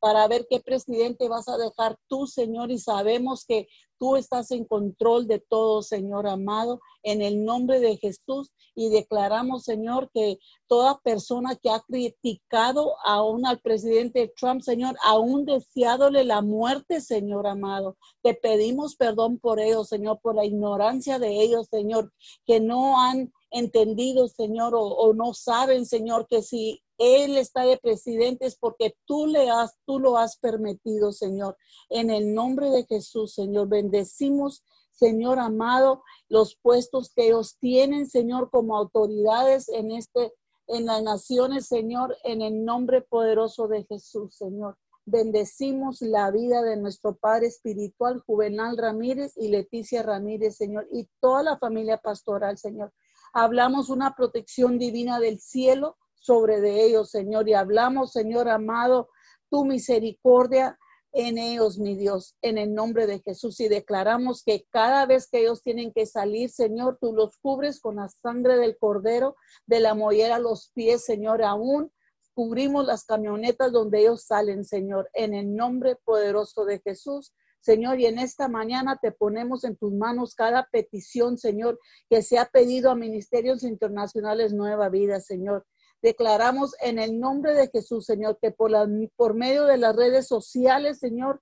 para 0.00 0.26
ver 0.28 0.46
qué 0.48 0.60
presidente 0.60 1.28
vas 1.28 1.46
a 1.48 1.58
dejar 1.58 1.98
tú, 2.08 2.26
Señor, 2.26 2.70
y 2.70 2.78
sabemos 2.78 3.44
que 3.46 3.68
tú 3.98 4.16
estás 4.16 4.50
en 4.50 4.64
control 4.64 5.26
de 5.26 5.40
todo, 5.40 5.82
Señor 5.82 6.26
amado, 6.26 6.80
en 7.02 7.20
el 7.20 7.44
nombre 7.44 7.80
de 7.80 7.98
Jesús. 7.98 8.50
Y 8.74 8.88
declaramos, 8.88 9.64
Señor, 9.64 10.10
que 10.12 10.38
toda 10.66 10.98
persona 11.00 11.54
que 11.54 11.70
ha 11.70 11.80
criticado 11.80 12.96
aún 13.04 13.46
al 13.46 13.60
presidente 13.60 14.32
Trump, 14.36 14.62
Señor, 14.62 14.96
aún 15.04 15.44
deseándole 15.44 16.24
la 16.24 16.40
muerte, 16.40 17.00
Señor 17.00 17.46
amado, 17.46 17.96
te 18.22 18.34
pedimos 18.34 18.96
perdón 18.96 19.38
por 19.38 19.60
ellos, 19.60 19.88
Señor, 19.88 20.18
por 20.20 20.34
la 20.34 20.44
ignorancia 20.44 21.18
de 21.18 21.42
ellos, 21.42 21.68
Señor, 21.70 22.10
que 22.46 22.58
no 22.58 23.00
han 23.00 23.32
entendido, 23.54 24.26
Señor, 24.26 24.74
o, 24.76 25.14
no 25.14 25.32
saben, 25.32 25.86
Señor, 25.86 26.26
que 26.26 26.42
si 26.42 26.82
él 26.98 27.36
está 27.38 27.64
de 27.64 27.78
presidente 27.78 28.46
es 28.46 28.56
porque 28.56 28.96
tú 29.06 29.26
le 29.26 29.48
has, 29.48 29.76
tú 29.86 30.00
lo 30.00 30.18
has 30.18 30.36
permitido, 30.38 31.12
Señor. 31.12 31.56
En 31.88 32.10
el 32.10 32.34
nombre 32.34 32.70
de 32.70 32.84
Jesús, 32.84 33.34
Señor, 33.34 33.68
bendecimos, 33.68 34.64
Señor 34.90 35.38
amado, 35.38 36.02
los 36.28 36.56
puestos 36.56 37.12
que 37.14 37.28
ellos 37.28 37.56
tienen, 37.60 38.08
Señor, 38.08 38.50
como 38.50 38.76
autoridades 38.76 39.68
en 39.68 39.92
este, 39.92 40.32
en 40.66 40.86
las 40.86 41.02
naciones, 41.02 41.66
Señor, 41.66 42.16
en 42.24 42.42
el 42.42 42.64
nombre 42.64 43.02
poderoso 43.02 43.68
de 43.68 43.84
Jesús, 43.84 44.34
Señor. 44.34 44.76
Bendecimos 45.06 46.00
la 46.00 46.30
vida 46.32 46.62
de 46.62 46.76
nuestro 46.76 47.14
Padre 47.14 47.46
Espiritual, 47.48 48.20
Juvenal 48.26 48.76
Ramírez 48.76 49.34
y 49.36 49.48
Leticia 49.48 50.02
Ramírez, 50.02 50.56
Señor, 50.56 50.88
y 50.90 51.08
toda 51.20 51.42
la 51.42 51.58
familia 51.58 51.98
pastoral, 51.98 52.58
Señor. 52.58 52.92
Hablamos 53.34 53.90
una 53.90 54.14
protección 54.14 54.78
divina 54.78 55.18
del 55.18 55.40
cielo 55.40 55.96
sobre 56.14 56.60
de 56.60 56.84
ellos, 56.84 57.10
Señor, 57.10 57.48
y 57.48 57.54
hablamos, 57.54 58.12
Señor 58.12 58.48
amado, 58.48 59.08
tu 59.50 59.64
misericordia 59.64 60.78
en 61.12 61.38
ellos, 61.38 61.78
mi 61.78 61.96
Dios, 61.96 62.36
en 62.42 62.58
el 62.58 62.74
nombre 62.74 63.08
de 63.08 63.20
Jesús. 63.20 63.58
Y 63.58 63.68
declaramos 63.68 64.44
que 64.44 64.66
cada 64.70 65.04
vez 65.06 65.28
que 65.28 65.40
ellos 65.40 65.62
tienen 65.62 65.92
que 65.92 66.06
salir, 66.06 66.48
Señor, 66.48 66.98
tú 67.00 67.12
los 67.12 67.36
cubres 67.38 67.80
con 67.80 67.96
la 67.96 68.08
sangre 68.08 68.56
del 68.56 68.78
cordero, 68.78 69.36
de 69.66 69.80
la 69.80 69.94
mollera 69.94 70.36
a 70.36 70.40
los 70.40 70.70
pies, 70.72 71.04
Señor, 71.04 71.42
aún 71.42 71.92
cubrimos 72.34 72.84
las 72.86 73.04
camionetas 73.04 73.72
donde 73.72 74.00
ellos 74.00 74.24
salen, 74.24 74.64
Señor, 74.64 75.10
en 75.12 75.34
el 75.34 75.54
nombre 75.54 75.96
poderoso 76.04 76.64
de 76.64 76.80
Jesús. 76.80 77.32
Señor, 77.64 77.98
y 77.98 78.04
en 78.04 78.18
esta 78.18 78.46
mañana 78.46 78.98
te 79.00 79.10
ponemos 79.10 79.64
en 79.64 79.74
tus 79.74 79.90
manos 79.90 80.34
cada 80.34 80.68
petición, 80.70 81.38
Señor, 81.38 81.80
que 82.10 82.20
se 82.20 82.36
ha 82.36 82.44
pedido 82.44 82.90
a 82.90 82.94
Ministerios 82.94 83.62
Internacionales 83.62 84.52
Nueva 84.52 84.90
Vida, 84.90 85.18
Señor. 85.18 85.64
Declaramos 86.02 86.76
en 86.82 86.98
el 86.98 87.18
nombre 87.18 87.54
de 87.54 87.68
Jesús, 87.68 88.04
Señor, 88.04 88.38
que 88.38 88.50
por, 88.50 88.70
la, 88.70 88.86
por 89.16 89.32
medio 89.32 89.64
de 89.64 89.78
las 89.78 89.96
redes 89.96 90.28
sociales, 90.28 90.98
Señor, 90.98 91.40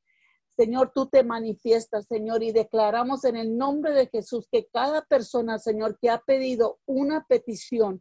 Señor, 0.57 0.93
tú 0.95 1.07
te 1.07 1.25
manifiestas, 1.25 2.07
Señor, 2.07 2.45
y 2.45 2.53
declaramos 2.53 3.25
en 3.25 3.35
el 3.35 3.59
nombre 3.59 3.93
de 3.93 4.07
Jesús 4.07 4.47
que 4.49 4.69
cada 4.73 5.03
persona, 5.03 5.59
Señor, 5.59 5.99
que 5.99 6.09
ha 6.09 6.19
pedido 6.21 6.79
una 6.87 7.27
petición, 7.27 8.01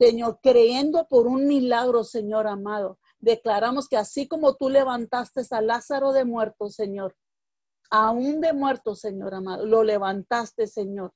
Señor, 0.00 0.40
creyendo 0.42 1.06
por 1.06 1.28
un 1.28 1.46
milagro, 1.46 2.02
Señor 2.02 2.48
amado. 2.48 2.98
Declaramos 3.20 3.88
que 3.88 3.96
así 3.96 4.26
como 4.26 4.56
tú 4.56 4.70
levantaste 4.70 5.42
a 5.52 5.60
Lázaro 5.60 6.10
de 6.10 6.24
muerto, 6.24 6.68
Señor, 6.68 7.14
aún 7.90 8.40
de 8.40 8.52
muerto, 8.52 8.94
Señor 8.94 9.34
amado, 9.34 9.66
lo 9.66 9.82
levantaste, 9.82 10.66
Señor. 10.66 11.12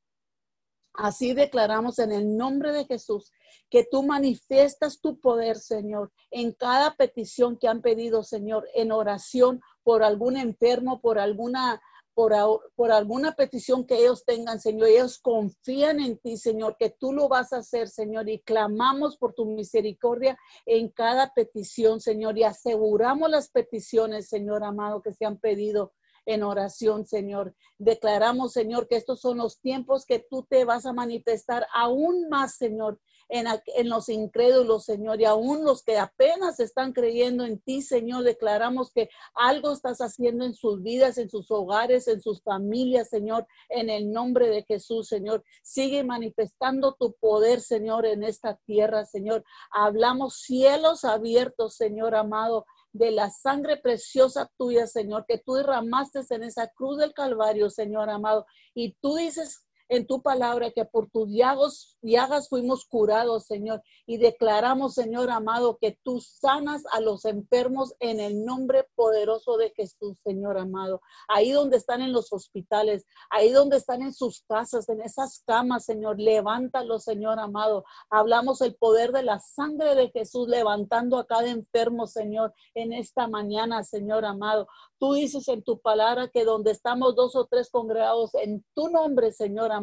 Así 0.95 1.33
declaramos 1.33 1.99
en 1.99 2.13
el 2.13 2.37
nombre 2.37 2.73
de 2.73 2.85
Jesús 2.85 3.33
que 3.71 3.87
tú 3.91 4.03
manifiestas 4.03 5.01
tu 5.01 5.19
poder, 5.21 5.57
Señor, 5.57 6.13
en 6.31 6.53
cada 6.53 6.95
petición 6.97 7.57
que 7.57 7.69
han 7.69 7.81
pedido, 7.81 8.23
Señor, 8.23 8.69
en 8.75 8.93
oración 8.93 9.63
por 9.83 10.03
algún 10.03 10.37
enfermo, 10.37 11.01
por 11.01 11.19
alguna 11.19 11.81
por, 12.15 12.93
alguna 12.93 13.33
petición 13.33 13.87
que 13.87 13.97
ellos 13.97 14.25
tengan, 14.25 14.61
Señor. 14.61 14.89
Ellos 14.89 15.19
confían 15.19 16.01
en 16.01 16.19
ti, 16.19 16.37
Señor, 16.37 16.77
que 16.79 16.91
tú 16.91 17.13
lo 17.13 17.29
vas 17.29 17.53
a 17.53 17.59
hacer, 17.59 17.89
Señor, 17.89 18.29
y 18.29 18.41
clamamos 18.41 19.17
por 19.17 19.35
tu 19.35 19.47
misericordia 19.47 20.39
en 20.67 20.89
cada 20.89 21.33
petición, 21.33 22.01
Señor, 22.01 22.37
y 22.37 22.45
aseguramos 22.45 23.31
las 23.31 23.49
peticiones, 23.51 24.29
Señor 24.29 24.63
amado, 24.63 25.03
que 25.03 25.13
se 25.13 25.25
han 25.25 25.39
pedido 25.39 25.93
en 26.27 26.43
oración, 26.43 27.07
Señor. 27.07 27.55
Declaramos, 27.79 28.53
Señor, 28.53 28.89
que 28.89 28.97
estos 28.97 29.21
son 29.21 29.39
los 29.39 29.61
tiempos 29.61 30.07
que 30.07 30.19
tú 30.19 30.47
te 30.49 30.65
vas 30.65 30.87
a 30.87 30.93
manifestar 30.93 31.67
aún 31.75 32.29
más, 32.29 32.57
Señor, 32.57 32.99
en, 33.33 33.89
los 33.89 34.11
incrédulos, 34.11 34.85
Señor, 34.85 35.21
y 35.21 35.25
aún 35.25 35.65
los 35.65 35.83
que 35.83 35.99
apenas 35.99 36.61
están 36.61 36.93
creyendo 36.93 37.45
en 37.45 37.59
ti, 37.61 37.81
Señor, 37.81 38.25
declaramos 38.25 38.93
que 38.93 39.09
algo 39.35 39.73
estás 39.73 39.99
haciendo 40.01 40.45
en 40.45 40.55
sus 40.55 40.83
vidas, 40.83 41.17
en 41.17 41.31
sus 41.31 41.51
hogares, 41.51 42.09
en 42.09 42.21
sus 42.21 42.43
familias, 42.43 43.09
Señor, 43.09 43.47
en 43.71 43.89
el 43.89 44.13
nombre 44.13 44.49
de 44.49 44.65
Jesús, 44.65 45.09
Señor. 45.09 45.43
Sigue 45.63 46.05
manifestando 46.05 46.95
tu 46.95 47.15
poder, 47.15 47.63
Señor, 47.63 48.05
en 48.05 48.23
esta 48.23 48.57
tierra, 48.67 49.07
Señor. 49.07 49.45
Hablamos 49.71 50.41
cielos 50.43 51.05
abiertos, 51.05 51.77
Señor 51.77 52.15
amado, 52.15 52.67
de 52.93 53.11
la 53.11 53.31
sangre 53.31 53.77
preciosa 53.79 54.51
tuya, 54.59 54.87
Señor, 54.87 55.25
que 55.27 55.39
tú 55.39 55.55
derramaste 55.55 56.21
en 56.31 56.43
esa 56.43 56.69
cruz 56.69 56.99
del 56.99 57.15
Calvario, 57.15 57.71
Señor 57.71 58.11
amado. 58.11 58.47
Y 58.75 58.95
tú 59.01 59.17
dices 59.17 59.67
en 59.93 60.07
tu 60.07 60.23
palabra 60.23 60.71
que 60.71 60.87
por 60.87 61.11
tus 61.11 61.29
llagas, 61.29 62.49
fuimos 62.49 62.87
curados, 62.87 63.45
Señor. 63.45 63.83
Y 64.07 64.17
declaramos, 64.17 64.95
Señor 64.95 65.31
amado, 65.31 65.77
que 65.79 65.99
tú 66.03 66.19
sanas 66.23 66.83
a 66.93 67.01
los 67.01 67.27
enfermos 67.27 67.95
en 68.01 68.19
el 68.19 68.43
nombre 68.43 68.89
poderoso 68.95 69.59
de 69.59 69.71
Jesús, 69.77 70.17
Señor 70.25 70.57
amado. 70.57 71.03
Ahí 71.29 71.53
donde 71.53 71.77
están 71.77 72.01
en 72.01 72.13
los 72.13 72.33
hospitales, 72.33 73.05
ahí 73.29 73.51
donde 73.51 73.77
están 73.77 74.01
en 74.01 74.15
sus 74.15 74.43
casas, 74.49 74.89
en 74.89 75.03
esas 75.03 75.43
camas, 75.47 75.85
Señor, 75.85 76.19
levántalos, 76.19 77.05
Señor 77.05 77.39
amado. 77.39 77.85
Hablamos 78.09 78.63
el 78.63 78.75
poder 78.77 79.13
de 79.13 79.25
la 79.25 79.41
sangre 79.41 79.95
de 79.95 80.09
Jesús 80.09 80.49
levantando 80.49 81.19
a 81.19 81.27
cada 81.27 81.51
enfermo, 81.51 82.07
Señor, 82.07 82.55
en 82.75 82.95
esta 82.95 83.29
mañana, 83.29 83.85
Señor 83.85 84.25
amado. 84.25 84.67
Tú 84.99 85.13
dices 85.15 85.49
en 85.49 85.63
tu 85.63 85.81
palabra 85.81 86.29
que 86.29 86.45
donde 86.45 86.71
estamos 86.71 87.15
dos 87.15 87.37
o 87.37 87.47
tres 87.47 87.71
congregados 87.71 88.35
en 88.37 88.65
tu 88.73 88.89
nombre, 88.89 89.33
Señor 89.33 89.71
amado, 89.71 89.82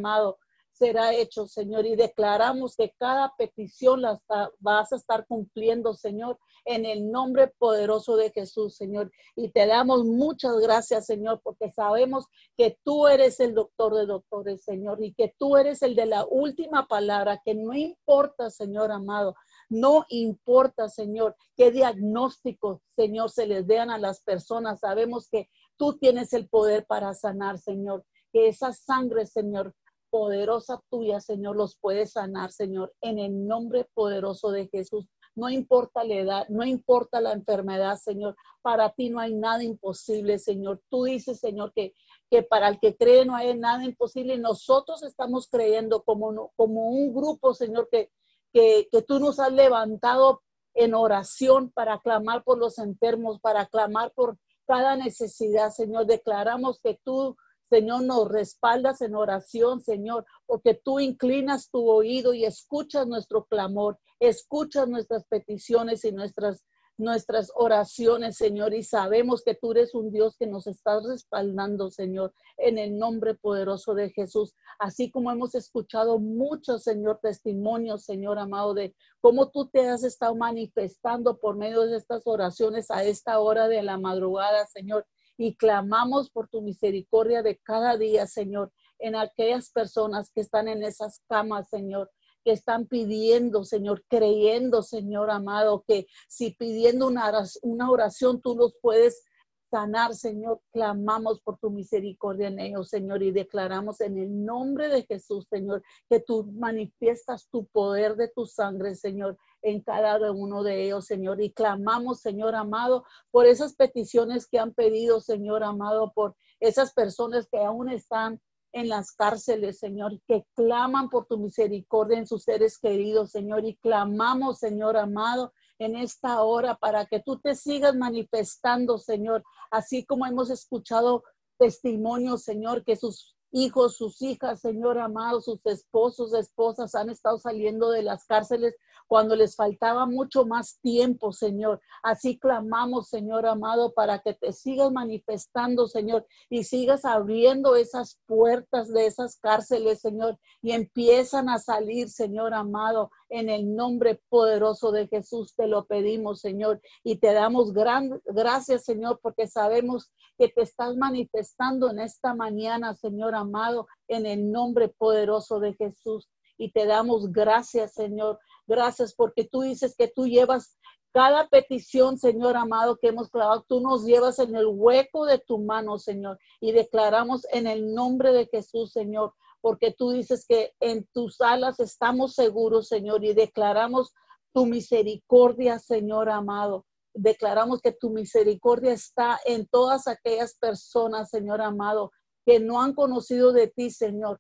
será 0.80 1.14
hecho, 1.14 1.46
Señor. 1.46 1.86
Y 1.86 1.96
declaramos 1.96 2.76
que 2.76 2.94
cada 2.98 3.34
petición 3.38 4.02
la 4.02 4.20
vas 4.60 4.94
a 4.94 4.96
estar 4.96 5.28
cumpliendo, 5.28 5.94
Señor, 5.94 6.40
en 6.66 6.86
el 6.86 7.12
nombre 7.12 7.48
poderoso 7.58 8.16
de 8.16 8.32
Jesús, 8.32 8.76
Señor. 8.76 9.12
Y 9.36 9.50
te 9.50 9.68
damos 9.68 10.06
muchas 10.06 10.58
gracias, 10.60 11.06
Señor, 11.06 11.42
porque 11.44 11.72
sabemos 11.72 12.26
que 12.56 12.78
tú 12.84 13.08
eres 13.08 13.40
el 13.40 13.54
doctor 13.54 13.96
de 13.96 14.06
doctores, 14.06 14.64
Señor, 14.64 15.04
y 15.04 15.14
que 15.14 15.34
tú 15.38 15.58
eres 15.58 15.82
el 15.82 15.96
de 15.96 16.06
la 16.06 16.26
última 16.26 16.88
palabra, 16.88 17.42
que 17.44 17.56
no 17.56 17.74
importa, 17.74 18.50
Señor 18.50 18.92
amado, 18.92 19.36
no 19.70 20.06
importa, 20.10 20.90
Señor, 20.90 21.36
qué 21.56 21.72
diagnóstico, 21.72 22.82
Señor, 22.96 23.30
se 23.30 23.46
les 23.46 23.68
den 23.68 23.90
a 23.90 23.98
las 23.98 24.22
personas. 24.22 24.80
Sabemos 24.80 25.28
que 25.30 25.50
tú 25.78 25.98
tienes 25.98 26.34
el 26.34 26.48
poder 26.48 26.86
para 26.86 27.14
sanar, 27.14 27.60
Señor. 27.60 28.06
Que 28.32 28.48
esa 28.48 28.74
sangre, 28.74 29.26
Señor, 29.26 29.74
poderosa 30.10 30.82
tuya, 30.90 31.20
Señor, 31.20 31.56
los 31.56 31.78
puede 31.78 32.06
sanar, 32.08 32.52
Señor, 32.52 32.94
en 33.02 33.20
el 33.20 33.48
nombre 33.48 33.88
poderoso 33.94 34.52
de 34.52 34.68
Jesús. 34.68 35.06
No 35.36 35.50
importa 35.50 36.04
la 36.04 36.16
edad, 36.16 36.50
no 36.50 36.66
importa 36.66 37.22
la 37.22 37.32
enfermedad, 37.32 37.98
Señor. 37.98 38.36
Para 38.62 38.90
ti 38.92 39.10
no 39.10 39.20
hay 39.20 39.34
nada 39.34 39.64
imposible, 39.64 40.38
Señor. 40.40 40.82
Tú 40.90 41.06
dices, 41.06 41.40
Señor, 41.40 41.72
que, 41.74 41.94
que 42.30 42.44
para 42.44 42.68
el 42.68 42.80
que 42.80 42.98
cree 42.98 43.26
no 43.26 43.36
hay 43.36 43.58
nada 43.58 43.84
imposible. 43.86 44.38
Nosotros 44.38 45.04
estamos 45.04 45.48
creyendo 45.50 46.04
como, 46.04 46.52
como 46.56 46.90
un 46.90 47.14
grupo, 47.14 47.54
Señor, 47.54 47.88
que, 47.90 48.10
que, 48.52 48.88
tú 49.08 49.20
nos 49.20 49.40
has 49.40 49.52
levantado 49.52 50.42
en 50.74 50.94
oración 50.94 51.72
para 51.72 52.00
clamar 52.00 52.44
por 52.44 52.58
los 52.58 52.78
enfermos, 52.78 53.40
para 53.40 53.66
clamar 53.66 54.12
por 54.14 54.38
cada 54.66 54.96
necesidad, 54.96 55.72
Señor. 55.72 56.06
Declaramos 56.06 56.80
que 56.82 57.00
tú, 57.04 57.36
Señor, 57.70 58.04
nos 58.04 58.28
respaldas 58.28 59.02
en 59.02 59.16
oración, 59.16 59.82
Señor, 59.82 60.26
porque 60.46 60.74
tú 60.74 61.00
inclinas 61.00 61.70
tu 61.70 61.88
oído 61.90 62.34
y 62.34 62.46
escuchas 62.46 63.08
nuestro 63.08 63.46
clamor, 63.46 64.00
escuchas 64.20 64.88
nuestras 64.88 65.26
peticiones 65.26 66.04
y 66.04 66.12
nuestras 66.12 66.64
nuestras 67.00 67.52
oraciones, 67.56 68.36
Señor, 68.36 68.74
y 68.74 68.84
sabemos 68.84 69.42
que 69.44 69.56
tú 69.56 69.72
eres 69.72 69.96
un 69.96 70.12
Dios 70.12 70.36
que 70.38 70.46
nos 70.46 70.68
estás 70.68 71.04
respaldando, 71.06 71.90
Señor, 71.90 72.34
en 72.58 72.78
el 72.78 72.98
nombre 72.98 73.36
poderoso 73.36 73.96
de 73.96 74.10
Jesús. 74.10 74.54
Así 74.78 75.10
como 75.10 75.32
hemos 75.32 75.56
escuchado 75.56 76.20
muchos, 76.20 76.84
Señor, 76.84 77.20
testimonios, 77.22 78.04
Señor 78.04 78.38
amado, 78.38 78.74
de 78.74 78.94
cómo 79.22 79.50
tú 79.50 79.70
te 79.70 79.88
has 79.88 80.04
estado 80.04 80.36
manifestando 80.36 81.38
por 81.38 81.56
medio 81.56 81.84
de 81.88 81.96
estas 81.96 82.24
oraciones 82.26 82.92
a 82.92 83.04
esta 83.06 83.40
hora 83.40 83.70
de 83.70 83.82
la 83.82 83.98
madrugada, 83.98 84.66
Señor. 84.68 85.08
Y 85.40 85.56
clamamos 85.56 86.30
por 86.30 86.50
tu 86.50 86.62
misericordia 86.62 87.42
de 87.42 87.58
cada 87.58 87.98
día, 87.98 88.28
Señor, 88.28 88.72
en 89.00 89.16
aquellas 89.16 89.72
personas 89.72 90.30
que 90.32 90.42
están 90.42 90.68
en 90.68 90.84
esas 90.84 91.22
camas, 91.28 91.70
Señor 91.70 92.12
que 92.44 92.52
están 92.52 92.88
pidiendo, 92.88 93.66
Señor, 93.66 94.04
creyendo, 94.08 94.82
Señor 94.82 95.30
amado, 95.30 95.84
que 95.86 96.08
si 96.30 96.52
pidiendo 96.52 97.08
una 97.08 97.90
oración, 97.90 98.42
tú 98.42 98.56
los 98.56 98.76
puedes 98.82 99.26
sanar, 99.70 100.16
Señor. 100.16 100.62
Clamamos 100.72 101.42
por 101.42 101.58
tu 101.58 101.70
misericordia 101.70 102.48
en 102.48 102.60
ellos, 102.60 102.90
Señor, 102.90 103.24
y 103.24 103.32
declaramos 103.32 104.02
en 104.02 104.18
el 104.18 104.46
nombre 104.46 104.90
de 104.90 105.04
Jesús, 105.04 105.48
Señor, 105.50 105.84
que 106.10 106.20
tú 106.20 106.46
manifiestas 106.54 107.48
tu 107.50 107.66
poder 107.68 108.16
de 108.16 108.30
tu 108.30 108.46
sangre, 108.46 108.96
Señor, 108.96 109.38
en 109.62 109.82
cada 109.82 110.32
uno 110.32 110.64
de 110.64 110.86
ellos, 110.86 111.06
Señor. 111.06 111.42
Y 111.42 111.52
clamamos, 111.52 112.22
Señor 112.22 112.56
amado, 112.56 113.04
por 113.32 113.46
esas 113.46 113.76
peticiones 113.76 114.48
que 114.48 114.60
han 114.60 114.74
pedido, 114.74 115.20
Señor 115.22 115.64
amado, 115.64 116.12
por 116.14 116.36
esas 116.60 116.94
personas 116.94 117.48
que 117.52 117.58
aún 117.60 117.90
están 117.90 118.42
en 118.72 118.90
las 118.90 119.12
cárceles, 119.12 119.80
Señor, 119.80 120.20
que 120.28 120.46
claman 120.56 121.10
por 121.10 121.26
tu 121.26 121.38
misericordia 121.38 122.20
en 122.20 122.28
sus 122.28 122.44
seres 122.44 122.78
queridos, 122.78 123.32
Señor, 123.32 123.66
y 123.66 123.76
clamamos, 123.78 124.60
Señor 124.60 124.96
amado, 124.98 125.54
en 125.80 125.96
esta 125.96 126.44
hora 126.44 126.76
para 126.76 127.06
que 127.06 127.20
tú 127.20 127.40
te 127.40 127.56
sigas 127.56 127.96
manifestando, 127.96 128.98
Señor, 128.98 129.44
así 129.72 130.06
como 130.06 130.26
hemos 130.26 130.50
escuchado 130.50 131.24
testimonios, 131.58 132.44
Señor, 132.44 132.84
que 132.84 132.96
sus 132.96 133.36
hijos, 133.52 133.98
sus 133.98 134.22
hijas, 134.22 134.62
Señor 134.62 135.00
amado, 135.00 135.42
sus 135.42 135.60
esposos, 135.66 136.34
esposas 136.34 136.96
han 136.96 137.10
estado 137.10 137.38
saliendo 137.38 137.90
de 137.92 138.04
las 138.04 138.26
cárceles 138.26 138.76
cuando 139.10 139.36
les 139.36 139.56
faltaba 139.56 140.06
mucho 140.06 140.46
más 140.46 140.80
tiempo, 140.82 141.34
Señor. 141.34 141.82
Así 142.04 142.38
clamamos, 142.38 143.10
Señor 143.10 143.48
amado, 143.48 143.92
para 143.94 144.20
que 144.20 144.36
te 144.36 144.54
sigas 144.54 144.92
manifestando, 144.92 145.88
Señor, 145.88 146.28
y 146.50 146.64
sigas 146.64 147.06
abriendo 147.06 147.76
esas 147.76 148.20
puertas 148.28 148.94
de 148.94 149.08
esas 149.08 149.38
cárceles, 149.38 150.00
Señor, 150.00 150.38
y 150.62 150.74
empiezan 150.74 151.50
a 151.50 151.58
salir, 151.58 152.10
Señor 152.10 152.54
amado, 152.54 153.10
en 153.30 153.50
el 153.50 153.76
nombre 153.76 154.22
poderoso 154.30 154.92
de 154.92 155.08
Jesús 155.08 155.54
te 155.56 155.68
lo 155.68 155.86
pedimos, 155.86 156.42
Señor, 156.42 156.82
y 157.04 157.18
te 157.18 157.34
damos 157.34 157.74
gran 157.74 158.22
gracias, 158.26 158.84
Señor, 158.84 159.20
porque 159.22 159.48
sabemos 159.48 160.12
que 160.38 160.50
te 160.50 160.62
estás 160.62 160.96
manifestando 160.96 161.90
en 161.90 162.00
esta 162.00 162.34
mañana, 162.34 162.96
Señor 162.96 163.36
amado, 163.36 163.88
en 164.08 164.26
el 164.26 164.52
nombre 164.52 164.90
poderoso 164.90 165.60
de 165.60 165.74
Jesús. 165.76 166.30
Y 166.58 166.72
te 166.72 166.86
damos 166.86 167.32
gracias, 167.32 167.94
Señor. 167.94 168.40
Gracias 168.68 169.14
porque 169.16 169.46
tú 169.46 169.62
dices 169.62 169.96
que 169.98 170.08
tú 170.08 170.28
llevas 170.28 170.78
cada 171.12 171.48
petición, 171.48 172.18
Señor 172.18 172.56
amado, 172.56 172.98
que 172.98 173.08
hemos 173.08 173.30
clavado, 173.30 173.66
tú 173.68 173.80
nos 173.80 174.06
llevas 174.06 174.40
en 174.40 174.56
el 174.56 174.68
hueco 174.68 175.26
de 175.26 175.40
tu 175.40 175.58
mano, 175.58 175.98
Señor. 175.98 176.38
Y 176.60 176.72
declaramos 176.72 177.48
en 177.52 177.68
el 177.68 177.94
nombre 177.94 178.32
de 178.32 178.46
Jesús, 178.46 178.92
Señor, 178.92 179.34
porque 179.62 179.94
tú 179.98 180.12
dices 180.12 180.46
que 180.48 180.74
en 180.80 181.08
tus 181.14 181.42
alas 181.42 181.80
estamos 181.80 182.34
seguros, 182.34 182.88
Señor, 182.88 183.24
y 183.24 183.34
declaramos 183.34 184.14
tu 184.54 184.66
misericordia, 184.66 185.80
Señor 185.80 186.30
amado. 186.30 186.86
Declaramos 187.14 187.82
que 187.82 187.92
tu 187.92 188.10
misericordia 188.10 188.94
está 188.94 189.40
en 189.46 189.68
todas 189.68 190.08
aquellas 190.08 190.56
personas, 190.58 191.30
Señor 191.30 191.62
amado, 191.62 192.12
que 192.46 192.60
no 192.60 192.82
han 192.82 192.94
conocido 192.94 193.52
de 193.52 193.68
ti, 193.68 193.92
Señor, 193.92 194.40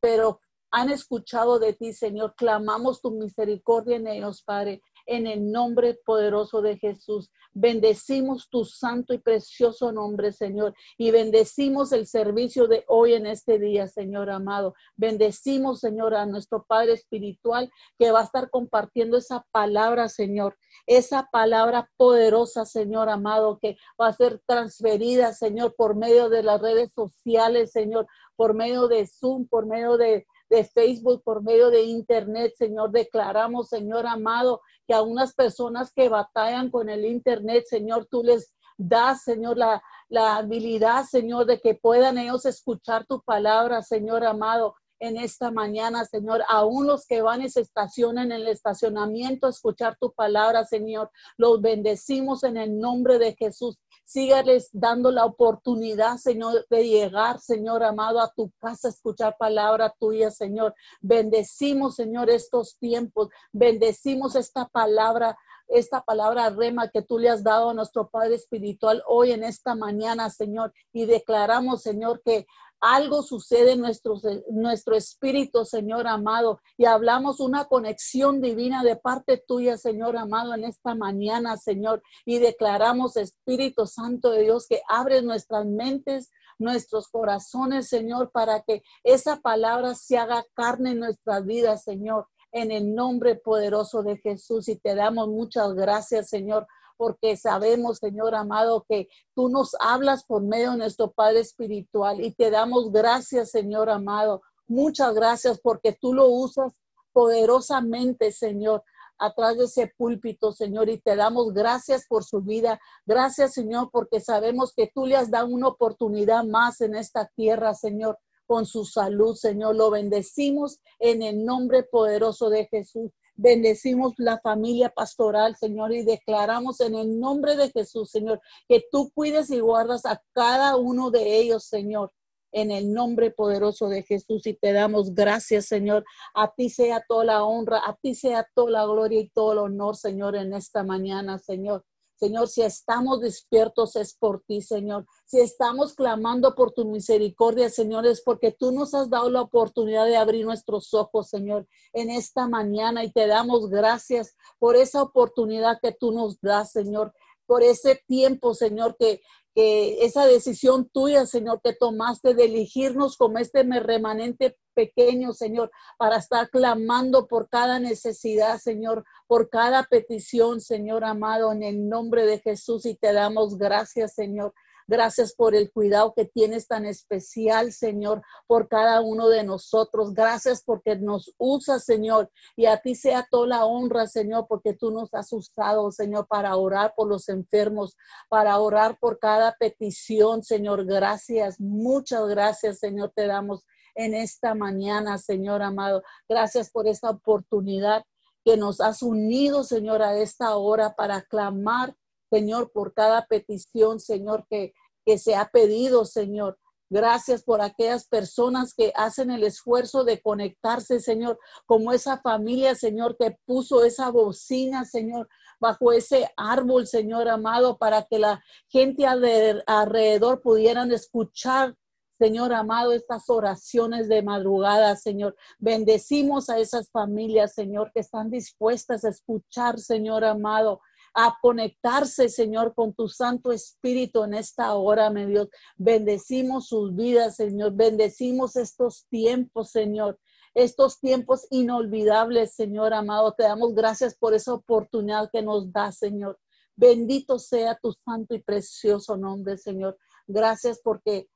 pero 0.00 0.40
han 0.70 0.90
escuchado 0.90 1.58
de 1.58 1.74
ti, 1.74 1.92
Señor. 1.92 2.34
Clamamos 2.36 3.00
tu 3.00 3.12
misericordia 3.12 3.96
en 3.96 4.06
ellos, 4.06 4.42
Padre 4.42 4.82
en 5.12 5.26
el 5.26 5.52
nombre 5.52 5.98
poderoso 6.06 6.62
de 6.62 6.78
Jesús. 6.78 7.30
Bendecimos 7.52 8.48
tu 8.48 8.64
santo 8.64 9.12
y 9.12 9.18
precioso 9.18 9.92
nombre, 9.92 10.32
Señor, 10.32 10.74
y 10.96 11.10
bendecimos 11.10 11.92
el 11.92 12.06
servicio 12.06 12.66
de 12.66 12.84
hoy 12.88 13.12
en 13.12 13.26
este 13.26 13.58
día, 13.58 13.88
Señor 13.88 14.30
amado. 14.30 14.74
Bendecimos, 14.96 15.80
Señor, 15.80 16.14
a 16.14 16.24
nuestro 16.24 16.64
Padre 16.66 16.94
Espiritual 16.94 17.70
que 17.98 18.10
va 18.10 18.20
a 18.20 18.24
estar 18.24 18.48
compartiendo 18.48 19.18
esa 19.18 19.44
palabra, 19.52 20.08
Señor, 20.08 20.56
esa 20.86 21.28
palabra 21.30 21.90
poderosa, 21.98 22.64
Señor 22.64 23.10
amado, 23.10 23.58
que 23.60 23.76
va 24.00 24.08
a 24.08 24.14
ser 24.14 24.40
transferida, 24.46 25.34
Señor, 25.34 25.74
por 25.76 25.94
medio 25.94 26.30
de 26.30 26.42
las 26.42 26.58
redes 26.58 26.90
sociales, 26.94 27.70
Señor, 27.70 28.06
por 28.34 28.54
medio 28.54 28.88
de 28.88 29.06
Zoom, 29.06 29.46
por 29.46 29.66
medio 29.66 29.98
de 29.98 30.26
de 30.52 30.64
Facebook, 30.64 31.22
por 31.24 31.42
medio 31.42 31.70
de 31.70 31.82
Internet, 31.84 32.52
Señor. 32.56 32.90
Declaramos, 32.90 33.70
Señor 33.70 34.06
amado, 34.06 34.60
que 34.86 34.94
a 34.94 35.02
unas 35.02 35.34
personas 35.34 35.92
que 35.92 36.08
batallan 36.08 36.70
con 36.70 36.88
el 36.88 37.04
Internet, 37.04 37.64
Señor, 37.68 38.06
tú 38.10 38.22
les 38.22 38.52
das, 38.76 39.22
Señor, 39.22 39.56
la, 39.56 39.82
la 40.08 40.36
habilidad, 40.36 41.04
Señor, 41.04 41.46
de 41.46 41.60
que 41.60 41.74
puedan 41.74 42.18
ellos 42.18 42.44
escuchar 42.46 43.06
tu 43.06 43.22
palabra, 43.22 43.82
Señor 43.82 44.24
amado 44.24 44.74
en 45.02 45.16
esta 45.16 45.50
mañana, 45.50 46.04
Señor. 46.04 46.42
Aún 46.48 46.86
los 46.86 47.06
que 47.06 47.22
van 47.22 47.42
y 47.42 47.50
se 47.50 47.60
estacionan 47.60 48.30
en 48.30 48.42
el 48.42 48.48
estacionamiento 48.48 49.48
escuchar 49.48 49.96
tu 50.00 50.12
palabra, 50.12 50.64
Señor. 50.64 51.10
Los 51.36 51.60
bendecimos 51.60 52.44
en 52.44 52.56
el 52.56 52.78
nombre 52.78 53.18
de 53.18 53.34
Jesús. 53.34 53.76
Sígales 54.04 54.68
dando 54.72 55.10
la 55.10 55.24
oportunidad, 55.24 56.18
Señor, 56.18 56.66
de 56.70 56.86
llegar, 56.86 57.40
Señor 57.40 57.82
amado, 57.82 58.20
a 58.20 58.32
tu 58.32 58.52
casa, 58.58 58.88
escuchar 58.88 59.36
palabra 59.36 59.92
tuya, 59.98 60.30
Señor. 60.30 60.72
Bendecimos, 61.00 61.96
Señor, 61.96 62.30
estos 62.30 62.78
tiempos. 62.78 63.28
Bendecimos 63.52 64.36
esta 64.36 64.68
palabra 64.68 65.36
esta 65.68 66.02
palabra 66.02 66.50
rema 66.50 66.88
que 66.88 67.00
tú 67.00 67.18
le 67.18 67.30
has 67.30 67.42
dado 67.42 67.70
a 67.70 67.74
nuestro 67.74 68.10
Padre 68.10 68.34
Espiritual 68.34 69.02
hoy 69.06 69.32
en 69.32 69.42
esta 69.42 69.74
mañana, 69.74 70.28
Señor. 70.28 70.74
Y 70.92 71.06
declaramos, 71.06 71.82
Señor, 71.82 72.20
que 72.22 72.46
algo 72.82 73.22
sucede 73.22 73.72
en 73.72 73.80
nuestro, 73.80 74.20
nuestro 74.50 74.96
espíritu, 74.96 75.64
Señor 75.64 76.08
amado, 76.08 76.60
y 76.76 76.84
hablamos 76.84 77.38
una 77.38 77.66
conexión 77.66 78.40
divina 78.40 78.82
de 78.82 78.96
parte 78.96 79.42
tuya, 79.46 79.78
Señor 79.78 80.16
amado, 80.16 80.52
en 80.54 80.64
esta 80.64 80.96
mañana, 80.96 81.56
Señor, 81.56 82.02
y 82.26 82.40
declaramos, 82.40 83.16
Espíritu 83.16 83.86
Santo 83.86 84.32
de 84.32 84.42
Dios, 84.42 84.66
que 84.68 84.82
abre 84.88 85.22
nuestras 85.22 85.64
mentes, 85.64 86.32
nuestros 86.58 87.06
corazones, 87.08 87.88
Señor, 87.88 88.32
para 88.32 88.62
que 88.62 88.82
esa 89.04 89.40
palabra 89.40 89.94
se 89.94 90.18
haga 90.18 90.44
carne 90.54 90.90
en 90.90 90.98
nuestras 90.98 91.46
vidas, 91.46 91.84
Señor, 91.84 92.26
en 92.50 92.72
el 92.72 92.96
nombre 92.96 93.36
poderoso 93.36 94.02
de 94.02 94.16
Jesús. 94.18 94.68
Y 94.68 94.76
te 94.76 94.96
damos 94.96 95.28
muchas 95.28 95.72
gracias, 95.74 96.28
Señor, 96.28 96.66
porque 97.02 97.36
sabemos, 97.36 97.98
Señor 97.98 98.36
amado, 98.36 98.86
que 98.88 99.08
tú 99.34 99.48
nos 99.48 99.74
hablas 99.80 100.22
por 100.22 100.40
medio 100.40 100.70
de 100.70 100.76
nuestro 100.76 101.10
Padre 101.10 101.40
Espiritual 101.40 102.20
y 102.20 102.30
te 102.30 102.48
damos 102.48 102.92
gracias, 102.92 103.50
Señor 103.50 103.90
amado. 103.90 104.40
Muchas 104.68 105.12
gracias 105.12 105.58
porque 105.60 105.98
tú 106.00 106.14
lo 106.14 106.28
usas 106.28 106.72
poderosamente, 107.12 108.30
Señor, 108.30 108.84
atrás 109.18 109.58
de 109.58 109.64
ese 109.64 109.92
púlpito, 109.98 110.52
Señor, 110.52 110.90
y 110.90 110.98
te 110.98 111.16
damos 111.16 111.52
gracias 111.52 112.06
por 112.06 112.22
su 112.22 112.40
vida. 112.40 112.78
Gracias, 113.04 113.54
Señor, 113.54 113.90
porque 113.90 114.20
sabemos 114.20 114.72
que 114.72 114.88
tú 114.94 115.04
le 115.04 115.16
has 115.16 115.28
dado 115.28 115.48
una 115.48 115.66
oportunidad 115.66 116.44
más 116.44 116.80
en 116.82 116.94
esta 116.94 117.28
tierra, 117.34 117.74
Señor, 117.74 118.16
con 118.46 118.64
su 118.64 118.84
salud, 118.84 119.34
Señor. 119.34 119.74
Lo 119.74 119.90
bendecimos 119.90 120.78
en 121.00 121.22
el 121.22 121.44
nombre 121.44 121.82
poderoso 121.82 122.48
de 122.48 122.66
Jesús. 122.66 123.10
Bendecimos 123.42 124.14
la 124.18 124.38
familia 124.38 124.88
pastoral, 124.88 125.56
Señor, 125.56 125.92
y 125.92 126.04
declaramos 126.04 126.80
en 126.80 126.94
el 126.94 127.18
nombre 127.18 127.56
de 127.56 127.70
Jesús, 127.70 128.10
Señor, 128.10 128.40
que 128.68 128.84
tú 128.92 129.10
cuides 129.12 129.50
y 129.50 129.58
guardas 129.58 130.06
a 130.06 130.22
cada 130.32 130.76
uno 130.76 131.10
de 131.10 131.38
ellos, 131.38 131.64
Señor 131.64 132.12
en 132.52 132.70
el 132.70 132.92
nombre 132.92 133.30
poderoso 133.30 133.88
de 133.88 134.02
Jesús 134.02 134.46
y 134.46 134.52
te 134.52 134.72
damos 134.72 135.14
gracias, 135.14 135.64
Señor. 135.64 136.04
A 136.34 136.52
ti 136.54 136.68
sea 136.68 137.02
toda 137.08 137.24
la 137.24 137.44
honra, 137.44 137.78
a 137.78 137.96
ti 137.96 138.14
sea 138.14 138.46
toda 138.54 138.70
la 138.70 138.84
gloria 138.84 139.20
y 139.20 139.30
todo 139.30 139.52
el 139.52 139.58
honor, 139.58 139.96
Señor, 139.96 140.36
en 140.36 140.52
esta 140.52 140.84
mañana, 140.84 141.38
Señor. 141.38 141.82
Señor, 142.22 142.46
si 142.46 142.62
estamos 142.62 143.20
despiertos 143.20 143.96
es 143.96 144.14
por 144.14 144.44
ti, 144.46 144.62
Señor. 144.62 145.06
Si 145.24 145.40
estamos 145.40 145.92
clamando 145.92 146.54
por 146.54 146.70
tu 146.70 146.84
misericordia, 146.84 147.68
Señor, 147.68 148.06
es 148.06 148.22
porque 148.22 148.52
tú 148.52 148.70
nos 148.70 148.94
has 148.94 149.10
dado 149.10 149.28
la 149.28 149.40
oportunidad 149.40 150.04
de 150.04 150.16
abrir 150.16 150.44
nuestros 150.46 150.94
ojos, 150.94 151.28
Señor, 151.28 151.66
en 151.92 152.10
esta 152.10 152.46
mañana 152.46 153.02
y 153.02 153.10
te 153.10 153.26
damos 153.26 153.68
gracias 153.68 154.36
por 154.60 154.76
esa 154.76 155.02
oportunidad 155.02 155.80
que 155.82 155.90
tú 155.90 156.12
nos 156.12 156.40
das, 156.40 156.70
Señor, 156.70 157.12
por 157.44 157.64
ese 157.64 158.00
tiempo, 158.06 158.54
Señor, 158.54 158.94
que, 158.96 159.20
que 159.54 160.04
esa 160.04 160.26
decisión 160.26 160.88
tuya, 160.88 161.26
Señor, 161.26 161.60
que 161.62 161.74
tomaste 161.74 162.34
de 162.34 162.46
elegirnos 162.46 163.16
como 163.16 163.38
este 163.38 163.62
remanente 163.62 164.56
pequeño, 164.74 165.32
Señor, 165.32 165.70
para 165.98 166.16
estar 166.16 166.48
clamando 166.48 167.26
por 167.26 167.48
cada 167.48 167.78
necesidad, 167.78 168.58
Señor, 168.58 169.04
por 169.26 169.50
cada 169.50 169.84
petición, 169.84 170.60
Señor 170.60 171.04
amado, 171.04 171.52
en 171.52 171.62
el 171.62 171.88
nombre 171.88 172.24
de 172.24 172.38
Jesús. 172.38 172.86
Y 172.86 172.94
te 172.94 173.12
damos 173.12 173.58
gracias, 173.58 174.14
Señor. 174.14 174.54
Gracias 174.86 175.34
por 175.34 175.54
el 175.54 175.70
cuidado 175.72 176.12
que 176.14 176.24
tienes 176.24 176.66
tan 176.66 176.86
especial, 176.86 177.72
Señor, 177.72 178.22
por 178.46 178.68
cada 178.68 179.00
uno 179.00 179.28
de 179.28 179.44
nosotros. 179.44 180.14
Gracias 180.14 180.62
porque 180.64 180.96
nos 180.96 181.32
usas, 181.38 181.84
Señor. 181.84 182.30
Y 182.56 182.66
a 182.66 182.78
ti 182.78 182.94
sea 182.94 183.26
toda 183.30 183.46
la 183.46 183.64
honra, 183.64 184.06
Señor, 184.06 184.46
porque 184.48 184.74
tú 184.74 184.90
nos 184.90 185.12
has 185.14 185.32
usado, 185.32 185.90
Señor, 185.90 186.26
para 186.28 186.56
orar 186.56 186.94
por 186.96 187.08
los 187.08 187.28
enfermos, 187.28 187.96
para 188.28 188.58
orar 188.58 188.98
por 188.98 189.18
cada 189.18 189.54
petición, 189.58 190.42
Señor. 190.42 190.84
Gracias, 190.84 191.60
muchas 191.60 192.26
gracias, 192.28 192.78
Señor, 192.78 193.12
te 193.14 193.26
damos 193.26 193.64
en 193.94 194.14
esta 194.14 194.54
mañana, 194.54 195.18
Señor 195.18 195.62
amado. 195.62 196.02
Gracias 196.28 196.70
por 196.70 196.86
esta 196.86 197.10
oportunidad 197.10 198.04
que 198.44 198.56
nos 198.56 198.80
has 198.80 199.02
unido, 199.02 199.64
Señor, 199.64 200.02
a 200.02 200.18
esta 200.18 200.56
hora 200.56 200.94
para 200.94 201.22
clamar 201.22 201.94
Señor, 202.32 202.72
por 202.72 202.94
cada 202.94 203.26
petición, 203.26 204.00
Señor, 204.00 204.46
que, 204.48 204.72
que 205.04 205.18
se 205.18 205.34
ha 205.34 205.50
pedido, 205.50 206.06
Señor. 206.06 206.58
Gracias 206.88 207.42
por 207.42 207.60
aquellas 207.60 208.08
personas 208.08 208.72
que 208.72 208.90
hacen 208.96 209.30
el 209.30 209.44
esfuerzo 209.44 210.02
de 210.04 210.22
conectarse, 210.22 211.00
Señor, 211.00 211.38
como 211.66 211.92
esa 211.92 212.22
familia, 212.22 212.74
Señor, 212.74 213.18
que 213.18 213.36
puso 213.44 213.84
esa 213.84 214.10
bocina, 214.10 214.86
Señor, 214.86 215.28
bajo 215.60 215.92
ese 215.92 216.30
árbol, 216.38 216.86
Señor 216.86 217.28
amado, 217.28 217.76
para 217.76 218.02
que 218.04 218.18
la 218.18 218.42
gente 218.68 219.06
alrededor 219.06 220.40
pudieran 220.40 220.90
escuchar 220.90 221.76
Señor 222.22 222.52
amado, 222.52 222.92
estas 222.92 223.28
oraciones 223.28 224.08
de 224.08 224.22
madrugada, 224.22 224.94
Señor. 224.94 225.34
Bendecimos 225.58 226.50
a 226.50 226.60
esas 226.60 226.88
familias, 226.88 227.52
Señor, 227.52 227.90
que 227.92 227.98
están 227.98 228.30
dispuestas 228.30 229.04
a 229.04 229.08
escuchar, 229.08 229.80
Señor 229.80 230.24
amado, 230.24 230.80
a 231.14 231.36
conectarse, 231.40 232.28
Señor, 232.28 232.74
con 232.74 232.94
tu 232.94 233.08
Santo 233.08 233.52
Espíritu 233.52 234.24
en 234.24 234.34
esta 234.34 234.74
hora, 234.74 235.10
mi 235.10 235.26
Dios. 235.26 235.48
Bendecimos 235.76 236.68
sus 236.68 236.94
vidas, 236.94 237.36
Señor. 237.36 237.72
Bendecimos 237.74 238.56
estos 238.56 239.06
tiempos, 239.08 239.70
Señor. 239.70 240.18
Estos 240.54 241.00
tiempos 241.00 241.46
inolvidables, 241.50 242.54
Señor 242.54 242.94
amado. 242.94 243.32
Te 243.32 243.44
damos 243.44 243.74
gracias 243.74 244.14
por 244.16 244.34
esa 244.34 244.54
oportunidad 244.54 245.30
que 245.32 245.42
nos 245.42 245.72
da, 245.72 245.92
Señor. 245.92 246.38
Bendito 246.76 247.38
sea 247.38 247.78
tu 247.80 247.92
santo 248.04 248.34
y 248.34 248.42
precioso 248.42 249.16
nombre, 249.16 249.58
Señor. 249.58 249.98
Gracias 250.26 250.80
porque 250.82 251.28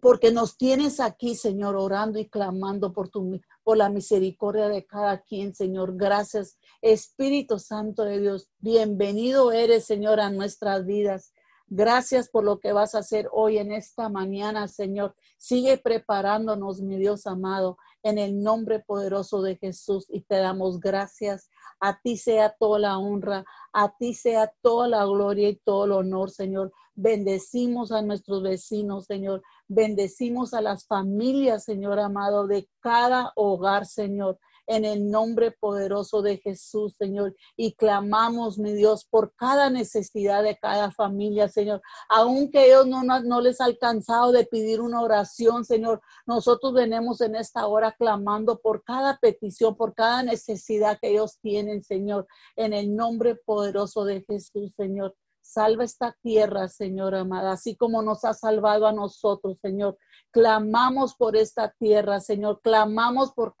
porque 0.00 0.32
nos 0.32 0.56
tienes 0.56 1.00
aquí, 1.00 1.34
Señor, 1.34 1.76
orando 1.76 2.18
y 2.18 2.28
clamando 2.28 2.92
por, 2.92 3.08
tu, 3.08 3.40
por 3.62 3.76
la 3.76 3.88
misericordia 3.88 4.68
de 4.68 4.86
cada 4.86 5.22
quien, 5.22 5.54
Señor. 5.54 5.96
Gracias, 5.96 6.58
Espíritu 6.82 7.58
Santo 7.58 8.04
de 8.04 8.20
Dios. 8.20 8.48
Bienvenido 8.58 9.52
eres, 9.52 9.84
Señor, 9.84 10.20
a 10.20 10.30
nuestras 10.30 10.84
vidas. 10.86 11.32
Gracias 11.68 12.28
por 12.28 12.44
lo 12.44 12.60
que 12.60 12.72
vas 12.72 12.94
a 12.94 13.00
hacer 13.00 13.28
hoy 13.32 13.58
en 13.58 13.72
esta 13.72 14.08
mañana, 14.08 14.68
Señor. 14.68 15.16
Sigue 15.36 15.78
preparándonos, 15.78 16.80
mi 16.80 16.96
Dios 16.96 17.26
amado, 17.26 17.76
en 18.04 18.18
el 18.18 18.40
nombre 18.40 18.78
poderoso 18.78 19.42
de 19.42 19.56
Jesús 19.56 20.06
y 20.08 20.20
te 20.20 20.36
damos 20.36 20.78
gracias. 20.78 21.50
A 21.80 22.00
ti 22.00 22.18
sea 22.18 22.54
toda 22.56 22.78
la 22.78 22.98
honra, 22.98 23.44
a 23.72 23.96
ti 23.96 24.14
sea 24.14 24.52
toda 24.62 24.86
la 24.86 25.04
gloria 25.06 25.48
y 25.48 25.56
todo 25.56 25.86
el 25.86 25.92
honor, 25.92 26.30
Señor. 26.30 26.72
Bendecimos 26.96 27.92
a 27.92 28.02
nuestros 28.02 28.42
vecinos, 28.42 29.04
Señor. 29.04 29.42
Bendecimos 29.68 30.54
a 30.54 30.60
las 30.60 30.86
familias, 30.86 31.64
Señor 31.64 31.98
amado, 32.00 32.46
de 32.46 32.68
cada 32.80 33.32
hogar, 33.36 33.86
Señor 33.86 34.38
en 34.66 34.84
el 34.84 35.10
nombre 35.10 35.52
poderoso 35.52 36.22
de 36.22 36.38
Jesús, 36.38 36.94
Señor. 36.98 37.34
Y 37.56 37.74
clamamos, 37.74 38.58
mi 38.58 38.72
Dios, 38.72 39.06
por 39.08 39.34
cada 39.34 39.70
necesidad 39.70 40.42
de 40.42 40.56
cada 40.56 40.90
familia, 40.90 41.48
Señor. 41.48 41.80
Aunque 42.08 42.66
ellos 42.66 42.86
no, 42.86 43.02
no 43.04 43.40
les 43.40 43.60
ha 43.60 43.64
alcanzado 43.64 44.32
de 44.32 44.44
pedir 44.44 44.80
una 44.80 45.00
oración, 45.02 45.64
Señor, 45.64 46.00
nosotros 46.26 46.74
venimos 46.74 47.20
en 47.20 47.36
esta 47.36 47.66
hora 47.66 47.92
clamando 47.92 48.58
por 48.58 48.82
cada 48.82 49.18
petición, 49.18 49.76
por 49.76 49.94
cada 49.94 50.22
necesidad 50.22 50.98
que 51.00 51.10
ellos 51.10 51.38
tienen, 51.40 51.82
Señor, 51.82 52.26
en 52.56 52.72
el 52.72 52.94
nombre 52.94 53.36
poderoso 53.36 54.04
de 54.04 54.22
Jesús, 54.22 54.72
Señor. 54.76 55.14
Salva 55.46 55.84
esta 55.84 56.16
tierra, 56.22 56.68
Señor 56.68 57.14
amada, 57.14 57.52
así 57.52 57.76
como 57.76 58.02
nos 58.02 58.24
ha 58.24 58.34
salvado 58.34 58.86
a 58.86 58.92
nosotros, 58.92 59.58
Señor. 59.62 59.96
Clamamos 60.30 61.14
por 61.14 61.36
esta 61.36 61.72
tierra, 61.78 62.20
Señor. 62.20 62.60
Clamamos 62.62 63.32
por, 63.32 63.54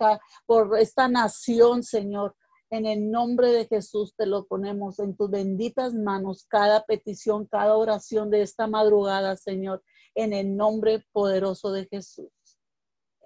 por 0.46 0.78
esta 0.78 1.08
nación, 1.08 1.82
Señor. 1.82 2.34
En 2.70 2.84
el 2.84 3.10
nombre 3.10 3.52
de 3.52 3.66
Jesús 3.66 4.14
te 4.16 4.26
lo 4.26 4.46
ponemos 4.46 4.98
en 4.98 5.16
tus 5.16 5.30
benditas 5.30 5.94
manos, 5.94 6.44
cada 6.48 6.84
petición, 6.84 7.46
cada 7.46 7.76
oración 7.76 8.30
de 8.30 8.42
esta 8.42 8.66
madrugada, 8.66 9.36
Señor, 9.36 9.84
en 10.16 10.32
el 10.32 10.56
nombre 10.56 11.06
poderoso 11.12 11.70
de 11.70 11.86
Jesús. 11.86 12.32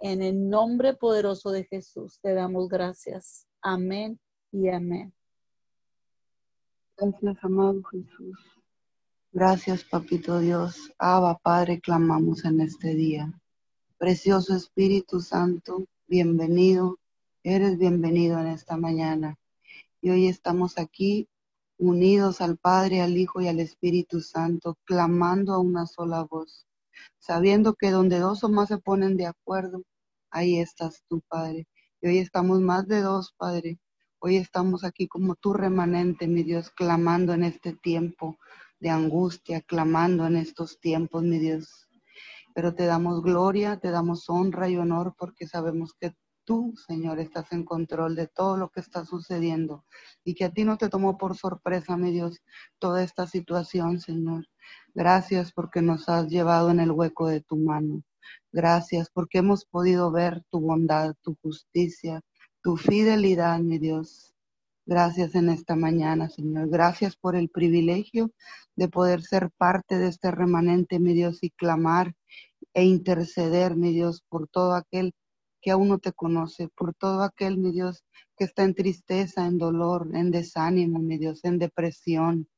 En 0.03 0.23
el 0.23 0.49
nombre 0.49 0.95
poderoso 0.95 1.51
de 1.51 1.65
Jesús 1.65 2.21
te 2.21 2.35
damos 2.35 2.69
gracias. 2.69 3.47
Amén 3.63 4.21
y 4.53 4.69
amén. 4.69 5.15
Gracias, 7.01 7.39
amado 7.43 7.83
Jesús. 7.85 8.39
Gracias, 9.33 9.85
Papito 9.85 10.39
Dios. 10.39 10.93
Abba, 10.99 11.39
Padre, 11.39 11.81
clamamos 11.81 12.45
en 12.45 12.61
este 12.61 12.95
día. 12.95 13.33
Precioso 13.97 14.55
Espíritu 14.55 15.21
Santo, 15.21 15.87
bienvenido. 16.09 16.99
Eres 17.43 17.79
bienvenido 17.79 18.39
en 18.39 18.49
esta 18.49 18.77
mañana. 18.77 19.39
Y 20.03 20.11
hoy 20.11 20.27
estamos 20.27 20.77
aquí 20.77 21.27
unidos 21.79 22.43
al 22.43 22.59
Padre, 22.59 23.01
al 23.01 23.17
Hijo 23.17 23.41
y 23.41 23.49
al 23.49 23.61
Espíritu 23.61 24.21
Santo, 24.21 24.77
clamando 24.85 25.55
a 25.55 25.59
una 25.59 25.87
sola 25.87 26.25
voz, 26.25 26.67
sabiendo 27.19 27.77
que 27.77 27.91
donde 27.91 28.19
dos 28.19 28.45
o 28.45 28.51
más 28.51 28.69
se 28.69 28.77
ponen 28.77 29.17
de 29.17 29.25
acuerdo, 29.25 29.85
ahí 30.31 30.59
estás 30.59 31.03
tú, 31.09 31.23
Padre. 31.29 31.67
Y 32.03 32.09
hoy 32.09 32.19
estamos 32.19 32.61
más 32.61 32.87
de 32.89 33.01
dos, 33.01 33.33
Padre, 33.39 33.79
Hoy 34.23 34.37
estamos 34.37 34.85
aquí 34.85 35.09
como 35.09 35.35
tu 35.35 35.55
remanente, 35.55 36.29
mi 36.29 36.43
Dios, 36.43 36.69
clamando 36.69 37.33
en 37.33 37.43
este 37.43 37.73
tiempo 37.73 38.39
de 38.79 38.91
angustia, 38.91 39.63
clamando 39.63 40.27
en 40.27 40.37
estos 40.37 40.79
tiempos, 40.79 41.23
mi 41.23 41.39
Dios. 41.39 41.89
Pero 42.55 42.75
te 42.75 42.85
damos 42.85 43.23
gloria, 43.23 43.79
te 43.79 43.91
damos 43.91 44.29
honra 44.29 44.69
y 44.69 44.77
honor 44.77 45.15
porque 45.17 45.47
sabemos 45.47 45.95
que 45.99 46.15
tú, 46.45 46.75
Señor, 46.87 47.19
estás 47.19 47.51
en 47.53 47.65
control 47.65 48.15
de 48.15 48.27
todo 48.27 48.59
lo 48.59 48.69
que 48.69 48.81
está 48.81 49.07
sucediendo 49.07 49.87
y 50.23 50.35
que 50.35 50.45
a 50.45 50.53
ti 50.53 50.65
no 50.65 50.77
te 50.77 50.91
tomó 50.91 51.17
por 51.17 51.35
sorpresa, 51.35 51.97
mi 51.97 52.11
Dios, 52.11 52.43
toda 52.79 53.03
esta 53.03 53.27
situación, 53.27 54.01
Señor. 54.01 54.47
Gracias 54.93 55.51
porque 55.51 55.81
nos 55.81 56.11
has 56.11 56.29
llevado 56.29 56.71
en 56.71 56.81
el 56.81 56.91
hueco 56.91 57.27
de 57.27 57.41
tu 57.41 57.57
mano. 57.57 58.03
Gracias 58.53 59.09
porque 59.11 59.39
hemos 59.39 59.65
podido 59.65 60.13
ver 60.13 60.45
tu 60.51 60.61
bondad, 60.61 61.15
tu 61.23 61.39
justicia, 61.41 62.21
tu 62.63 62.77
fidelidad, 62.77 63.59
mi 63.61 63.79
Dios. 63.79 64.35
Gracias 64.87 65.35
en 65.35 65.49
esta 65.51 65.77
mañana, 65.77 66.29
Señor. 66.29 66.69
Gracias 66.69 67.17
por 67.17 67.37
el 67.37 67.49
privilegio 67.49 68.33
de 68.77 68.89
poder 68.89 69.23
ser 69.23 69.51
parte 69.57 69.99
de 69.99 70.09
este 70.09 70.31
remanente, 70.31 70.99
mi 70.99 71.15
Dios, 71.15 71.39
y 71.43 71.51
clamar 71.51 72.15
e 72.75 72.85
interceder, 72.85 73.77
mi 73.77 73.93
Dios, 73.93 74.23
por 74.29 74.49
todo 74.49 74.75
aquel 74.75 75.15
que 75.63 75.71
aún 75.71 75.89
no 75.89 75.99
te 75.99 76.13
conoce, 76.13 76.69
por 76.69 76.95
todo 76.95 77.23
aquel, 77.23 77.59
mi 77.59 77.73
Dios, 77.73 78.05
que 78.37 78.45
está 78.45 78.65
en 78.65 78.75
tristeza, 78.75 79.47
en 79.47 79.59
dolor, 79.59 80.09
en 80.15 80.31
desánimo, 80.31 80.99
mi 80.99 81.19
Dios, 81.19 81.45
en 81.45 81.59
depresión, 81.59 82.49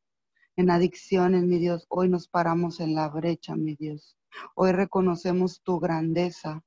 en 0.56 0.70
adicciones, 0.70 1.44
mi 1.44 1.58
Dios. 1.58 1.86
Hoy 1.88 2.08
nos 2.08 2.28
paramos 2.28 2.80
en 2.80 2.94
la 2.94 3.08
brecha, 3.08 3.56
mi 3.56 3.74
Dios. 3.74 4.16
Hoy 4.54 4.72
reconocemos 4.72 5.60
tu 5.62 5.80
grandeza, 5.80 6.62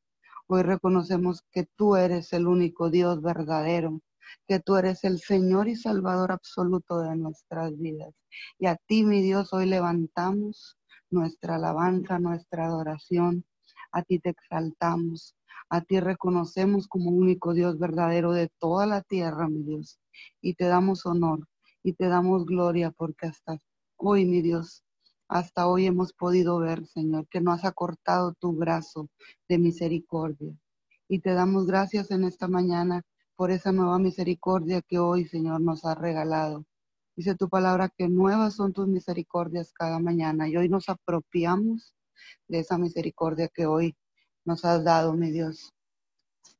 Hoy 0.47 0.61
reconocemos 0.61 1.43
que 1.51 1.65
tú 1.75 1.95
eres 1.95 2.31
el 2.31 2.45
único 2.45 2.91
Dios 2.91 3.19
verdadero, 3.23 4.01
que 4.47 4.59
tú 4.59 4.75
eres 4.75 5.03
el 5.03 5.19
Señor 5.19 5.67
y 5.67 5.75
Salvador 5.75 6.31
absoluto 6.31 6.99
de 6.99 7.15
nuestras 7.15 7.75
vidas. 7.79 8.13
Y 8.59 8.67
a 8.67 8.75
ti, 8.75 9.03
mi 9.03 9.23
Dios, 9.23 9.53
hoy 9.53 9.65
levantamos 9.65 10.77
nuestra 11.09 11.55
alabanza, 11.55 12.19
nuestra 12.19 12.65
adoración. 12.65 13.43
A 13.91 14.03
ti 14.03 14.19
te 14.19 14.29
exaltamos. 14.29 15.35
A 15.69 15.81
ti 15.81 15.99
reconocemos 15.99 16.87
como 16.87 17.09
único 17.09 17.55
Dios 17.55 17.79
verdadero 17.79 18.31
de 18.31 18.49
toda 18.59 18.85
la 18.85 19.01
tierra, 19.01 19.49
mi 19.49 19.63
Dios. 19.63 19.99
Y 20.41 20.53
te 20.53 20.65
damos 20.65 21.07
honor 21.07 21.47
y 21.81 21.93
te 21.93 22.07
damos 22.07 22.45
gloria 22.45 22.91
porque 22.91 23.25
hasta 23.25 23.57
hoy, 23.97 24.25
mi 24.25 24.43
Dios, 24.43 24.83
hasta 25.27 25.67
hoy 25.67 25.87
hemos 25.87 26.13
podido 26.13 26.59
ver, 26.59 26.85
Señor, 26.87 27.27
que 27.29 27.41
no 27.41 27.51
has 27.51 27.65
acortado 27.65 28.33
tu 28.33 28.53
brazo 28.53 29.09
de 29.49 29.57
misericordia. 29.57 30.53
Y 31.07 31.19
te 31.19 31.33
damos 31.33 31.65
gracias 31.65 32.11
en 32.11 32.23
esta 32.23 32.47
mañana 32.47 33.03
por 33.35 33.51
esa 33.51 33.71
nueva 33.71 33.99
misericordia 33.99 34.81
que 34.81 34.99
hoy, 34.99 35.25
Señor, 35.25 35.61
nos 35.61 35.85
ha 35.85 35.95
regalado. 35.95 36.65
Dice 37.15 37.35
tu 37.35 37.49
palabra 37.49 37.89
que 37.89 38.07
nuevas 38.07 38.55
son 38.55 38.73
tus 38.73 38.87
misericordias 38.87 39.71
cada 39.73 39.99
mañana 39.99 40.47
y 40.49 40.57
hoy 40.57 40.69
nos 40.69 40.89
apropiamos 40.89 41.95
de 42.47 42.59
esa 42.59 42.77
misericordia 42.77 43.47
que 43.47 43.65
hoy 43.65 43.95
nos 44.45 44.65
has 44.65 44.83
dado, 44.83 45.13
mi 45.13 45.31
Dios. 45.31 45.73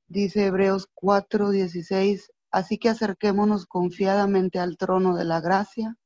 Dice 0.07 0.45
Hebreos 0.45 0.87
4:16, 0.93 2.31
así 2.51 2.77
que 2.77 2.89
acerquémonos 2.89 3.65
confiadamente 3.65 4.59
al 4.59 4.77
trono 4.77 5.15
de 5.15 5.25
la 5.25 5.41
gracia 5.41 5.97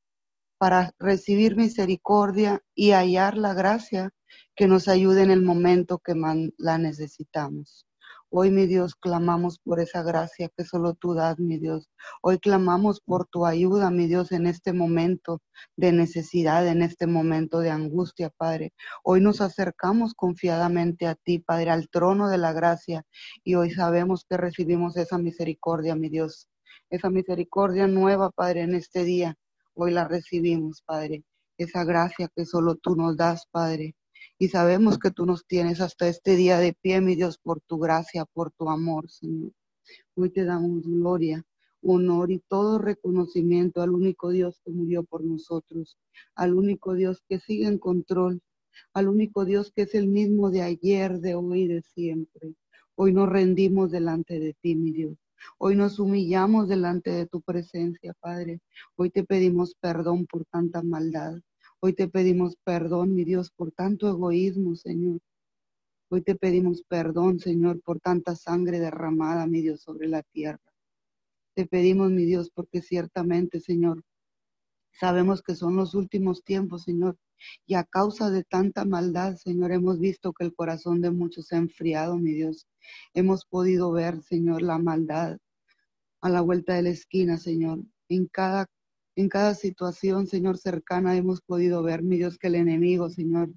para 0.60 0.92
recibir 0.98 1.56
misericordia 1.56 2.62
y 2.74 2.90
hallar 2.90 3.38
la 3.38 3.54
gracia 3.54 4.10
que 4.54 4.68
nos 4.68 4.88
ayude 4.88 5.22
en 5.22 5.30
el 5.30 5.40
momento 5.40 6.00
que 6.00 6.12
la 6.58 6.76
necesitamos. 6.76 7.86
Hoy, 8.28 8.50
mi 8.50 8.66
Dios, 8.66 8.94
clamamos 8.94 9.58
por 9.58 9.80
esa 9.80 10.02
gracia 10.02 10.50
que 10.54 10.64
solo 10.64 10.92
tú 10.92 11.14
das, 11.14 11.38
mi 11.38 11.56
Dios. 11.56 11.88
Hoy 12.20 12.38
clamamos 12.38 13.00
por 13.00 13.26
tu 13.26 13.46
ayuda, 13.46 13.90
mi 13.90 14.06
Dios, 14.06 14.32
en 14.32 14.46
este 14.46 14.74
momento 14.74 15.40
de 15.76 15.92
necesidad, 15.92 16.66
en 16.68 16.82
este 16.82 17.06
momento 17.06 17.60
de 17.60 17.70
angustia, 17.70 18.28
Padre. 18.28 18.74
Hoy 19.02 19.22
nos 19.22 19.40
acercamos 19.40 20.12
confiadamente 20.12 21.06
a 21.06 21.14
ti, 21.14 21.38
Padre, 21.38 21.70
al 21.70 21.88
trono 21.88 22.28
de 22.28 22.36
la 22.36 22.52
gracia, 22.52 23.06
y 23.42 23.54
hoy 23.54 23.70
sabemos 23.70 24.26
que 24.28 24.36
recibimos 24.36 24.98
esa 24.98 25.16
misericordia, 25.16 25.96
mi 25.96 26.10
Dios. 26.10 26.48
Esa 26.90 27.08
misericordia 27.08 27.86
nueva, 27.86 28.30
Padre, 28.30 28.60
en 28.60 28.74
este 28.74 29.04
día 29.04 29.38
Hoy 29.82 29.92
la 29.92 30.06
recibimos, 30.06 30.82
Padre, 30.82 31.24
esa 31.56 31.84
gracia 31.84 32.28
que 32.36 32.44
solo 32.44 32.74
tú 32.74 32.96
nos 32.96 33.16
das, 33.16 33.46
Padre. 33.50 33.96
Y 34.38 34.48
sabemos 34.48 34.98
que 34.98 35.10
tú 35.10 35.24
nos 35.24 35.46
tienes 35.46 35.80
hasta 35.80 36.06
este 36.06 36.36
día 36.36 36.58
de 36.58 36.74
pie, 36.74 37.00
mi 37.00 37.16
Dios, 37.16 37.38
por 37.38 37.62
tu 37.62 37.78
gracia, 37.78 38.26
por 38.26 38.50
tu 38.52 38.68
amor, 38.68 39.10
Señor. 39.10 39.52
Hoy 40.14 40.30
te 40.30 40.44
damos 40.44 40.82
gloria, 40.82 41.44
honor 41.82 42.30
y 42.30 42.40
todo 42.46 42.78
reconocimiento 42.78 43.80
al 43.80 43.90
único 43.90 44.28
Dios 44.28 44.60
que 44.64 44.70
murió 44.70 45.02
por 45.02 45.24
nosotros, 45.24 45.96
al 46.34 46.54
único 46.54 46.92
Dios 46.94 47.22
que 47.26 47.40
sigue 47.40 47.66
en 47.66 47.78
control 47.78 48.42
al 48.94 49.08
único 49.08 49.44
Dios 49.44 49.72
que 49.72 49.82
es 49.82 49.94
el 49.94 50.06
mismo 50.06 50.50
de 50.50 50.62
ayer, 50.62 51.20
de 51.20 51.34
hoy 51.34 51.62
y 51.62 51.68
de 51.68 51.82
siempre. 51.82 52.54
Hoy 52.94 53.12
nos 53.12 53.28
rendimos 53.28 53.90
delante 53.90 54.38
de 54.38 54.54
ti, 54.54 54.74
mi 54.74 54.92
Dios. 54.92 55.16
Hoy 55.58 55.76
nos 55.76 55.98
humillamos 55.98 56.68
delante 56.68 57.10
de 57.10 57.26
tu 57.26 57.40
presencia, 57.40 58.14
Padre. 58.20 58.60
Hoy 58.96 59.10
te 59.10 59.24
pedimos 59.24 59.74
perdón 59.80 60.26
por 60.26 60.44
tanta 60.46 60.82
maldad. 60.82 61.40
Hoy 61.80 61.94
te 61.94 62.08
pedimos 62.08 62.56
perdón, 62.64 63.14
mi 63.14 63.24
Dios, 63.24 63.50
por 63.50 63.72
tanto 63.72 64.08
egoísmo, 64.08 64.74
Señor. 64.76 65.20
Hoy 66.10 66.22
te 66.22 66.34
pedimos 66.34 66.82
perdón, 66.82 67.38
Señor, 67.38 67.80
por 67.82 68.00
tanta 68.00 68.34
sangre 68.36 68.80
derramada, 68.80 69.46
mi 69.46 69.60
Dios, 69.60 69.80
sobre 69.80 70.08
la 70.08 70.22
tierra. 70.22 70.60
Te 71.54 71.66
pedimos, 71.66 72.10
mi 72.10 72.24
Dios, 72.24 72.50
porque 72.50 72.82
ciertamente, 72.82 73.60
Señor, 73.60 74.02
sabemos 74.92 75.42
que 75.42 75.54
son 75.54 75.76
los 75.76 75.94
últimos 75.94 76.42
tiempos, 76.44 76.84
Señor. 76.84 77.16
Y 77.66 77.74
a 77.74 77.84
causa 77.84 78.30
de 78.30 78.44
tanta 78.44 78.84
maldad, 78.84 79.36
Señor, 79.36 79.72
hemos 79.72 79.98
visto 79.98 80.32
que 80.32 80.44
el 80.44 80.54
corazón 80.54 81.00
de 81.00 81.10
muchos 81.10 81.46
se 81.46 81.56
ha 81.56 81.58
enfriado, 81.58 82.16
mi 82.18 82.32
Dios. 82.32 82.66
Hemos 83.14 83.46
podido 83.46 83.92
ver, 83.92 84.22
Señor, 84.22 84.62
la 84.62 84.78
maldad 84.78 85.38
a 86.20 86.28
la 86.28 86.40
vuelta 86.42 86.74
de 86.74 86.82
la 86.82 86.90
esquina, 86.90 87.38
Señor. 87.38 87.80
En 88.08 88.26
cada, 88.26 88.66
en 89.16 89.28
cada 89.28 89.54
situación, 89.54 90.26
Señor, 90.26 90.58
cercana 90.58 91.16
hemos 91.16 91.40
podido 91.40 91.82
ver, 91.82 92.02
mi 92.02 92.18
Dios, 92.18 92.38
que 92.38 92.48
el 92.48 92.56
enemigo, 92.56 93.08
Señor, 93.10 93.50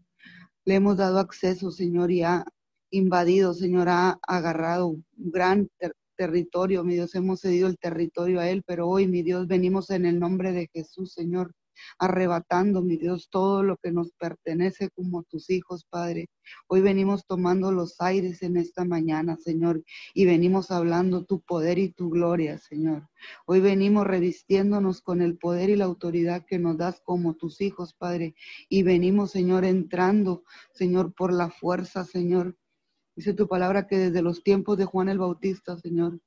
le 0.66 0.76
hemos 0.76 0.98
dado 0.98 1.20
acceso, 1.20 1.72
Señor, 1.72 2.12
y 2.12 2.24
ha 2.24 2.46
invadido, 2.90 3.54
Señor, 3.54 3.90
ha 3.90 4.20
agarrado 4.28 4.96
gran 5.16 5.70
territorio, 6.16 6.84
mi 6.84 6.96
Dios, 6.96 7.16
hemos 7.16 7.42
cedido 7.42 7.68
el 7.68 7.78
territorio 7.78 8.40
a 8.40 8.50
Él, 8.50 8.64
pero 8.66 8.88
hoy, 8.88 9.08
mi 9.08 9.24
Dios, 9.24 9.48
venimos 9.48 9.90
en 9.90 10.06
el 10.06 10.20
nombre 10.20 10.52
de 10.52 10.70
Jesús, 10.74 11.14
Señor, 11.14 11.54
arrebatando, 12.00 12.82
mi 12.82 12.98
Dios, 12.98 13.30
todo 13.30 13.64
lo 13.64 13.78
que 13.78 13.92
nos 13.92 14.12
pertenece 14.14 14.90
como 14.90 15.24
tus 15.24 15.50
hijos, 15.50 15.86
Padre. 15.90 16.30
Hoy 16.68 16.82
venimos 16.82 17.26
tomando 17.26 17.72
los 17.72 18.00
aires 18.00 18.44
en 18.44 18.58
esta 18.58 18.86
mañana, 18.86 19.38
Señor, 19.38 19.84
y 20.14 20.26
venimos 20.26 20.72
hablando 20.72 21.26
tu 21.26 21.42
poder 21.42 21.80
y 21.80 21.90
tu 21.90 22.10
gloria, 22.10 22.58
Señor. 22.58 23.08
Hoy 23.46 23.62
venimos 23.62 24.06
revistiéndonos 24.06 25.02
con 25.02 25.22
el 25.22 25.38
poder 25.38 25.70
y 25.70 25.76
la 25.76 25.86
autoridad 25.86 26.46
que 26.46 26.60
nos 26.60 26.78
das 26.78 27.02
como 27.04 27.36
tus 27.36 27.62
hijos, 27.62 27.94
Padre, 27.94 28.36
y 28.70 28.84
venimos, 28.84 29.32
Señor, 29.32 29.66
entrando, 29.66 30.44
Señor, 30.74 31.14
por 31.14 31.34
la 31.34 31.50
fuerza, 31.50 32.04
Señor. 32.04 32.58
Dice 33.16 33.34
tu 33.34 33.48
palabra 33.48 33.88
que 33.88 33.98
desde 33.98 34.22
los 34.22 34.44
tiempos 34.44 34.78
de 34.78 34.86
Juan 34.86 35.10
el 35.10 35.20
Bautista, 35.20 35.78
Señor, 35.78 36.20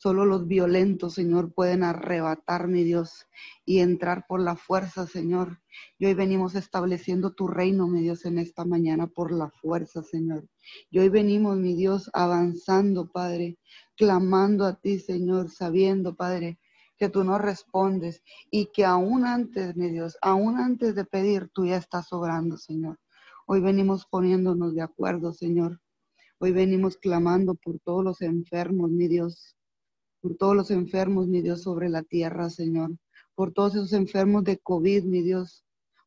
Solo 0.00 0.24
los 0.24 0.46
violentos, 0.46 1.14
Señor, 1.14 1.52
pueden 1.52 1.82
arrebatar, 1.82 2.68
mi 2.68 2.84
Dios, 2.84 3.26
y 3.64 3.80
entrar 3.80 4.26
por 4.28 4.40
la 4.40 4.54
fuerza, 4.54 5.08
Señor. 5.08 5.60
Y 5.98 6.06
hoy 6.06 6.14
venimos 6.14 6.54
estableciendo 6.54 7.32
tu 7.32 7.48
reino, 7.48 7.88
mi 7.88 8.02
Dios, 8.02 8.24
en 8.24 8.38
esta 8.38 8.64
mañana 8.64 9.08
por 9.08 9.32
la 9.32 9.50
fuerza, 9.50 10.04
Señor. 10.04 10.46
Y 10.88 11.00
hoy 11.00 11.08
venimos, 11.08 11.56
mi 11.58 11.74
Dios, 11.74 12.12
avanzando, 12.12 13.10
Padre, 13.10 13.58
clamando 13.96 14.66
a 14.66 14.78
ti, 14.78 15.00
Señor, 15.00 15.50
sabiendo, 15.50 16.14
Padre, 16.14 16.60
que 16.96 17.08
tú 17.08 17.24
no 17.24 17.36
respondes 17.36 18.22
y 18.52 18.66
que 18.66 18.84
aún 18.84 19.26
antes, 19.26 19.76
mi 19.76 19.90
Dios, 19.90 20.16
aún 20.22 20.58
antes 20.58 20.94
de 20.94 21.06
pedir, 21.06 21.50
tú 21.52 21.66
ya 21.66 21.76
estás 21.76 22.12
obrando, 22.12 22.56
Señor. 22.56 23.00
Hoy 23.46 23.60
venimos 23.60 24.06
poniéndonos 24.06 24.76
de 24.76 24.82
acuerdo, 24.82 25.32
Señor. 25.32 25.80
Hoy 26.40 26.52
venimos 26.52 26.96
clamando 26.96 27.54
por 27.54 27.78
todos 27.80 28.04
los 28.04 28.22
enfermos, 28.22 28.90
mi 28.90 29.08
Dios 29.08 29.56
por 30.20 30.36
todos 30.36 30.56
los 30.56 30.70
enfermos, 30.70 31.28
mi 31.28 31.42
Dios, 31.42 31.62
sobre 31.62 31.88
la 31.88 32.02
tierra, 32.02 32.50
Señor, 32.50 32.96
por 33.34 33.52
todos 33.52 33.74
esos 33.74 33.92
enfermos 33.92 34.44
de 34.44 34.58
COVID, 34.58 35.04
mi 35.04 35.22
Dios. 35.22 35.64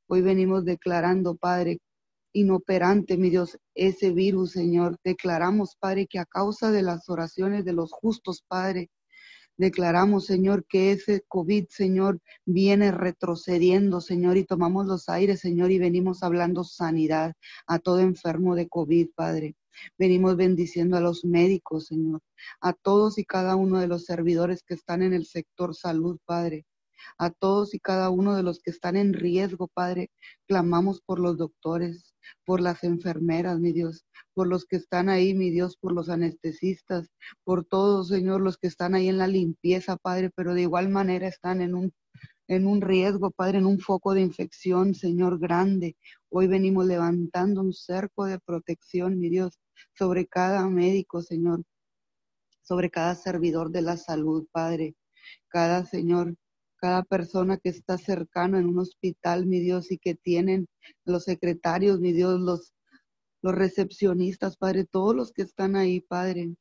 Hoy 0.07 0.21
venimos 0.21 0.65
declarando, 0.65 1.35
Padre, 1.35 1.79
inoperante, 2.33 3.17
mi 3.17 3.29
Dios, 3.29 3.57
ese 3.73 4.11
virus, 4.11 4.51
Señor. 4.51 4.97
Declaramos, 5.03 5.75
Padre, 5.79 6.07
que 6.07 6.19
a 6.19 6.25
causa 6.25 6.71
de 6.71 6.81
las 6.81 7.07
oraciones 7.09 7.63
de 7.63 7.73
los 7.73 7.91
justos, 7.91 8.43
Padre, 8.47 8.89
declaramos, 9.57 10.25
Señor, 10.25 10.65
que 10.67 10.91
ese 10.91 11.23
COVID, 11.27 11.65
Señor, 11.69 12.19
viene 12.45 12.91
retrocediendo, 12.91 14.01
Señor, 14.01 14.37
y 14.37 14.43
tomamos 14.43 14.87
los 14.87 15.07
aires, 15.07 15.39
Señor, 15.39 15.71
y 15.71 15.79
venimos 15.79 16.23
hablando 16.23 16.63
sanidad 16.63 17.33
a 17.67 17.79
todo 17.79 17.99
enfermo 18.01 18.55
de 18.55 18.67
COVID, 18.67 19.09
Padre. 19.15 19.55
Venimos 19.97 20.35
bendiciendo 20.37 20.97
a 20.97 21.01
los 21.01 21.25
médicos, 21.25 21.87
Señor, 21.87 22.21
a 22.61 22.73
todos 22.73 23.17
y 23.17 23.25
cada 23.25 23.55
uno 23.55 23.79
de 23.79 23.87
los 23.87 24.05
servidores 24.05 24.63
que 24.63 24.73
están 24.73 25.01
en 25.01 25.13
el 25.13 25.25
sector 25.25 25.75
salud, 25.75 26.19
Padre. 26.25 26.65
A 27.17 27.31
todos 27.31 27.73
y 27.73 27.79
cada 27.79 28.09
uno 28.09 28.35
de 28.35 28.43
los 28.43 28.59
que 28.59 28.71
están 28.71 28.95
en 28.95 29.13
riesgo, 29.13 29.67
Padre, 29.67 30.11
clamamos 30.47 31.01
por 31.01 31.19
los 31.19 31.37
doctores, 31.37 32.13
por 32.45 32.61
las 32.61 32.83
enfermeras, 32.83 33.59
mi 33.59 33.71
Dios, 33.71 34.05
por 34.33 34.47
los 34.47 34.65
que 34.65 34.75
están 34.75 35.09
ahí, 35.09 35.33
mi 35.33 35.49
Dios, 35.49 35.77
por 35.77 35.93
los 35.93 36.09
anestesistas, 36.09 37.09
por 37.43 37.65
todos, 37.65 38.09
Señor, 38.09 38.41
los 38.41 38.57
que 38.57 38.67
están 38.67 38.95
ahí 38.95 39.09
en 39.09 39.17
la 39.17 39.27
limpieza, 39.27 39.97
Padre, 39.97 40.29
pero 40.35 40.53
de 40.53 40.61
igual 40.61 40.89
manera 40.89 41.27
están 41.27 41.61
en 41.61 41.75
un 41.75 41.91
en 42.51 42.67
un 42.67 42.81
riesgo, 42.81 43.31
Padre, 43.31 43.59
en 43.59 43.65
un 43.65 43.79
foco 43.79 44.13
de 44.13 44.19
infección, 44.19 44.93
Señor, 44.93 45.39
grande. 45.39 45.95
Hoy 46.27 46.47
venimos 46.47 46.85
levantando 46.85 47.61
un 47.61 47.71
cerco 47.71 48.25
de 48.25 48.39
protección, 48.39 49.17
mi 49.17 49.29
Dios, 49.29 49.57
sobre 49.97 50.27
cada 50.27 50.67
médico, 50.67 51.21
Señor, 51.21 51.63
sobre 52.61 52.89
cada 52.91 53.15
servidor 53.15 53.71
de 53.71 53.81
la 53.83 53.95
salud, 53.95 54.47
Padre, 54.51 54.95
cada 55.47 55.85
Señor, 55.85 56.35
cada 56.75 57.03
persona 57.03 57.55
que 57.55 57.69
está 57.69 57.97
cercana 57.97 58.59
en 58.59 58.65
un 58.65 58.79
hospital, 58.79 59.45
mi 59.45 59.61
Dios, 59.61 59.89
y 59.89 59.97
que 59.97 60.15
tienen 60.15 60.67
los 61.05 61.23
secretarios, 61.23 62.01
mi 62.01 62.11
Dios, 62.11 62.37
los, 62.37 62.73
los 63.41 63.55
recepcionistas, 63.55 64.57
Padre, 64.57 64.83
todos 64.83 65.15
los 65.15 65.31
que 65.31 65.43
están 65.43 65.77
ahí, 65.77 66.01
Padre 66.01 66.53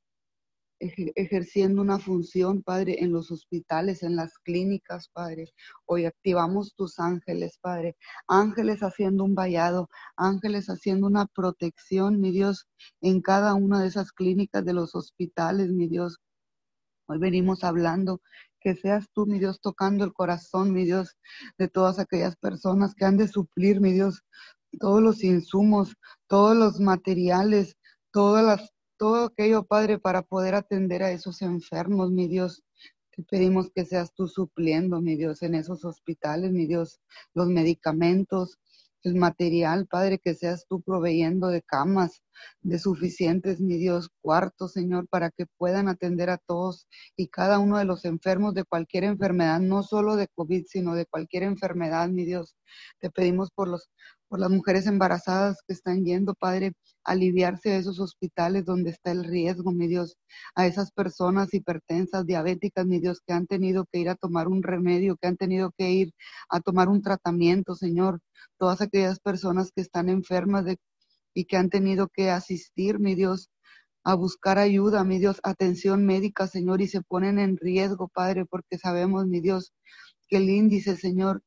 ejerciendo 0.81 1.83
una 1.83 1.99
función, 1.99 2.63
Padre, 2.63 3.03
en 3.05 3.13
los 3.13 3.31
hospitales, 3.31 4.03
en 4.03 4.17
las 4.17 4.39
clínicas, 4.39 5.09
Padre. 5.13 5.53
Hoy 5.87 6.07
activamos 6.07 6.75
tus 6.75 6.99
ángeles, 6.99 7.59
Padre. 7.61 7.97
Ángeles 8.27 8.81
haciendo 8.81 9.25
un 9.25 9.35
vallado, 9.35 9.89
ángeles 10.17 10.69
haciendo 10.69 11.07
una 11.07 11.27
protección, 11.27 12.21
mi 12.21 12.33
Dios, 12.33 12.67
en 13.03 13.21
cada 13.21 13.55
una 13.55 13.83
de 13.83 13.89
esas 13.89 14.13
clínicas 14.13 14.65
de 14.65 14.73
los 14.73 14.95
hospitales, 14.95 15.71
mi 15.71 15.87
Dios. 15.87 16.19
Hoy 17.07 17.19
venimos 17.19 17.63
hablando 17.65 18.21
que 18.61 18.75
seas 18.75 19.09
tú, 19.13 19.27
mi 19.27 19.39
Dios, 19.39 19.61
tocando 19.61 20.05
el 20.05 20.13
corazón, 20.13 20.73
mi 20.73 20.85
Dios, 20.85 21.17
de 21.59 21.69
todas 21.69 21.99
aquellas 21.99 22.37
personas 22.37 22.95
que 22.95 23.05
han 23.05 23.17
de 23.17 23.29
suplir, 23.29 23.81
mi 23.81 23.93
Dios, 23.93 24.23
todos 24.79 25.03
los 25.03 25.25
insumos, 25.25 25.97
todos 26.27 26.57
los 26.57 26.81
materiales, 26.81 27.77
todas 28.13 28.45
las 28.45 28.71
todo 29.01 29.25
aquello, 29.25 29.65
Padre, 29.65 29.99
para 29.99 30.21
poder 30.21 30.55
atender 30.55 31.03
a 31.03 31.11
esos 31.11 31.41
enfermos, 31.41 32.11
mi 32.11 32.29
Dios. 32.29 32.63
Te 33.13 33.23
pedimos 33.23 33.71
que 33.75 33.87
seas 33.87 34.13
tú 34.13 34.29
supliendo, 34.29 35.01
mi 35.01 35.17
Dios, 35.17 35.41
en 35.41 35.55
esos 35.55 35.87
hospitales, 35.87 36.53
mi 36.53 36.67
Dios, 36.67 37.01
los 37.33 37.49
medicamentos, 37.49 38.59
el 39.03 39.15
material, 39.15 39.87
Padre, 39.87 40.19
que 40.19 40.35
seas 40.35 40.67
tú 40.69 40.83
proveyendo 40.83 41.49
de 41.49 41.63
camas, 41.63 42.23
de 42.61 42.79
suficientes, 42.79 43.59
mi 43.59 43.79
Dios, 43.79 44.11
cuartos, 44.21 44.75
Señor, 44.75 45.09
para 45.09 45.31
que 45.31 45.47
puedan 45.57 45.89
atender 45.89 46.29
a 46.29 46.37
todos 46.37 46.87
y 47.17 47.29
cada 47.29 47.59
uno 47.59 47.79
de 47.79 47.87
los 47.87 48.05
enfermos 48.05 48.53
de 48.53 48.65
cualquier 48.65 49.05
enfermedad, 49.05 49.61
no 49.61 49.83
solo 49.83 50.17
de 50.17 50.29
COVID, 50.29 50.67
sino 50.67 50.95
de 50.95 51.07
cualquier 51.07 51.45
enfermedad, 51.45 52.11
mi 52.11 52.27
Dios. 52.27 52.55
Te 52.99 53.09
pedimos 53.09 53.51
por 53.51 53.67
los 53.67 53.89
por 54.31 54.39
las 54.39 54.51
mujeres 54.51 54.87
embarazadas 54.87 55.59
que 55.67 55.75
están 55.75 56.05
yendo, 56.05 56.35
Padre, 56.35 56.73
aliviarse 57.03 57.71
de 57.71 57.79
esos 57.79 57.99
hospitales 57.99 58.65
donde 58.65 58.91
está 58.91 59.11
el 59.11 59.25
riesgo, 59.25 59.73
mi 59.73 59.89
Dios, 59.89 60.17
a 60.55 60.69
esas 60.69 60.93
personas 60.93 61.53
hipertensas, 61.53 62.25
diabéticas, 62.25 62.87
mi 62.87 63.01
Dios, 63.01 63.21
que 63.27 63.33
han 63.33 63.49
tenido 63.49 63.87
que 63.91 63.99
ir 63.99 64.09
a 64.09 64.15
tomar 64.15 64.47
un 64.47 64.63
remedio, 64.63 65.17
que 65.17 65.27
han 65.27 65.37
tenido 65.37 65.73
que 65.77 65.91
ir 65.91 66.13
a 66.49 66.61
tomar 66.61 66.89
un 66.89 67.03
tratamiento, 67.03 67.75
Señor, 67.75 68.21
todas 68.57 68.81
aquellas 68.81 69.19
personas 69.19 69.73
que 69.75 69.81
están 69.83 70.09
enfermas 70.09 70.65
y 71.35 71.47
que 71.47 71.57
han 71.57 71.69
tenido 71.69 72.07
que 72.09 72.31
asistir, 72.31 73.01
mi 73.01 73.17
Dios, 73.17 73.51
a 74.05 74.15
buscar 74.15 74.59
ayuda, 74.59 75.03
mi 75.03 75.19
Dios, 75.19 75.41
atención 75.43 76.07
médica, 76.07 76.47
Señor, 76.47 76.81
y 76.83 76.87
se 76.87 77.03
ponen 77.03 77.41
en 77.41 77.57
riesgo, 77.57 78.09
Padre, 78.09 78.47
porque 78.47 78.79
sabemos, 78.79 79.27
mi 79.27 79.41
Dios, 79.41 79.73
que 80.29 80.37
el 80.37 80.49
índice, 80.49 80.97
Señor, 80.97 81.43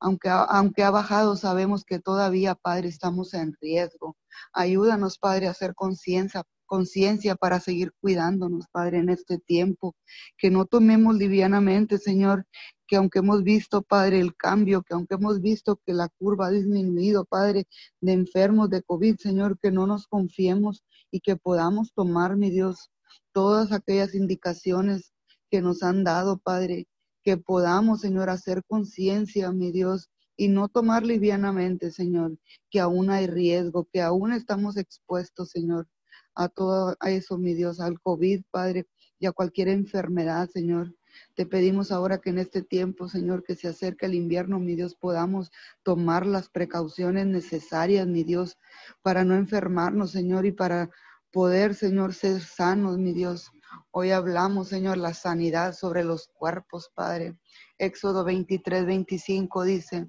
aunque, 0.00 0.28
aunque 0.30 0.82
ha 0.84 0.90
bajado, 0.90 1.36
sabemos 1.36 1.84
que 1.84 1.98
todavía, 1.98 2.54
Padre, 2.54 2.88
estamos 2.88 3.34
en 3.34 3.54
riesgo. 3.60 4.16
Ayúdanos, 4.52 5.18
Padre, 5.18 5.48
a 5.48 5.52
hacer 5.52 5.74
conciencia 5.74 6.44
conciencia 6.68 7.34
para 7.34 7.58
seguir 7.58 7.92
cuidándonos, 8.00 8.66
Padre, 8.70 8.98
en 8.98 9.08
este 9.08 9.38
tiempo. 9.38 9.96
Que 10.36 10.50
no 10.50 10.66
tomemos 10.66 11.16
livianamente, 11.16 11.98
Señor, 11.98 12.46
que 12.86 12.96
aunque 12.96 13.18
hemos 13.18 13.42
visto, 13.42 13.82
Padre, 13.82 14.20
el 14.20 14.36
cambio, 14.36 14.82
que 14.82 14.94
aunque 14.94 15.16
hemos 15.16 15.40
visto 15.40 15.80
que 15.84 15.94
la 15.94 16.08
curva 16.08 16.46
ha 16.46 16.50
disminuido, 16.50 17.24
Padre, 17.24 17.66
de 18.00 18.12
enfermos 18.12 18.70
de 18.70 18.82
COVID, 18.82 19.16
Señor, 19.18 19.58
que 19.58 19.72
no 19.72 19.86
nos 19.88 20.06
confiemos 20.06 20.84
y 21.10 21.20
que 21.20 21.36
podamos 21.36 21.92
tomar, 21.92 22.36
mi 22.36 22.50
Dios, 22.50 22.90
todas 23.32 23.72
aquellas 23.72 24.14
indicaciones 24.14 25.12
que 25.50 25.60
nos 25.60 25.82
han 25.82 26.04
dado, 26.04 26.38
Padre, 26.38 26.86
que 27.22 27.36
podamos, 27.36 28.00
Señor, 28.00 28.30
hacer 28.30 28.62
conciencia, 28.66 29.52
mi 29.52 29.72
Dios, 29.72 30.10
y 30.36 30.48
no 30.48 30.68
tomar 30.68 31.04
livianamente, 31.04 31.90
Señor, 31.90 32.38
que 32.70 32.80
aún 32.80 33.10
hay 33.10 33.26
riesgo, 33.26 33.88
que 33.92 34.00
aún 34.00 34.32
estamos 34.32 34.76
expuestos, 34.76 35.50
Señor, 35.50 35.88
a 36.34 36.48
todo 36.48 36.96
eso, 37.04 37.36
mi 37.38 37.54
Dios, 37.54 37.80
al 37.80 38.00
COVID, 38.00 38.42
Padre, 38.50 38.86
y 39.18 39.26
a 39.26 39.32
cualquier 39.32 39.68
enfermedad, 39.68 40.48
Señor. 40.48 40.94
Te 41.34 41.46
pedimos 41.46 41.90
ahora 41.90 42.18
que 42.18 42.30
en 42.30 42.38
este 42.38 42.62
tiempo, 42.62 43.08
Señor, 43.08 43.42
que 43.42 43.56
se 43.56 43.66
acerca 43.66 44.06
el 44.06 44.14
invierno, 44.14 44.60
mi 44.60 44.76
Dios, 44.76 44.94
podamos 44.94 45.50
tomar 45.82 46.26
las 46.26 46.48
precauciones 46.48 47.26
necesarias, 47.26 48.06
mi 48.06 48.22
Dios, 48.22 48.56
para 49.02 49.24
no 49.24 49.34
enfermarnos, 49.34 50.12
Señor, 50.12 50.46
y 50.46 50.52
para 50.52 50.90
poder, 51.32 51.74
Señor, 51.74 52.14
ser 52.14 52.40
sanos, 52.40 52.98
mi 52.98 53.12
Dios. 53.12 53.50
Hoy 53.90 54.10
hablamos, 54.10 54.68
Señor, 54.68 54.96
la 54.96 55.14
sanidad 55.14 55.74
sobre 55.74 56.04
los 56.04 56.28
cuerpos, 56.28 56.90
Padre. 56.94 57.38
Éxodo 57.78 58.24
23, 58.24 58.86
25 58.86 59.62
dice, 59.64 60.08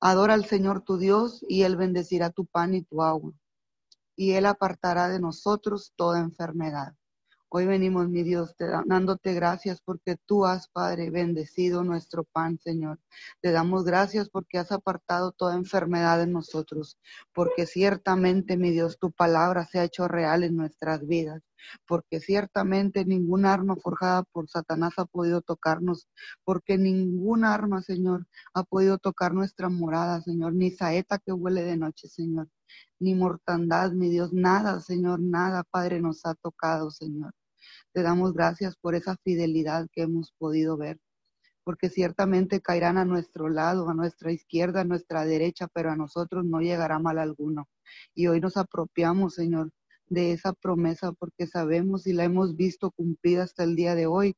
adora 0.00 0.34
al 0.34 0.44
Señor 0.44 0.82
tu 0.82 0.98
Dios 0.98 1.44
y 1.48 1.62
Él 1.62 1.76
bendecirá 1.76 2.30
tu 2.30 2.46
pan 2.46 2.74
y 2.74 2.82
tu 2.82 3.02
agua. 3.02 3.32
Y 4.16 4.32
Él 4.32 4.46
apartará 4.46 5.08
de 5.08 5.20
nosotros 5.20 5.92
toda 5.96 6.20
enfermedad. 6.20 6.94
Hoy 7.48 7.64
venimos, 7.64 8.08
mi 8.08 8.24
Dios, 8.24 8.54
dándote 8.86 9.32
gracias 9.32 9.80
porque 9.80 10.16
tú 10.26 10.44
has, 10.44 10.68
Padre, 10.68 11.10
bendecido 11.10 11.84
nuestro 11.84 12.24
pan, 12.24 12.58
Señor. 12.58 12.98
Te 13.40 13.52
damos 13.52 13.84
gracias 13.84 14.28
porque 14.28 14.58
has 14.58 14.72
apartado 14.72 15.30
toda 15.30 15.54
enfermedad 15.54 16.20
en 16.22 16.32
nosotros, 16.32 16.98
porque 17.32 17.66
ciertamente, 17.66 18.56
mi 18.56 18.72
Dios, 18.72 18.98
tu 18.98 19.12
palabra 19.12 19.64
se 19.64 19.78
ha 19.78 19.84
hecho 19.84 20.08
real 20.08 20.42
en 20.42 20.56
nuestras 20.56 21.06
vidas, 21.06 21.42
porque 21.86 22.20
ciertamente 22.20 23.04
ningún 23.04 23.46
arma 23.46 23.76
forjada 23.76 24.22
por 24.24 24.48
Satanás 24.48 24.94
ha 24.98 25.04
podido 25.06 25.40
tocarnos, 25.42 26.08
porque 26.44 26.78
ningún 26.78 27.44
arma, 27.44 27.82
Señor, 27.82 28.26
ha 28.54 28.62
podido 28.64 28.98
tocar 28.98 29.34
nuestra 29.34 29.68
morada, 29.68 30.20
Señor, 30.20 30.54
ni 30.54 30.70
saeta 30.70 31.18
que 31.18 31.32
huele 31.32 31.62
de 31.62 31.76
noche, 31.76 32.08
Señor 32.08 32.48
ni 32.98 33.14
mortandad, 33.14 33.92
mi 33.92 34.08
Dios, 34.10 34.32
nada, 34.32 34.80
Señor, 34.80 35.20
nada, 35.20 35.64
Padre, 35.64 36.00
nos 36.00 36.24
ha 36.24 36.34
tocado, 36.34 36.90
Señor. 36.90 37.32
Te 37.92 38.02
damos 38.02 38.32
gracias 38.32 38.76
por 38.76 38.94
esa 38.94 39.16
fidelidad 39.24 39.88
que 39.92 40.02
hemos 40.02 40.32
podido 40.38 40.76
ver, 40.76 40.98
porque 41.64 41.90
ciertamente 41.90 42.60
caerán 42.60 42.98
a 42.98 43.04
nuestro 43.04 43.48
lado, 43.48 43.88
a 43.88 43.94
nuestra 43.94 44.32
izquierda, 44.32 44.82
a 44.82 44.84
nuestra 44.84 45.24
derecha, 45.24 45.68
pero 45.72 45.90
a 45.90 45.96
nosotros 45.96 46.44
no 46.44 46.60
llegará 46.60 46.98
mal 46.98 47.18
alguno. 47.18 47.68
Y 48.14 48.28
hoy 48.28 48.40
nos 48.40 48.56
apropiamos, 48.56 49.34
Señor, 49.34 49.70
de 50.08 50.32
esa 50.32 50.52
promesa 50.52 51.12
porque 51.12 51.46
sabemos 51.46 52.06
y 52.06 52.12
la 52.12 52.24
hemos 52.24 52.56
visto 52.56 52.90
cumplida 52.90 53.44
hasta 53.44 53.64
el 53.64 53.76
día 53.76 53.94
de 53.94 54.06
hoy 54.06 54.34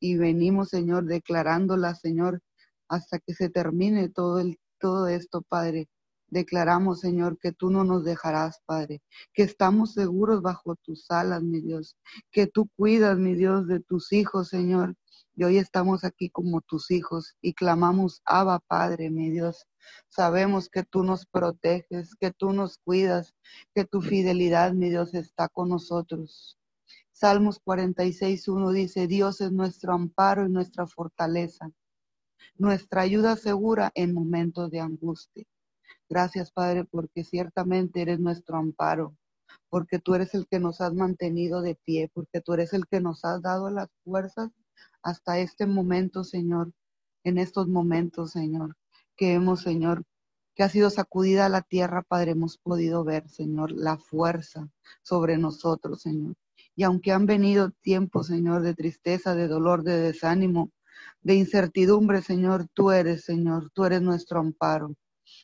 y 0.00 0.16
venimos, 0.16 0.70
Señor, 0.70 1.04
declarándola, 1.06 1.94
Señor, 1.94 2.40
hasta 2.88 3.18
que 3.18 3.34
se 3.34 3.50
termine 3.50 4.08
todo 4.08 4.40
el 4.40 4.58
todo 4.78 5.08
esto, 5.08 5.42
Padre, 5.42 5.88
Declaramos, 6.30 7.00
Señor, 7.00 7.38
que 7.38 7.50
tú 7.50 7.70
no 7.70 7.82
nos 7.82 8.04
dejarás, 8.04 8.60
Padre, 8.64 9.02
que 9.34 9.42
estamos 9.42 9.94
seguros 9.94 10.42
bajo 10.42 10.76
tus 10.76 11.10
alas, 11.10 11.42
mi 11.42 11.60
Dios, 11.60 11.96
que 12.30 12.46
tú 12.46 12.68
cuidas, 12.76 13.18
mi 13.18 13.34
Dios, 13.34 13.66
de 13.66 13.80
tus 13.80 14.12
hijos, 14.12 14.48
Señor. 14.48 14.94
Y 15.34 15.42
hoy 15.42 15.58
estamos 15.58 16.04
aquí 16.04 16.30
como 16.30 16.60
tus 16.60 16.92
hijos 16.92 17.34
y 17.42 17.54
clamamos, 17.54 18.22
Abba, 18.24 18.60
Padre, 18.60 19.10
mi 19.10 19.28
Dios. 19.30 19.66
Sabemos 20.08 20.68
que 20.68 20.82
tú 20.82 21.02
nos 21.02 21.26
proteges, 21.26 22.14
que 22.16 22.30
tú 22.30 22.52
nos 22.52 22.78
cuidas, 22.78 23.34
que 23.74 23.84
tu 23.84 24.00
fidelidad, 24.00 24.72
mi 24.72 24.90
Dios, 24.90 25.14
está 25.14 25.48
con 25.48 25.68
nosotros. 25.68 26.58
Salmos 27.12 27.60
46.1 27.62 28.72
dice, 28.72 29.06
Dios 29.06 29.40
es 29.40 29.52
nuestro 29.52 29.92
amparo 29.92 30.46
y 30.46 30.50
nuestra 30.50 30.86
fortaleza, 30.86 31.70
nuestra 32.56 33.02
ayuda 33.02 33.36
segura 33.36 33.90
en 33.94 34.14
momentos 34.14 34.70
de 34.70 34.80
angustia. 34.80 35.44
Gracias, 36.08 36.50
Padre, 36.50 36.84
porque 36.84 37.22
ciertamente 37.22 38.02
eres 38.02 38.20
nuestro 38.20 38.56
amparo, 38.56 39.16
porque 39.68 39.98
tú 39.98 40.14
eres 40.14 40.34
el 40.34 40.46
que 40.48 40.58
nos 40.58 40.80
has 40.80 40.94
mantenido 40.94 41.62
de 41.62 41.76
pie, 41.84 42.10
porque 42.12 42.40
tú 42.40 42.54
eres 42.54 42.72
el 42.72 42.86
que 42.86 43.00
nos 43.00 43.24
has 43.24 43.42
dado 43.42 43.70
las 43.70 43.88
fuerzas 44.02 44.50
hasta 45.02 45.38
este 45.38 45.66
momento, 45.66 46.24
Señor, 46.24 46.72
en 47.24 47.38
estos 47.38 47.68
momentos, 47.68 48.32
Señor, 48.32 48.76
que 49.20 49.34
hemos, 49.34 49.60
Señor, 49.60 50.04
que 50.54 50.62
ha 50.62 50.70
sido 50.70 50.88
sacudida 50.88 51.50
la 51.50 51.60
tierra, 51.60 52.00
Padre, 52.00 52.30
hemos 52.30 52.56
podido 52.56 53.04
ver, 53.04 53.28
Señor, 53.28 53.70
la 53.70 53.98
fuerza 53.98 54.70
sobre 55.02 55.36
nosotros, 55.36 56.00
Señor. 56.00 56.36
Y 56.74 56.84
aunque 56.84 57.12
han 57.12 57.26
venido 57.26 57.70
tiempos, 57.82 58.28
Señor, 58.28 58.62
de 58.62 58.72
tristeza, 58.72 59.34
de 59.34 59.46
dolor, 59.46 59.82
de 59.82 60.00
desánimo, 60.00 60.72
de 61.20 61.34
incertidumbre, 61.34 62.22
Señor, 62.22 62.66
tú 62.72 62.92
eres, 62.92 63.24
Señor, 63.26 63.70
tú 63.74 63.84
eres 63.84 64.00
nuestro 64.00 64.40
amparo. 64.40 64.94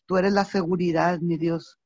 Tú 0.06 0.16
eres 0.16 0.32
la 0.32 0.46
seguridad, 0.46 1.20
mi 1.20 1.36
Dios, 1.36 1.78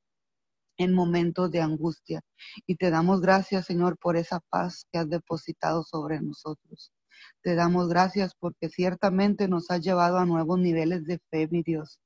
en 0.76 0.92
momentos 0.94 1.50
de 1.50 1.60
angustia. 1.60 2.20
Y 2.68 2.76
te 2.76 2.90
damos 2.90 3.20
gracias, 3.20 3.66
Señor, 3.66 3.98
por 3.98 4.16
esa 4.16 4.38
paz 4.48 4.86
que 4.92 4.98
has 5.00 5.08
depositado 5.08 5.82
sobre 5.82 6.20
nosotros. 6.20 6.92
Te 7.42 7.54
damos 7.54 7.88
gracias 7.88 8.34
porque 8.38 8.68
ciertamente 8.68 9.48
nos 9.48 9.70
has 9.70 9.80
llevado 9.80 10.18
a 10.18 10.26
nuevos 10.26 10.58
niveles 10.58 11.04
de 11.04 11.18
fe, 11.30 11.48
mi 11.50 11.62
Dios, 11.62 11.98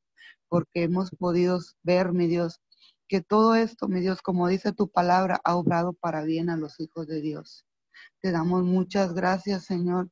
porque 0.48 0.84
hemos 0.84 1.10
podido 1.10 1.58
ver, 1.82 2.12
mi 2.12 2.26
Dios, 2.26 2.60
que 3.08 3.20
todo 3.20 3.54
esto, 3.54 3.88
mi 3.88 4.00
Dios, 4.00 4.22
como 4.22 4.48
dice 4.48 4.72
tu 4.72 4.88
palabra, 4.88 5.40
ha 5.44 5.56
obrado 5.56 5.92
para 5.92 6.22
bien 6.22 6.50
a 6.50 6.56
los 6.56 6.80
hijos 6.80 7.06
de 7.06 7.20
Dios. 7.20 7.64
Te 8.20 8.32
damos 8.32 8.64
muchas 8.64 9.14
gracias, 9.14 9.64
Señor, 9.64 10.10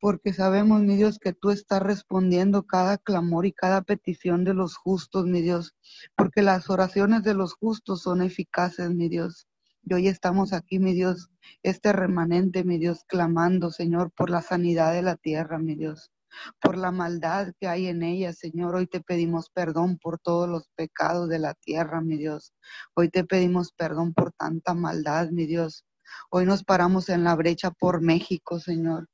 porque 0.00 0.34
sabemos, 0.34 0.82
mi 0.82 0.96
Dios, 0.96 1.18
que 1.18 1.32
tú 1.32 1.50
estás 1.50 1.82
respondiendo 1.82 2.66
cada 2.66 2.98
clamor 2.98 3.46
y 3.46 3.52
cada 3.52 3.82
petición 3.82 4.44
de 4.44 4.52
los 4.52 4.76
justos, 4.76 5.24
mi 5.24 5.40
Dios, 5.40 5.74
porque 6.14 6.42
las 6.42 6.68
oraciones 6.68 7.22
de 7.22 7.34
los 7.34 7.54
justos 7.54 8.02
son 8.02 8.20
eficaces, 8.22 8.90
mi 8.90 9.08
Dios. 9.08 9.46
Y 9.86 9.92
hoy 9.92 10.08
estamos 10.08 10.54
aquí, 10.54 10.78
mi 10.78 10.94
Dios, 10.94 11.28
este 11.62 11.92
remanente, 11.92 12.64
mi 12.64 12.78
Dios, 12.78 13.04
clamando, 13.06 13.70
Señor, 13.70 14.10
por 14.12 14.30
la 14.30 14.40
sanidad 14.40 14.94
de 14.94 15.02
la 15.02 15.16
tierra, 15.16 15.58
mi 15.58 15.74
Dios, 15.74 16.10
por 16.58 16.78
la 16.78 16.90
maldad 16.90 17.52
que 17.60 17.68
hay 17.68 17.88
en 17.88 18.02
ella, 18.02 18.32
Señor. 18.32 18.76
Hoy 18.76 18.86
te 18.86 19.02
pedimos 19.02 19.50
perdón 19.50 19.98
por 19.98 20.18
todos 20.18 20.48
los 20.48 20.70
pecados 20.74 21.28
de 21.28 21.38
la 21.38 21.52
tierra, 21.52 22.00
mi 22.00 22.16
Dios. 22.16 22.54
Hoy 22.94 23.10
te 23.10 23.24
pedimos 23.24 23.72
perdón 23.72 24.14
por 24.14 24.32
tanta 24.32 24.72
maldad, 24.72 25.28
mi 25.28 25.44
Dios. 25.44 25.84
Hoy 26.30 26.46
nos 26.46 26.64
paramos 26.64 27.10
en 27.10 27.22
la 27.22 27.34
brecha 27.34 27.70
por 27.70 28.00
México, 28.00 28.60
Señor. 28.60 29.08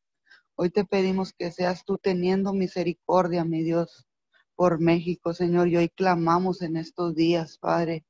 Hoy 0.54 0.70
te 0.70 0.84
pedimos 0.84 1.32
que 1.32 1.50
seas 1.50 1.84
tú 1.84 1.98
teniendo 1.98 2.52
misericordia, 2.52 3.44
mi 3.44 3.64
Dios, 3.64 4.06
por 4.54 4.78
México, 4.78 5.34
Señor. 5.34 5.66
Y 5.66 5.78
hoy 5.78 5.88
clamamos 5.88 6.62
en 6.62 6.76
estos 6.76 7.16
días, 7.16 7.58
Padre, 7.58 8.04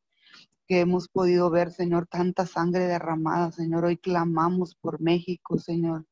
que 0.71 0.79
hemos 0.79 1.09
podido 1.09 1.51
ver, 1.51 1.73
Señor, 1.73 2.07
tanta 2.07 2.47
sangre 2.47 2.87
derramada, 2.87 3.51
Señor. 3.51 3.85
Hoy 3.87 3.97
clamamos 3.97 4.77
por 4.77 5.01
México, 5.01 5.59
Señor. 5.59 6.07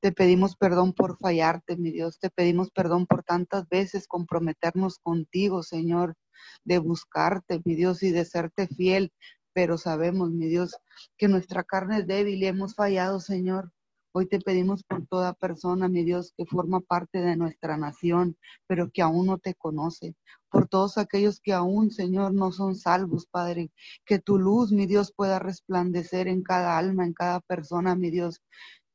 Te 0.00 0.12
pedimos 0.12 0.54
perdón 0.54 0.92
por 0.92 1.18
fallarte, 1.18 1.76
mi 1.76 1.90
Dios. 1.90 2.20
Te 2.20 2.30
pedimos 2.30 2.70
perdón 2.70 3.08
por 3.08 3.24
tantas 3.24 3.68
veces 3.68 4.06
comprometernos 4.06 5.00
contigo, 5.00 5.64
Señor, 5.64 6.14
de 6.62 6.78
buscarte, 6.78 7.62
mi 7.64 7.74
Dios, 7.74 8.04
y 8.04 8.12
de 8.12 8.24
serte 8.24 8.68
fiel. 8.68 9.12
Pero 9.54 9.76
sabemos, 9.76 10.30
mi 10.30 10.46
Dios, 10.46 10.76
que 11.18 11.26
nuestra 11.26 11.64
carne 11.64 11.98
es 11.98 12.06
débil 12.06 12.40
y 12.44 12.46
hemos 12.46 12.76
fallado, 12.76 13.18
Señor. 13.18 13.72
Hoy 14.12 14.26
te 14.26 14.40
pedimos 14.40 14.82
por 14.82 15.06
toda 15.06 15.34
persona, 15.34 15.88
mi 15.88 16.02
Dios, 16.02 16.32
que 16.36 16.44
forma 16.44 16.80
parte 16.80 17.20
de 17.20 17.36
nuestra 17.36 17.76
nación, 17.76 18.36
pero 18.66 18.90
que 18.90 19.02
aún 19.02 19.26
no 19.26 19.38
te 19.38 19.54
conoce. 19.54 20.16
Por 20.50 20.66
todos 20.66 20.98
aquellos 20.98 21.38
que 21.40 21.52
aún, 21.52 21.92
Señor, 21.92 22.34
no 22.34 22.50
son 22.50 22.74
salvos, 22.74 23.26
Padre. 23.26 23.70
Que 24.04 24.18
tu 24.18 24.36
luz, 24.36 24.72
mi 24.72 24.86
Dios, 24.86 25.12
pueda 25.14 25.38
resplandecer 25.38 26.26
en 26.26 26.42
cada 26.42 26.76
alma, 26.76 27.04
en 27.04 27.12
cada 27.12 27.38
persona, 27.38 27.94
mi 27.94 28.10
Dios, 28.10 28.42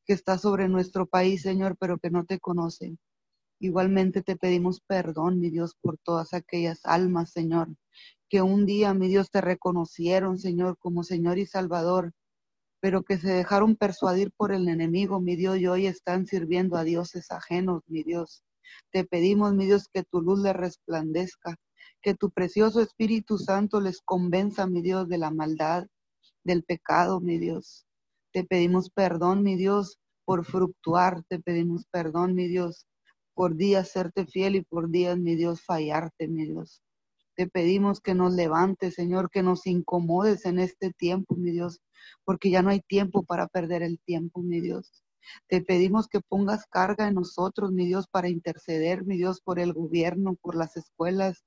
que 0.05 0.11
está 0.11 0.37
sobre 0.37 0.67
nuestro 0.67 1.05
país, 1.05 1.41
Señor, 1.43 1.77
pero 1.79 1.97
que 1.97 2.09
no 2.09 2.25
te 2.25 2.39
conoce. 2.39 2.97
Igualmente 3.61 4.21
te 4.21 4.35
pedimos 4.35 4.81
perdón, 4.81 5.39
mi 5.39 5.49
Dios, 5.49 5.75
por 5.79 5.97
todas 5.97 6.33
aquellas 6.33 6.85
almas, 6.85 7.31
Señor, 7.31 7.69
que 8.27 8.41
un 8.41 8.65
día, 8.65 8.93
mi 8.93 9.07
Dios, 9.07 9.31
te 9.31 9.39
reconocieron, 9.39 10.37
Señor, 10.39 10.77
como 10.77 11.03
Señor 11.03 11.37
y 11.37 11.45
Salvador, 11.45 12.11
pero 12.79 13.03
que 13.03 13.17
se 13.17 13.29
dejaron 13.29 13.75
persuadir 13.75 14.31
por 14.35 14.51
el 14.51 14.67
enemigo, 14.67 15.19
mi 15.19 15.35
Dios, 15.35 15.57
y 15.59 15.67
hoy 15.67 15.87
están 15.87 16.25
sirviendo 16.25 16.77
a 16.77 16.83
dioses 16.83 17.31
ajenos, 17.31 17.81
mi 17.87 18.03
Dios. 18.03 18.43
Te 18.91 19.05
pedimos, 19.05 19.53
mi 19.53 19.65
Dios, 19.65 19.87
que 19.91 20.03
tu 20.03 20.21
luz 20.21 20.39
les 20.39 20.55
resplandezca, 20.55 21.55
que 22.01 22.13
tu 22.13 22.31
precioso 22.31 22.81
Espíritu 22.81 23.37
Santo 23.37 23.81
les 23.81 24.01
convenza, 24.01 24.67
mi 24.67 24.81
Dios, 24.81 25.07
de 25.07 25.17
la 25.17 25.31
maldad, 25.31 25.87
del 26.43 26.63
pecado, 26.63 27.19
mi 27.19 27.39
Dios. 27.39 27.85
Te 28.31 28.43
pedimos 28.43 28.89
perdón, 28.89 29.43
mi 29.43 29.55
Dios, 29.55 29.97
por 30.25 30.45
fructuar, 30.45 31.23
te 31.29 31.39
pedimos 31.39 31.85
perdón, 31.91 32.35
mi 32.35 32.47
Dios, 32.47 32.85
por 33.33 33.55
días 33.55 33.89
serte 33.89 34.25
fiel 34.25 34.55
y 34.55 34.61
por 34.61 34.89
días, 34.89 35.17
mi 35.17 35.35
Dios, 35.35 35.61
fallarte, 35.61 36.27
mi 36.27 36.45
Dios. 36.45 36.81
Te 37.35 37.47
pedimos 37.47 37.99
que 37.99 38.13
nos 38.13 38.33
levantes, 38.33 38.93
Señor, 38.93 39.29
que 39.29 39.43
nos 39.43 39.67
incomodes 39.67 40.45
en 40.45 40.59
este 40.59 40.91
tiempo, 40.93 41.35
mi 41.35 41.51
Dios, 41.51 41.81
porque 42.23 42.49
ya 42.49 42.61
no 42.61 42.69
hay 42.69 42.79
tiempo 42.81 43.23
para 43.23 43.47
perder 43.47 43.83
el 43.83 43.99
tiempo, 43.99 44.41
mi 44.41 44.61
Dios. 44.61 45.03
Te 45.47 45.61
pedimos 45.61 46.07
que 46.07 46.21
pongas 46.21 46.65
carga 46.67 47.07
en 47.07 47.15
nosotros, 47.15 47.71
mi 47.71 47.85
Dios, 47.85 48.07
para 48.07 48.29
interceder, 48.29 49.05
mi 49.05 49.17
Dios, 49.17 49.41
por 49.41 49.59
el 49.59 49.73
gobierno, 49.73 50.35
por 50.35 50.55
las 50.55 50.77
escuelas, 50.77 51.43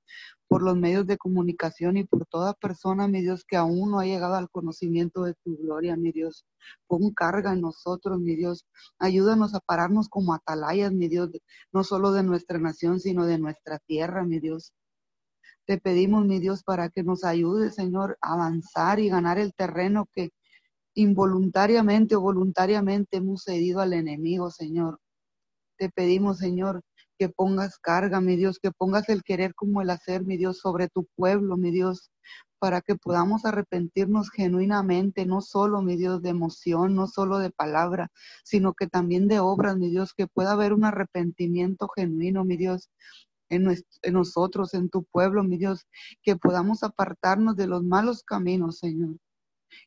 por 0.48 0.62
los 0.62 0.76
medios 0.76 1.06
de 1.06 1.16
comunicación 1.16 1.96
y 1.96 2.04
por 2.04 2.26
toda 2.26 2.54
persona, 2.54 3.08
mi 3.08 3.22
Dios, 3.22 3.44
que 3.46 3.56
aún 3.56 3.92
no 3.92 4.00
ha 4.00 4.04
llegado 4.04 4.34
al 4.34 4.50
conocimiento 4.50 5.22
de 5.22 5.34
tu 5.44 5.56
gloria, 5.56 5.96
mi 5.96 6.12
Dios. 6.12 6.44
Pon 6.86 7.12
carga 7.14 7.52
en 7.52 7.60
nosotros, 7.60 8.18
mi 8.20 8.36
Dios. 8.36 8.66
Ayúdanos 8.98 9.54
a 9.54 9.60
pararnos 9.60 10.08
como 10.08 10.34
atalayas, 10.34 10.92
mi 10.92 11.08
Dios, 11.08 11.30
no 11.72 11.84
solo 11.84 12.12
de 12.12 12.24
nuestra 12.24 12.58
nación, 12.58 13.00
sino 13.00 13.26
de 13.26 13.38
nuestra 13.38 13.78
tierra, 13.78 14.24
mi 14.24 14.40
Dios. 14.40 14.72
Te 15.68 15.76
pedimos, 15.76 16.24
mi 16.24 16.40
Dios, 16.40 16.62
para 16.62 16.88
que 16.88 17.02
nos 17.02 17.24
ayude, 17.24 17.70
Señor, 17.70 18.16
a 18.22 18.32
avanzar 18.32 19.00
y 19.00 19.10
ganar 19.10 19.38
el 19.38 19.52
terreno 19.52 20.08
que 20.14 20.30
involuntariamente 20.94 22.16
o 22.16 22.22
voluntariamente 22.22 23.18
hemos 23.18 23.42
cedido 23.44 23.80
al 23.80 23.92
enemigo, 23.92 24.50
Señor. 24.50 24.98
Te 25.76 25.90
pedimos, 25.90 26.38
Señor, 26.38 26.80
que 27.18 27.28
pongas 27.28 27.78
carga, 27.78 28.22
mi 28.22 28.36
Dios, 28.36 28.58
que 28.62 28.70
pongas 28.70 29.10
el 29.10 29.22
querer 29.22 29.54
como 29.54 29.82
el 29.82 29.90
hacer, 29.90 30.24
mi 30.24 30.38
Dios, 30.38 30.56
sobre 30.56 30.88
tu 30.88 31.06
pueblo, 31.14 31.58
mi 31.58 31.70
Dios, 31.70 32.10
para 32.58 32.80
que 32.80 32.96
podamos 32.96 33.44
arrepentirnos 33.44 34.30
genuinamente, 34.30 35.26
no 35.26 35.42
solo, 35.42 35.82
mi 35.82 35.96
Dios, 35.96 36.22
de 36.22 36.30
emoción, 36.30 36.94
no 36.94 37.06
solo 37.06 37.38
de 37.40 37.50
palabra, 37.50 38.10
sino 38.42 38.72
que 38.72 38.86
también 38.86 39.28
de 39.28 39.38
obras, 39.40 39.76
mi 39.76 39.90
Dios, 39.90 40.14
que 40.14 40.28
pueda 40.28 40.52
haber 40.52 40.72
un 40.72 40.86
arrepentimiento 40.86 41.88
genuino, 41.94 42.46
mi 42.46 42.56
Dios, 42.56 42.88
en, 43.48 43.68
en, 44.02 44.14
nosotros, 44.14 44.74
en 44.74 44.88
tu 44.90 45.04
pueblo, 45.04 45.44
mi 45.44 45.58
Dios, 45.58 45.86
que 46.22 46.36
podamos 46.36 46.82
apartarnos 46.82 47.56
de 47.56 47.66
los 47.66 47.82
malos 47.84 48.22
caminos, 48.22 48.78
Señor 48.78 49.16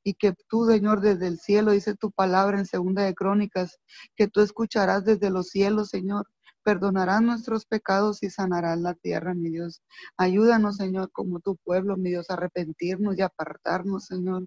y 0.04 0.14
que 0.14 0.34
tú, 0.48 0.66
Señor, 0.66 1.02
desde 1.02 1.28
el 1.28 1.40
cielo, 1.40 1.72
dice 1.72 1.96
tu 1.96 2.12
palabra 2.12 2.60
en 2.60 2.66
segunda 2.66 3.04
de 3.04 3.16
Crónicas, 3.16 3.80
que 4.16 4.28
tú 4.28 4.42
escucharás 4.42 5.06
desde 5.06 5.30
los 5.30 5.50
cielos, 5.50 5.90
Señor, 5.90 6.28
perdonarás 6.64 7.22
nuestros 7.22 7.66
pecados 7.66 8.24
y 8.24 8.30
sanarás 8.30 8.80
la 8.80 8.94
tierra, 8.94 9.34
mi 9.34 9.50
Dios. 9.50 9.82
Ayúdanos, 10.18 10.78
Señor, 10.78 11.12
como 11.12 11.40
tu 11.40 11.58
pueblo, 11.58 11.98
mi 11.98 12.10
Dios, 12.12 12.30
a 12.30 12.34
arrepentirnos 12.34 13.18
y 13.18 13.22
apartarnos, 13.22 14.06
Señor. 14.06 14.46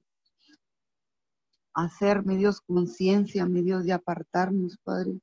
hacer, 1.74 2.24
mi 2.24 2.36
Dios, 2.36 2.60
conciencia, 2.60 3.46
mi 3.46 3.62
Dios, 3.62 3.84
y 3.86 3.90
apartarnos, 3.90 4.78
Padre, 4.84 5.18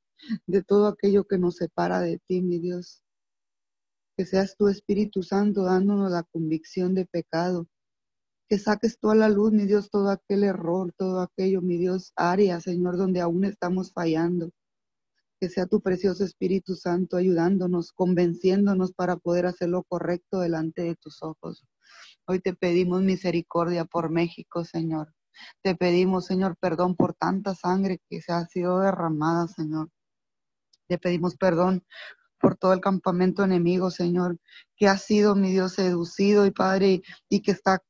de 0.46 0.62
todo 0.62 0.88
aquello 0.88 1.24
que 1.24 1.38
nos 1.38 1.56
separa 1.56 2.00
de 2.00 2.18
ti, 2.26 2.42
mi 2.42 2.58
Dios. 2.58 3.01
Que 4.16 4.26
seas 4.26 4.56
tu 4.56 4.68
Espíritu 4.68 5.22
Santo 5.22 5.64
dándonos 5.64 6.10
la 6.10 6.22
convicción 6.22 6.94
de 6.94 7.06
pecado, 7.06 7.66
que 8.52 8.58
saques 8.58 8.98
tú 8.98 9.10
a 9.10 9.14
la 9.14 9.30
luz, 9.30 9.50
mi 9.50 9.64
Dios, 9.64 9.88
todo 9.88 10.10
aquel 10.10 10.44
error, 10.44 10.92
todo 10.98 11.20
aquello, 11.20 11.62
mi 11.62 11.78
Dios, 11.78 12.12
área, 12.16 12.60
Señor, 12.60 12.98
donde 12.98 13.22
aún 13.22 13.46
estamos 13.46 13.94
fallando. 13.94 14.50
Que 15.40 15.48
sea 15.48 15.64
tu 15.64 15.80
precioso 15.80 16.22
Espíritu 16.22 16.74
Santo 16.74 17.16
ayudándonos, 17.16 17.92
convenciéndonos 17.92 18.92
para 18.92 19.16
poder 19.16 19.46
hacer 19.46 19.70
lo 19.70 19.84
correcto 19.84 20.40
delante 20.40 20.82
de 20.82 20.96
tus 20.96 21.22
ojos. 21.22 21.64
Hoy 22.26 22.40
te 22.40 22.52
pedimos 22.52 23.00
misericordia 23.00 23.86
por 23.86 24.10
México, 24.10 24.66
Señor. 24.66 25.14
Te 25.62 25.74
pedimos, 25.74 26.26
Señor, 26.26 26.56
perdón 26.60 26.94
por 26.94 27.14
tanta 27.14 27.54
sangre 27.54 28.00
que 28.10 28.20
se 28.20 28.32
ha 28.32 28.44
sido 28.44 28.80
derramada, 28.80 29.48
Señor. 29.48 29.88
Te 30.88 30.98
pedimos 30.98 31.36
perdón 31.36 31.86
por 32.42 32.56
todo 32.56 32.72
el 32.72 32.80
campamento 32.80 33.44
enemigo, 33.44 33.92
Señor, 33.92 34.36
que 34.76 34.88
ha 34.88 34.98
sido, 34.98 35.36
mi 35.36 35.52
Dios, 35.52 35.74
seducido 35.74 36.44
y 36.44 36.50
Padre, 36.50 37.00
y 37.28 37.40
que 37.40 37.52
está 37.52 37.84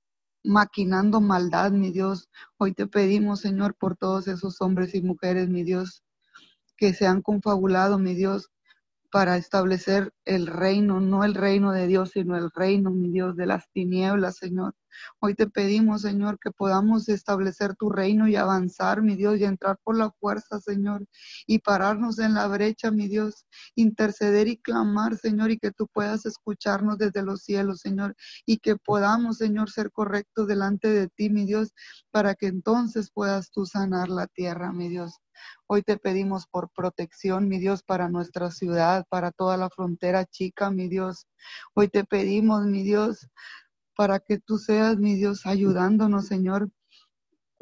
maquinando 0.44 1.22
maldad, 1.22 1.72
mi 1.72 1.90
Dios. 1.90 2.28
Hoy 2.58 2.74
te 2.74 2.86
pedimos, 2.86 3.40
Señor, 3.40 3.74
por 3.74 3.96
todos 3.96 4.28
esos 4.28 4.60
hombres 4.60 4.94
y 4.94 5.00
mujeres, 5.00 5.48
mi 5.48 5.64
Dios, 5.64 6.04
que 6.76 6.92
se 6.92 7.06
han 7.06 7.22
confabulado, 7.22 7.98
mi 7.98 8.14
Dios, 8.14 8.50
para 9.12 9.36
establecer 9.36 10.10
el 10.24 10.46
reino, 10.46 10.98
no 10.98 11.22
el 11.22 11.34
reino 11.34 11.70
de 11.70 11.86
Dios, 11.86 12.12
sino 12.14 12.34
el 12.34 12.50
reino, 12.50 12.90
mi 12.90 13.10
Dios, 13.10 13.36
de 13.36 13.44
las 13.44 13.68
tinieblas, 13.70 14.38
Señor. 14.38 14.74
Hoy 15.20 15.34
te 15.34 15.46
pedimos, 15.48 16.00
Señor, 16.00 16.38
que 16.40 16.50
podamos 16.50 17.10
establecer 17.10 17.76
tu 17.76 17.90
reino 17.90 18.26
y 18.26 18.36
avanzar, 18.36 19.02
mi 19.02 19.14
Dios, 19.14 19.38
y 19.38 19.44
entrar 19.44 19.76
por 19.84 19.98
la 19.98 20.10
fuerza, 20.12 20.60
Señor, 20.60 21.04
y 21.46 21.58
pararnos 21.58 22.18
en 22.20 22.32
la 22.32 22.46
brecha, 22.48 22.90
mi 22.90 23.06
Dios, 23.06 23.44
interceder 23.74 24.48
y 24.48 24.56
clamar, 24.56 25.18
Señor, 25.18 25.50
y 25.50 25.58
que 25.58 25.72
tú 25.72 25.88
puedas 25.92 26.24
escucharnos 26.24 26.96
desde 26.96 27.22
los 27.22 27.42
cielos, 27.42 27.80
Señor, 27.80 28.16
y 28.46 28.58
que 28.58 28.76
podamos, 28.76 29.36
Señor, 29.36 29.70
ser 29.70 29.92
correctos 29.92 30.48
delante 30.48 30.88
de 30.88 31.08
ti, 31.08 31.28
mi 31.28 31.44
Dios, 31.44 31.74
para 32.10 32.34
que 32.34 32.46
entonces 32.46 33.10
puedas 33.12 33.50
tú 33.50 33.66
sanar 33.66 34.08
la 34.08 34.26
tierra, 34.26 34.72
mi 34.72 34.88
Dios. 34.88 35.21
Hoy 35.66 35.82
te 35.82 35.96
pedimos 35.96 36.46
por 36.46 36.70
protección, 36.70 37.48
mi 37.48 37.58
Dios, 37.58 37.82
para 37.82 38.08
nuestra 38.08 38.50
ciudad, 38.50 39.06
para 39.08 39.30
toda 39.30 39.56
la 39.56 39.70
frontera 39.70 40.24
chica, 40.24 40.70
mi 40.70 40.88
Dios. 40.88 41.26
Hoy 41.74 41.88
te 41.88 42.04
pedimos, 42.04 42.66
mi 42.66 42.82
Dios, 42.82 43.28
para 43.96 44.20
que 44.20 44.38
tú 44.38 44.58
seas, 44.58 44.98
mi 44.98 45.14
Dios, 45.14 45.46
ayudándonos, 45.46 46.26
Señor, 46.26 46.70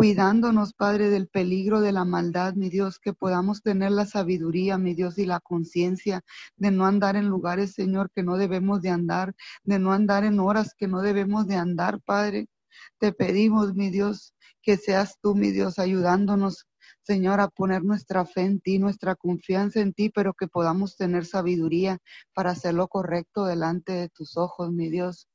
cuidándonos, 0.00 0.72
Padre, 0.72 1.10
del 1.10 1.28
peligro 1.28 1.82
de 1.82 1.92
la 1.92 2.06
maldad, 2.06 2.54
mi 2.54 2.70
Dios, 2.70 2.98
que 2.98 3.12
podamos 3.12 3.60
tener 3.60 3.92
la 3.92 4.06
sabiduría, 4.06 4.78
mi 4.78 4.94
Dios, 4.94 5.18
y 5.18 5.26
la 5.26 5.40
conciencia 5.40 6.22
de 6.56 6.70
no 6.70 6.86
andar 6.86 7.16
en 7.16 7.28
lugares, 7.28 7.74
Señor, 7.74 8.10
que 8.14 8.22
no 8.22 8.38
debemos 8.38 8.80
de 8.80 8.88
andar, 8.88 9.34
de 9.62 9.78
no 9.78 9.92
andar 9.92 10.24
en 10.24 10.40
horas 10.40 10.72
que 10.74 10.88
no 10.88 11.02
debemos 11.02 11.46
de 11.46 11.56
andar, 11.56 12.00
Padre. 12.00 12.48
Te 12.98 13.12
pedimos, 13.12 13.74
mi 13.74 13.90
Dios, 13.90 14.32
que 14.62 14.78
seas 14.78 15.18
tú, 15.20 15.34
mi 15.34 15.50
Dios, 15.50 15.78
ayudándonos 15.78 16.66
Señor, 17.10 17.40
a 17.40 17.48
poner 17.48 17.82
nuestra 17.82 18.24
fe 18.24 18.42
en 18.42 18.60
ti, 18.60 18.78
nuestra 18.78 19.16
confianza 19.16 19.80
en 19.80 19.92
ti, 19.92 20.10
pero 20.10 20.32
que 20.32 20.46
podamos 20.46 20.96
tener 20.96 21.26
sabiduría 21.26 21.98
para 22.34 22.52
hacer 22.52 22.74
lo 22.74 22.86
correcto 22.86 23.46
delante 23.46 23.90
de 23.90 24.08
tus 24.10 24.36
ojos, 24.36 24.70
mi 24.70 24.88
Dios. 24.90 25.26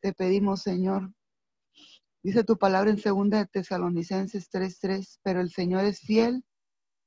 Te 0.00 0.14
pedimos, 0.14 0.62
Señor. 0.62 1.12
Dice 2.22 2.44
tu 2.44 2.56
palabra 2.56 2.88
en 2.88 2.96
segunda 2.96 3.36
de 3.36 3.44
Tesalonicenses 3.44 4.48
3:3, 4.48 5.20
pero 5.22 5.42
el 5.42 5.50
Señor 5.50 5.84
es 5.84 6.00
fiel 6.00 6.46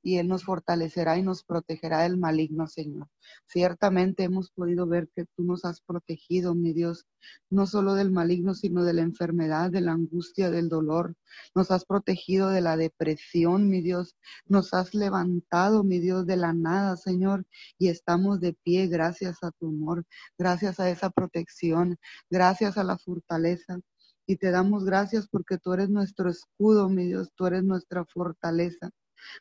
y 0.05 0.19
Él 0.19 0.27
nos 0.27 0.43
fortalecerá 0.43 1.17
y 1.17 1.23
nos 1.23 1.43
protegerá 1.43 2.03
del 2.03 2.15
maligno, 2.17 2.67
Señor. 2.67 3.09
Ciertamente 3.47 4.21
hemos 4.23 4.51
podido 4.51 4.85
ver 4.85 5.09
que 5.15 5.25
tú 5.35 5.43
nos 5.43 5.65
has 5.65 5.81
protegido, 5.81 6.53
mi 6.53 6.73
Dios, 6.73 7.07
no 7.49 7.65
solo 7.65 7.95
del 7.95 8.11
maligno, 8.11 8.53
sino 8.53 8.83
de 8.83 8.93
la 8.93 9.01
enfermedad, 9.01 9.71
de 9.71 9.81
la 9.81 9.93
angustia, 9.93 10.51
del 10.51 10.69
dolor. 10.69 11.15
Nos 11.55 11.71
has 11.71 11.85
protegido 11.85 12.49
de 12.49 12.61
la 12.61 12.77
depresión, 12.77 13.67
mi 13.67 13.81
Dios. 13.81 14.15
Nos 14.45 14.75
has 14.75 14.93
levantado, 14.93 15.83
mi 15.83 15.97
Dios, 15.97 16.27
de 16.27 16.37
la 16.37 16.53
nada, 16.53 16.97
Señor, 16.97 17.47
y 17.79 17.87
estamos 17.87 18.39
de 18.39 18.53
pie 18.53 18.85
gracias 18.85 19.41
a 19.41 19.49
tu 19.53 19.69
amor, 19.69 20.05
gracias 20.37 20.79
a 20.79 20.87
esa 20.87 21.09
protección, 21.09 21.97
gracias 22.29 22.77
a 22.77 22.83
la 22.83 22.99
fortaleza. 22.99 23.79
Y 24.27 24.35
te 24.35 24.51
damos 24.51 24.85
gracias 24.85 25.27
porque 25.27 25.57
tú 25.57 25.73
eres 25.73 25.89
nuestro 25.89 26.29
escudo, 26.29 26.89
mi 26.89 27.05
Dios, 27.07 27.31
tú 27.35 27.47
eres 27.47 27.63
nuestra 27.63 28.05
fortaleza. 28.05 28.91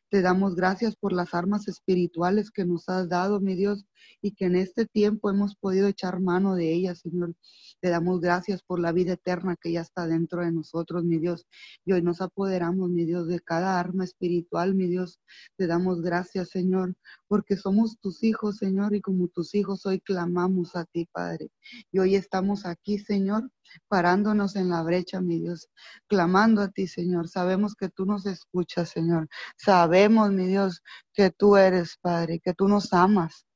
Te 0.08 0.22
damos 0.22 0.54
gracias 0.54 0.96
por 0.96 1.12
las 1.12 1.34
armas 1.34 1.68
espirituales 1.68 2.50
que 2.50 2.64
nos 2.64 2.88
has 2.88 3.08
dado, 3.08 3.40
mi 3.40 3.54
Dios, 3.54 3.86
y 4.20 4.32
que 4.32 4.46
en 4.46 4.56
este 4.56 4.86
tiempo 4.86 5.30
hemos 5.30 5.56
podido 5.56 5.86
echar 5.86 6.20
mano 6.20 6.54
de 6.54 6.72
ellas, 6.72 7.00
Señor. 7.00 7.34
Te 7.80 7.90
damos 7.90 8.20
gracias 8.20 8.62
por 8.62 8.80
la 8.80 8.92
vida 8.92 9.14
eterna 9.14 9.56
que 9.60 9.72
ya 9.72 9.82
está 9.82 10.06
dentro 10.06 10.42
de 10.42 10.52
nosotros, 10.52 11.04
mi 11.04 11.18
Dios. 11.18 11.46
Y 11.84 11.92
hoy 11.92 12.02
nos 12.02 12.20
apoderamos, 12.20 12.90
mi 12.90 13.04
Dios, 13.04 13.28
de 13.28 13.40
cada 13.40 13.78
arma 13.78 14.04
espiritual, 14.04 14.74
mi 14.74 14.86
Dios. 14.86 15.20
Te 15.56 15.66
damos 15.66 16.00
gracias, 16.00 16.50
Señor, 16.50 16.94
porque 17.28 17.56
somos 17.56 17.98
tus 18.00 18.22
hijos, 18.22 18.56
Señor, 18.56 18.94
y 18.94 19.00
como 19.00 19.28
tus 19.28 19.54
hijos 19.54 19.84
hoy 19.86 20.00
clamamos 20.00 20.76
a 20.76 20.84
ti, 20.84 21.06
Padre. 21.12 21.50
Y 21.92 21.98
hoy 21.98 22.14
estamos 22.14 22.66
aquí, 22.66 22.98
Señor, 22.98 23.50
parándonos 23.88 24.56
en 24.56 24.70
la 24.70 24.82
brecha, 24.82 25.20
mi 25.20 25.40
Dios, 25.40 25.68
clamando 26.06 26.62
a 26.62 26.68
ti, 26.68 26.86
Señor. 26.86 27.28
Sabemos 27.28 27.74
que 27.74 27.88
tú 27.88 28.06
nos 28.06 28.26
escuchas, 28.26 28.90
Señor. 28.90 29.28
Sabemos, 29.56 30.30
mi 30.32 30.46
Dios, 30.46 30.82
que 31.12 31.30
tú 31.30 31.56
eres, 31.56 31.98
Padre, 32.00 32.40
que 32.40 32.54
tú 32.54 32.68
nos 32.68 32.92
amas, 32.92 33.46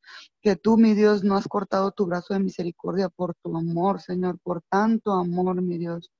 que 0.49 0.57
tú, 0.57 0.79
mi 0.79 0.95
Dios, 0.95 1.25
no 1.25 1.37
has 1.37 1.47
cortado 1.47 1.91
tu 1.93 2.07
brazo 2.07 2.33
de 2.33 2.41
misericordia 2.41 3.11
por 3.11 3.35
tu 3.35 3.55
amor, 3.55 4.01
Señor, 4.01 4.39
por 4.43 4.63
tanto 4.71 5.13
amor, 5.13 5.61
mi 5.61 5.77
Dios. 5.77 6.11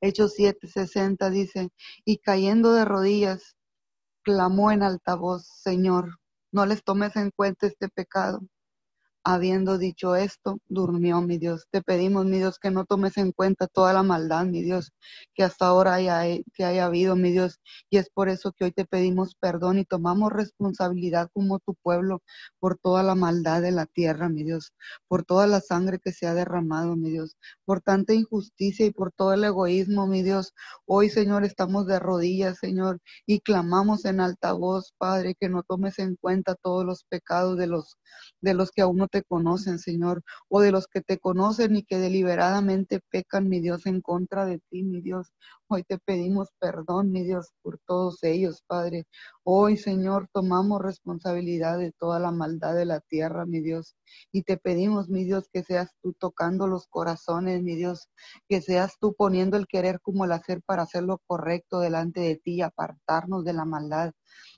Hechos 0.00 0.34
7:60 0.34 1.30
dice, 1.30 1.70
y 2.04 2.18
cayendo 2.18 2.72
de 2.72 2.84
rodillas, 2.84 3.54
clamó 4.24 4.72
en 4.72 4.82
alta 4.82 5.14
voz, 5.14 5.46
Señor, 5.46 6.18
no 6.50 6.66
les 6.66 6.82
tomes 6.82 7.14
en 7.14 7.30
cuenta 7.30 7.68
este 7.68 7.88
pecado. 7.88 8.40
Habiendo 9.28 9.76
dicho 9.76 10.14
esto, 10.14 10.60
durmió, 10.68 11.20
mi 11.20 11.36
Dios. 11.36 11.66
Te 11.72 11.82
pedimos, 11.82 12.26
mi 12.26 12.36
Dios, 12.38 12.60
que 12.60 12.70
no 12.70 12.84
tomes 12.84 13.16
en 13.16 13.32
cuenta 13.32 13.66
toda 13.66 13.92
la 13.92 14.04
maldad, 14.04 14.44
mi 14.46 14.62
Dios, 14.62 14.92
que 15.34 15.42
hasta 15.42 15.66
ahora 15.66 15.94
haya, 15.94 16.22
que 16.54 16.64
haya 16.64 16.84
habido, 16.84 17.16
mi 17.16 17.32
Dios. 17.32 17.58
Y 17.90 17.96
es 17.96 18.08
por 18.08 18.28
eso 18.28 18.52
que 18.52 18.66
hoy 18.66 18.70
te 18.70 18.84
pedimos 18.84 19.34
perdón 19.34 19.80
y 19.80 19.84
tomamos 19.84 20.32
responsabilidad 20.32 21.28
como 21.34 21.58
tu 21.58 21.74
pueblo 21.74 22.22
por 22.60 22.78
toda 22.78 23.02
la 23.02 23.16
maldad 23.16 23.62
de 23.62 23.72
la 23.72 23.86
tierra, 23.86 24.28
mi 24.28 24.44
Dios, 24.44 24.72
por 25.08 25.24
toda 25.24 25.48
la 25.48 25.60
sangre 25.60 25.98
que 25.98 26.12
se 26.12 26.28
ha 26.28 26.34
derramado, 26.34 26.94
mi 26.94 27.10
Dios, 27.10 27.36
por 27.64 27.80
tanta 27.80 28.14
injusticia 28.14 28.86
y 28.86 28.92
por 28.92 29.10
todo 29.10 29.32
el 29.32 29.42
egoísmo, 29.42 30.06
mi 30.06 30.22
Dios. 30.22 30.52
Hoy, 30.84 31.10
Señor, 31.10 31.42
estamos 31.44 31.88
de 31.88 31.98
rodillas, 31.98 32.58
Señor, 32.58 33.00
y 33.26 33.40
clamamos 33.40 34.04
en 34.04 34.20
alta 34.20 34.52
voz, 34.52 34.94
Padre, 34.98 35.34
que 35.34 35.48
no 35.48 35.64
tomes 35.64 35.98
en 35.98 36.14
cuenta 36.14 36.54
todos 36.54 36.84
los 36.84 37.02
pecados 37.02 37.58
de 37.58 37.66
los 37.66 37.96
de 38.40 38.54
los 38.54 38.70
que 38.70 38.82
aún 38.82 38.96
no 38.96 39.08
te 39.08 39.15
conocen, 39.22 39.78
Señor, 39.78 40.22
o 40.48 40.60
de 40.60 40.72
los 40.72 40.86
que 40.86 41.00
te 41.00 41.18
conocen 41.18 41.76
y 41.76 41.84
que 41.84 41.98
deliberadamente 41.98 43.00
pecan, 43.10 43.48
mi 43.48 43.60
Dios, 43.60 43.86
en 43.86 44.00
contra 44.00 44.46
de 44.46 44.60
ti, 44.70 44.82
mi 44.82 45.00
Dios. 45.00 45.32
Hoy 45.68 45.82
te 45.82 45.98
pedimos 45.98 46.50
perdón, 46.60 47.10
mi 47.10 47.24
Dios, 47.24 47.52
por 47.60 47.80
todos 47.86 48.22
ellos, 48.22 48.62
Padre. 48.68 49.08
Hoy, 49.42 49.76
Señor, 49.76 50.28
tomamos 50.32 50.80
responsabilidad 50.80 51.76
de 51.78 51.90
toda 51.90 52.20
la 52.20 52.30
maldad 52.30 52.76
de 52.76 52.84
la 52.84 53.00
tierra, 53.00 53.46
mi 53.46 53.60
Dios. 53.60 53.96
Y 54.30 54.42
te 54.42 54.58
pedimos, 54.58 55.08
mi 55.08 55.24
Dios, 55.24 55.48
que 55.52 55.64
seas 55.64 55.90
tú 56.00 56.12
tocando 56.12 56.68
los 56.68 56.86
corazones, 56.86 57.64
mi 57.64 57.74
Dios, 57.74 58.08
que 58.48 58.60
seas 58.60 58.96
tú 59.00 59.14
poniendo 59.14 59.56
el 59.56 59.66
querer 59.66 60.00
como 60.00 60.24
el 60.24 60.30
hacer 60.30 60.62
para 60.62 60.82
hacer 60.82 61.02
lo 61.02 61.18
correcto 61.26 61.80
delante 61.80 62.20
de 62.20 62.36
ti, 62.36 62.62
apartarnos 62.62 63.44
de 63.44 63.52
la 63.52 63.64
maldad, 63.64 64.12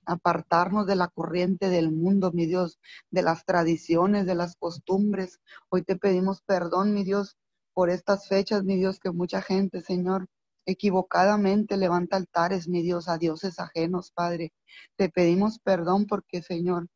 apartarnos 0.05 0.87
de 0.87 0.97
la 0.97 1.09
corriente 1.09 1.71
del 1.71 1.91
mundo, 1.91 2.33
mi 2.33 2.45
Dios, 2.45 2.81
de 3.11 3.23
las 3.23 3.47
tradiciones, 3.47 4.27
de 4.27 4.35
las 4.35 4.57
costumbres. 4.57 5.41
Hoy 5.71 5.85
te 5.85 5.97
pedimos 5.97 6.43
perdón, 6.43 6.93
mi 6.93 7.03
Dios, 7.03 7.39
por 7.73 7.89
estas 7.89 8.29
fechas, 8.29 8.63
mi 8.65 8.77
Dios, 8.77 9.01
que 9.01 9.11
mucha 9.11 9.41
gente, 9.41 9.81
Señor, 9.81 10.29
equivocadamente 10.69 11.77
levanta 11.79 12.17
altares, 12.17 12.69
mi 12.69 12.83
Dios, 12.83 13.09
a 13.09 13.17
dioses 13.19 13.59
ajenos, 13.59 14.13
Padre. 14.13 14.53
Te 14.97 15.09
pedimos 15.09 15.59
perdón 15.61 16.07
porque, 16.07 16.43
Señor, 16.43 16.89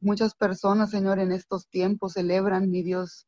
muchas 0.00 0.34
personas, 0.34 0.90
Señor, 0.90 1.18
en 1.18 1.32
estos 1.32 1.68
tiempos 1.68 2.14
celebran, 2.14 2.70
mi 2.70 2.82
Dios, 2.82 3.26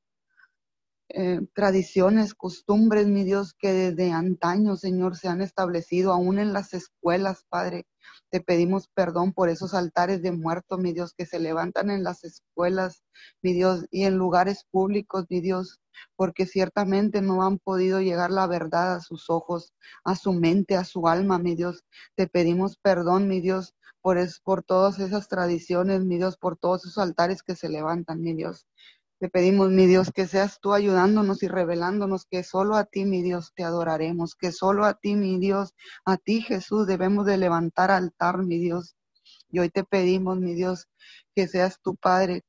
eh, 1.10 1.40
tradiciones, 1.54 2.34
costumbres, 2.34 3.06
mi 3.06 3.24
Dios, 3.24 3.54
que 3.54 3.72
desde 3.72 4.12
antaño, 4.12 4.76
Señor, 4.76 5.16
se 5.16 5.28
han 5.28 5.40
establecido 5.40 6.12
aún 6.12 6.38
en 6.38 6.52
las 6.52 6.74
escuelas, 6.74 7.44
Padre. 7.48 7.86
Te 8.30 8.40
pedimos 8.40 8.88
perdón 8.94 9.32
por 9.32 9.48
esos 9.48 9.74
altares 9.74 10.22
de 10.22 10.32
muertos, 10.32 10.78
mi 10.78 10.92
Dios, 10.92 11.14
que 11.16 11.24
se 11.24 11.38
levantan 11.38 11.90
en 11.90 12.04
las 12.04 12.24
escuelas, 12.24 13.02
mi 13.42 13.54
Dios, 13.54 13.86
y 13.90 14.04
en 14.04 14.18
lugares 14.18 14.64
públicos, 14.70 15.24
mi 15.30 15.40
Dios, 15.40 15.80
porque 16.16 16.46
ciertamente 16.46 17.22
no 17.22 17.42
han 17.42 17.58
podido 17.58 18.00
llegar 18.00 18.30
la 18.30 18.46
verdad 18.46 18.96
a 18.96 19.00
sus 19.00 19.30
ojos, 19.30 19.72
a 20.04 20.14
su 20.14 20.32
mente, 20.32 20.76
a 20.76 20.84
su 20.84 21.08
alma, 21.08 21.38
mi 21.38 21.54
Dios. 21.54 21.84
Te 22.16 22.26
pedimos 22.26 22.76
perdón, 22.76 23.28
mi 23.28 23.40
Dios, 23.40 23.74
por, 24.02 24.18
es, 24.18 24.40
por 24.40 24.62
todas 24.62 24.98
esas 24.98 25.28
tradiciones, 25.28 26.04
mi 26.04 26.16
Dios, 26.18 26.36
por 26.36 26.56
todos 26.56 26.84
esos 26.84 26.98
altares 26.98 27.42
que 27.42 27.56
se 27.56 27.68
levantan, 27.68 28.20
mi 28.20 28.34
Dios. 28.34 28.66
Te 29.20 29.28
pedimos, 29.28 29.70
mi 29.70 29.86
Dios, 29.86 30.12
que 30.12 30.28
seas 30.28 30.60
tú 30.60 30.72
ayudándonos 30.72 31.42
y 31.42 31.48
revelándonos 31.48 32.24
que 32.24 32.44
solo 32.44 32.76
a 32.76 32.84
ti, 32.84 33.04
mi 33.04 33.20
Dios, 33.20 33.52
te 33.56 33.64
adoraremos, 33.64 34.36
que 34.36 34.52
solo 34.52 34.84
a 34.84 34.94
ti, 34.94 35.16
mi 35.16 35.40
Dios, 35.40 35.74
a 36.04 36.18
ti, 36.18 36.40
Jesús, 36.40 36.86
debemos 36.86 37.26
de 37.26 37.36
levantar 37.36 37.90
altar, 37.90 38.38
mi 38.38 38.58
Dios. 38.58 38.94
Y 39.50 39.58
hoy 39.58 39.70
te 39.70 39.82
pedimos, 39.82 40.38
mi 40.38 40.54
Dios, 40.54 40.86
que 41.34 41.48
seas 41.48 41.80
tu 41.82 41.96
Padre, 41.96 42.44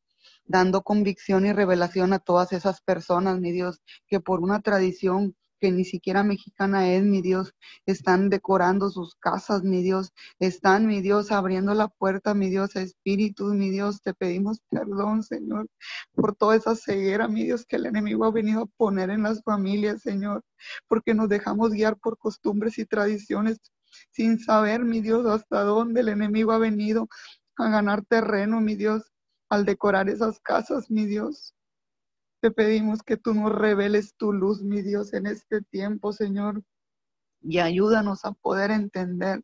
dando 0.45 0.84
convicción 0.84 1.47
y 1.47 1.53
revelación 1.53 2.13
a 2.13 2.20
todas 2.20 2.53
esas 2.53 2.82
personas, 2.82 3.39
mi 3.39 3.51
Dios, 3.51 3.82
que 4.07 4.20
por 4.20 4.41
una 4.41 4.61
tradición 4.61 5.36
que 5.60 5.72
ni 5.72 5.86
siquiera 5.86 6.24
mexicana 6.24 6.91
es, 6.93 7.03
mi 7.03 7.22
Dios. 7.22 7.53
Están 7.86 8.30
decorando 8.30 8.89
sus 8.89 9.16
casas, 9.16 9.64
mi 9.64 9.82
Dios. 9.84 10.12
Están, 10.39 10.88
mi 10.88 11.01
Dios, 11.01 11.32
abriendo 11.32 11.74
la 11.74 11.88
puerta, 11.88 12.34
mi 12.34 12.49
Dios, 12.49 12.76
a 12.76 12.82
espíritus, 12.82 13.53
mi 13.53 13.70
Dios. 13.70 14.01
Te 14.01 14.14
pedimos 14.14 14.60
perdón, 14.70 15.24
Señor, 15.24 15.68
por 16.14 16.36
toda 16.36 16.55
esa 16.55 16.76
ceguera, 16.76 17.28
mi 17.28 17.43
Dios, 17.43 17.66
que 17.66 17.78
el 17.78 17.86
enemigo 17.86 18.26
ha 18.26 18.32
venido 18.32 18.62
a 18.64 18.66
poner 18.78 19.10
en 19.10 19.24
las 19.24 19.43
familias, 19.43 20.01
Señor, 20.01 20.43
porque 20.88 21.14
nos 21.14 21.30
dejamos 21.30 21.72
guiar 21.72 21.97
por 21.97 22.18
costumbres 22.18 22.78
y 22.80 22.86
tradiciones 22.86 23.60
sin 24.12 24.39
saber, 24.39 24.84
mi 24.86 25.01
Dios, 25.01 25.26
hasta 25.26 25.64
dónde 25.64 26.01
el 26.01 26.10
enemigo 26.10 26.51
ha 26.51 26.60
venido 26.60 27.07
a 27.57 27.70
ganar 27.70 28.05
terreno, 28.05 28.62
mi 28.62 28.76
Dios, 28.76 29.12
al 29.49 29.66
decorar 29.66 30.10
esas 30.10 30.39
casas, 30.39 30.89
mi 30.91 31.05
Dios. 31.05 31.55
Te 32.42 32.52
pedimos 32.52 33.04
que 33.04 33.18
tú 33.18 33.34
nos 33.34 33.52
reveles 33.52 34.16
tu 34.16 34.32
luz, 34.32 34.62
mi 34.62 34.82
Dios, 34.82 35.14
en 35.14 35.28
este 35.28 35.62
tiempo, 35.62 36.14
Señor. 36.14 36.64
Y 37.42 37.60
ayúdanos 37.60 38.24
a 38.24 38.32
poder 38.32 38.72
entender. 38.72 39.42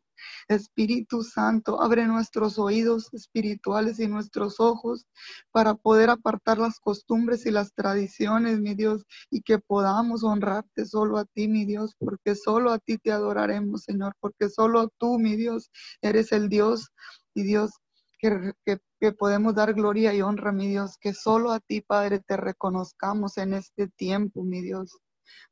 Espíritu 0.48 1.22
Santo, 1.22 1.82
abre 1.82 2.06
nuestros 2.06 2.58
oídos 2.58 3.12
espirituales 3.12 4.00
y 4.00 4.08
nuestros 4.08 4.60
ojos 4.60 5.06
para 5.50 5.74
poder 5.74 6.08
apartar 6.08 6.56
las 6.56 6.80
costumbres 6.80 7.44
y 7.44 7.50
las 7.50 7.74
tradiciones, 7.74 8.60
mi 8.60 8.74
Dios, 8.74 9.04
y 9.30 9.42
que 9.42 9.58
podamos 9.58 10.24
honrarte 10.24 10.86
solo 10.86 11.18
a 11.18 11.26
ti, 11.26 11.48
mi 11.48 11.66
Dios, 11.66 11.94
porque 11.98 12.34
solo 12.34 12.72
a 12.72 12.78
ti 12.78 12.96
te 12.96 13.12
adoraremos, 13.12 13.82
Señor, 13.82 14.14
porque 14.20 14.48
solo 14.48 14.88
tú, 14.98 15.18
mi 15.18 15.36
Dios, 15.36 15.70
eres 16.00 16.32
el 16.32 16.48
Dios 16.48 16.88
y 17.34 17.42
Dios 17.42 17.72
que, 18.18 19.12
podemos 19.18 19.54
dar 19.54 19.74
gloria 19.74 20.14
y 20.14 20.22
honra, 20.22 20.52
mi 20.52 20.68
Dios, 20.68 20.96
que 21.00 21.14
solo 21.14 21.52
a 21.52 21.60
ti, 21.60 21.80
Padre, 21.80 22.20
te 22.20 22.36
reconozcamos 22.36 23.38
en 23.38 23.54
este 23.54 23.88
tiempo, 23.88 24.42
mi 24.42 24.62
Dios. 24.62 24.98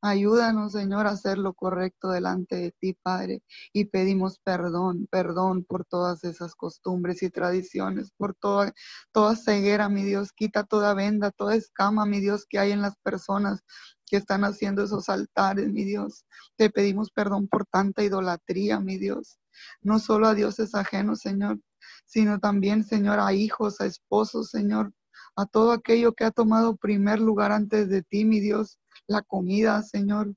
Ayúdanos, 0.00 0.72
Señor, 0.72 1.06
a 1.06 1.10
hacer 1.10 1.38
lo 1.38 1.54
correcto 1.54 2.10
delante 2.10 2.56
de 2.56 2.72
ti, 2.78 2.96
Padre. 3.02 3.42
Y 3.72 3.86
pedimos 3.86 4.38
perdón, 4.44 5.08
perdón 5.10 5.64
por 5.64 5.84
todas 5.84 6.24
esas 6.24 6.54
costumbres 6.54 7.22
y 7.22 7.30
tradiciones, 7.30 8.10
por 8.16 8.34
toda, 8.34 8.72
toda 9.12 9.36
ceguera, 9.36 9.88
mi 9.88 10.04
Dios. 10.04 10.32
Quita 10.32 10.64
toda 10.64 10.94
venda, 10.94 11.30
toda 11.30 11.56
escama, 11.56 12.06
mi 12.06 12.20
Dios, 12.20 12.46
que 12.48 12.58
hay 12.58 12.72
en 12.72 12.82
las 12.82 12.96
personas 13.02 13.62
que 14.06 14.16
están 14.18 14.44
haciendo 14.44 14.84
esos 14.84 15.08
altares, 15.08 15.72
mi 15.72 15.84
Dios. 15.84 16.24
Te 16.56 16.70
pedimos 16.70 17.10
perdón 17.10 17.48
por 17.48 17.66
tanta 17.66 18.02
idolatría, 18.04 18.80
mi 18.80 18.98
Dios. 18.98 19.38
No 19.82 19.98
solo 19.98 20.28
a 20.28 20.34
dioses 20.34 20.74
ajenos, 20.74 21.20
Señor, 21.20 21.58
sino 22.04 22.38
también, 22.38 22.84
Señor, 22.84 23.18
a 23.20 23.32
hijos, 23.32 23.80
a 23.80 23.86
esposos, 23.86 24.50
Señor, 24.50 24.92
a 25.36 25.46
todo 25.46 25.72
aquello 25.72 26.12
que 26.12 26.24
ha 26.24 26.30
tomado 26.30 26.76
primer 26.76 27.20
lugar 27.20 27.52
antes 27.52 27.88
de 27.88 28.02
ti, 28.02 28.24
mi 28.24 28.40
Dios, 28.40 28.78
la 29.06 29.22
comida, 29.22 29.82
Señor, 29.82 30.34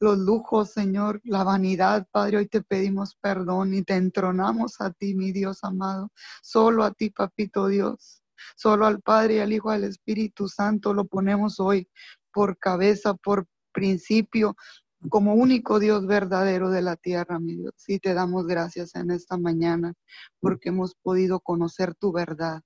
los 0.00 0.18
lujos, 0.18 0.70
Señor, 0.70 1.20
la 1.24 1.44
vanidad, 1.44 2.06
Padre, 2.10 2.38
hoy 2.38 2.46
te 2.46 2.62
pedimos 2.62 3.16
perdón 3.20 3.74
y 3.74 3.82
te 3.82 3.94
entronamos 3.94 4.80
a 4.80 4.90
ti, 4.90 5.14
mi 5.14 5.32
Dios 5.32 5.64
amado, 5.64 6.10
solo 6.42 6.84
a 6.84 6.92
ti, 6.92 7.10
papito 7.10 7.68
Dios, 7.68 8.22
solo 8.56 8.86
al 8.86 9.00
Padre 9.00 9.36
y 9.36 9.38
al 9.38 9.52
Hijo, 9.52 9.70
al 9.70 9.84
Espíritu 9.84 10.48
Santo 10.48 10.92
lo 10.92 11.06
ponemos 11.06 11.58
hoy 11.60 11.88
por 12.32 12.58
cabeza, 12.58 13.14
por 13.14 13.46
principio, 13.72 14.56
como 15.08 15.34
único 15.34 15.78
Dios 15.78 16.06
verdadero 16.06 16.70
de 16.70 16.82
la 16.82 16.96
tierra, 16.96 17.38
mi 17.38 17.56
Dios. 17.56 17.74
Y 17.88 17.98
te 17.98 18.14
damos 18.14 18.46
gracias 18.46 18.94
en 18.94 19.10
esta 19.10 19.36
mañana 19.36 19.94
porque 20.40 20.70
hemos 20.70 20.94
podido 20.94 21.40
conocer 21.40 21.94
tu 21.94 22.12
verdad 22.12 22.62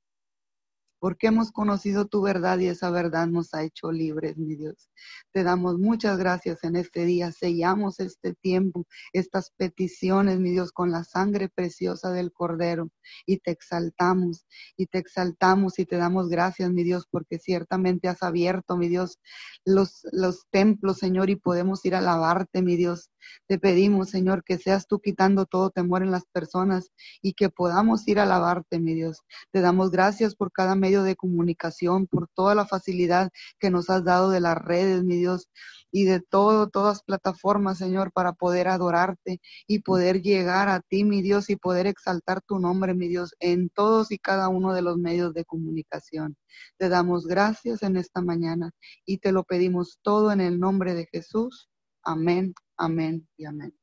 porque 0.98 1.28
hemos 1.28 1.52
conocido 1.52 2.06
tu 2.06 2.22
verdad 2.22 2.58
y 2.58 2.66
esa 2.66 2.90
verdad 2.90 3.26
nos 3.26 3.54
ha 3.54 3.62
hecho 3.62 3.92
libres, 3.92 4.36
mi 4.36 4.56
Dios. 4.56 4.90
Te 5.32 5.44
damos 5.44 5.78
muchas 5.78 6.18
gracias 6.18 6.64
en 6.64 6.76
este 6.76 7.04
día. 7.04 7.32
Sellamos 7.32 8.00
este 8.00 8.34
tiempo, 8.34 8.86
estas 9.12 9.52
peticiones, 9.56 10.38
mi 10.38 10.50
Dios, 10.50 10.72
con 10.72 10.90
la 10.90 11.04
sangre 11.04 11.48
preciosa 11.48 12.10
del 12.12 12.32
Cordero 12.32 12.90
y 13.26 13.38
te 13.38 13.50
exaltamos 13.50 14.46
y 14.76 14.86
te 14.86 14.98
exaltamos 14.98 15.78
y 15.78 15.86
te 15.86 15.96
damos 15.96 16.28
gracias, 16.28 16.70
mi 16.70 16.84
Dios, 16.84 17.06
porque 17.10 17.38
ciertamente 17.38 18.08
has 18.08 18.22
abierto, 18.22 18.76
mi 18.76 18.88
Dios, 18.88 19.18
los, 19.64 20.06
los 20.12 20.46
templos, 20.50 20.98
Señor, 20.98 21.30
y 21.30 21.36
podemos 21.36 21.84
ir 21.84 21.94
a 21.94 21.98
alabarte, 21.98 22.62
mi 22.62 22.76
Dios. 22.76 23.10
Te 23.46 23.58
pedimos, 23.58 24.10
Señor, 24.10 24.42
que 24.44 24.58
seas 24.58 24.86
tú 24.86 25.00
quitando 25.00 25.46
todo 25.46 25.70
temor 25.70 26.02
en 26.02 26.10
las 26.10 26.24
personas 26.26 26.90
y 27.22 27.34
que 27.34 27.50
podamos 27.50 28.06
ir 28.08 28.18
a 28.20 28.22
alabarte, 28.22 28.78
mi 28.78 28.94
Dios. 28.94 29.20
Te 29.52 29.60
damos 29.60 29.90
gracias 29.90 30.34
por 30.34 30.52
cada 30.52 30.74
medio 30.88 31.02
de 31.02 31.16
comunicación, 31.16 32.06
por 32.06 32.28
toda 32.28 32.54
la 32.54 32.66
facilidad 32.66 33.30
que 33.58 33.70
nos 33.70 33.90
has 33.90 34.04
dado 34.04 34.30
de 34.30 34.40
las 34.40 34.56
redes, 34.56 35.04
mi 35.04 35.16
Dios, 35.16 35.48
y 35.90 36.04
de 36.04 36.20
todo, 36.20 36.68
todas 36.68 37.02
plataformas, 37.02 37.76
Señor, 37.76 38.10
para 38.12 38.32
poder 38.32 38.68
adorarte 38.68 39.40
y 39.66 39.80
poder 39.80 40.22
llegar 40.22 40.70
a 40.70 40.80
ti, 40.80 41.04
mi 41.04 41.20
Dios, 41.20 41.50
y 41.50 41.56
poder 41.56 41.86
exaltar 41.86 42.40
tu 42.40 42.58
nombre, 42.58 42.94
mi 42.94 43.08
Dios, 43.08 43.34
en 43.38 43.68
todos 43.68 44.10
y 44.10 44.18
cada 44.18 44.48
uno 44.48 44.72
de 44.72 44.82
los 44.82 44.96
medios 44.96 45.34
de 45.34 45.44
comunicación. 45.44 46.36
Te 46.78 46.88
damos 46.88 47.26
gracias 47.26 47.82
en 47.82 47.96
esta 47.96 48.22
mañana 48.22 48.70
y 49.04 49.18
te 49.18 49.32
lo 49.32 49.44
pedimos 49.44 49.98
todo 50.02 50.32
en 50.32 50.40
el 50.40 50.58
nombre 50.58 50.94
de 50.94 51.06
Jesús. 51.12 51.68
Amén, 52.02 52.54
amén 52.78 53.28
y 53.36 53.44
amén. 53.44 53.74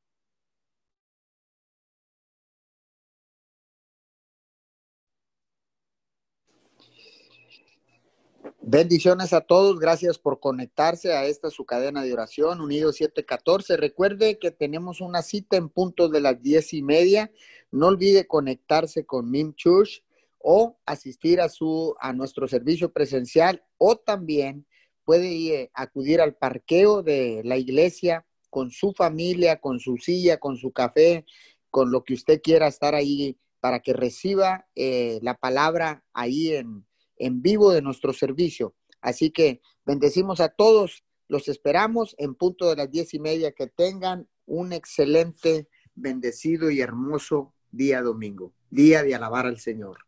Bendiciones 8.68 9.32
a 9.32 9.42
todos, 9.42 9.78
gracias 9.78 10.18
por 10.18 10.40
conectarse 10.40 11.12
a 11.12 11.24
esta 11.26 11.50
su 11.50 11.64
cadena 11.64 12.02
de 12.02 12.12
oración, 12.12 12.60
Unidos 12.60 12.96
714. 12.96 13.76
Recuerde 13.76 14.40
que 14.40 14.50
tenemos 14.50 15.00
una 15.00 15.22
cita 15.22 15.56
en 15.56 15.68
punto 15.68 16.08
de 16.08 16.20
las 16.20 16.42
diez 16.42 16.74
y 16.74 16.82
media. 16.82 17.30
No 17.70 17.86
olvide 17.86 18.26
conectarse 18.26 19.06
con 19.06 19.30
Mim 19.30 19.54
Church 19.54 20.02
o 20.38 20.80
asistir 20.84 21.40
a, 21.40 21.48
su, 21.48 21.94
a 22.00 22.12
nuestro 22.12 22.48
servicio 22.48 22.92
presencial 22.92 23.62
o 23.78 23.98
también 23.98 24.66
puede 25.04 25.28
ir, 25.28 25.70
acudir 25.72 26.20
al 26.20 26.34
parqueo 26.34 27.04
de 27.04 27.42
la 27.44 27.58
iglesia 27.58 28.26
con 28.50 28.72
su 28.72 28.92
familia, 28.92 29.60
con 29.60 29.78
su 29.78 29.96
silla, 29.96 30.38
con 30.38 30.56
su 30.56 30.72
café, 30.72 31.24
con 31.70 31.92
lo 31.92 32.02
que 32.02 32.14
usted 32.14 32.42
quiera 32.42 32.66
estar 32.66 32.96
ahí 32.96 33.38
para 33.60 33.78
que 33.78 33.92
reciba 33.92 34.66
eh, 34.74 35.20
la 35.22 35.34
palabra 35.34 36.02
ahí 36.12 36.56
en 36.56 36.84
en 37.16 37.42
vivo 37.42 37.72
de 37.72 37.82
nuestro 37.82 38.12
servicio. 38.12 38.74
Así 39.00 39.30
que 39.30 39.60
bendecimos 39.84 40.40
a 40.40 40.48
todos, 40.48 41.04
los 41.28 41.48
esperamos 41.48 42.14
en 42.18 42.34
punto 42.34 42.68
de 42.68 42.76
las 42.76 42.90
diez 42.90 43.14
y 43.14 43.20
media, 43.20 43.52
que 43.52 43.66
tengan 43.66 44.28
un 44.46 44.72
excelente, 44.72 45.68
bendecido 45.94 46.70
y 46.70 46.80
hermoso 46.80 47.54
día 47.70 48.02
domingo, 48.02 48.52
día 48.70 49.02
de 49.02 49.14
alabar 49.14 49.46
al 49.46 49.58
Señor. 49.58 50.05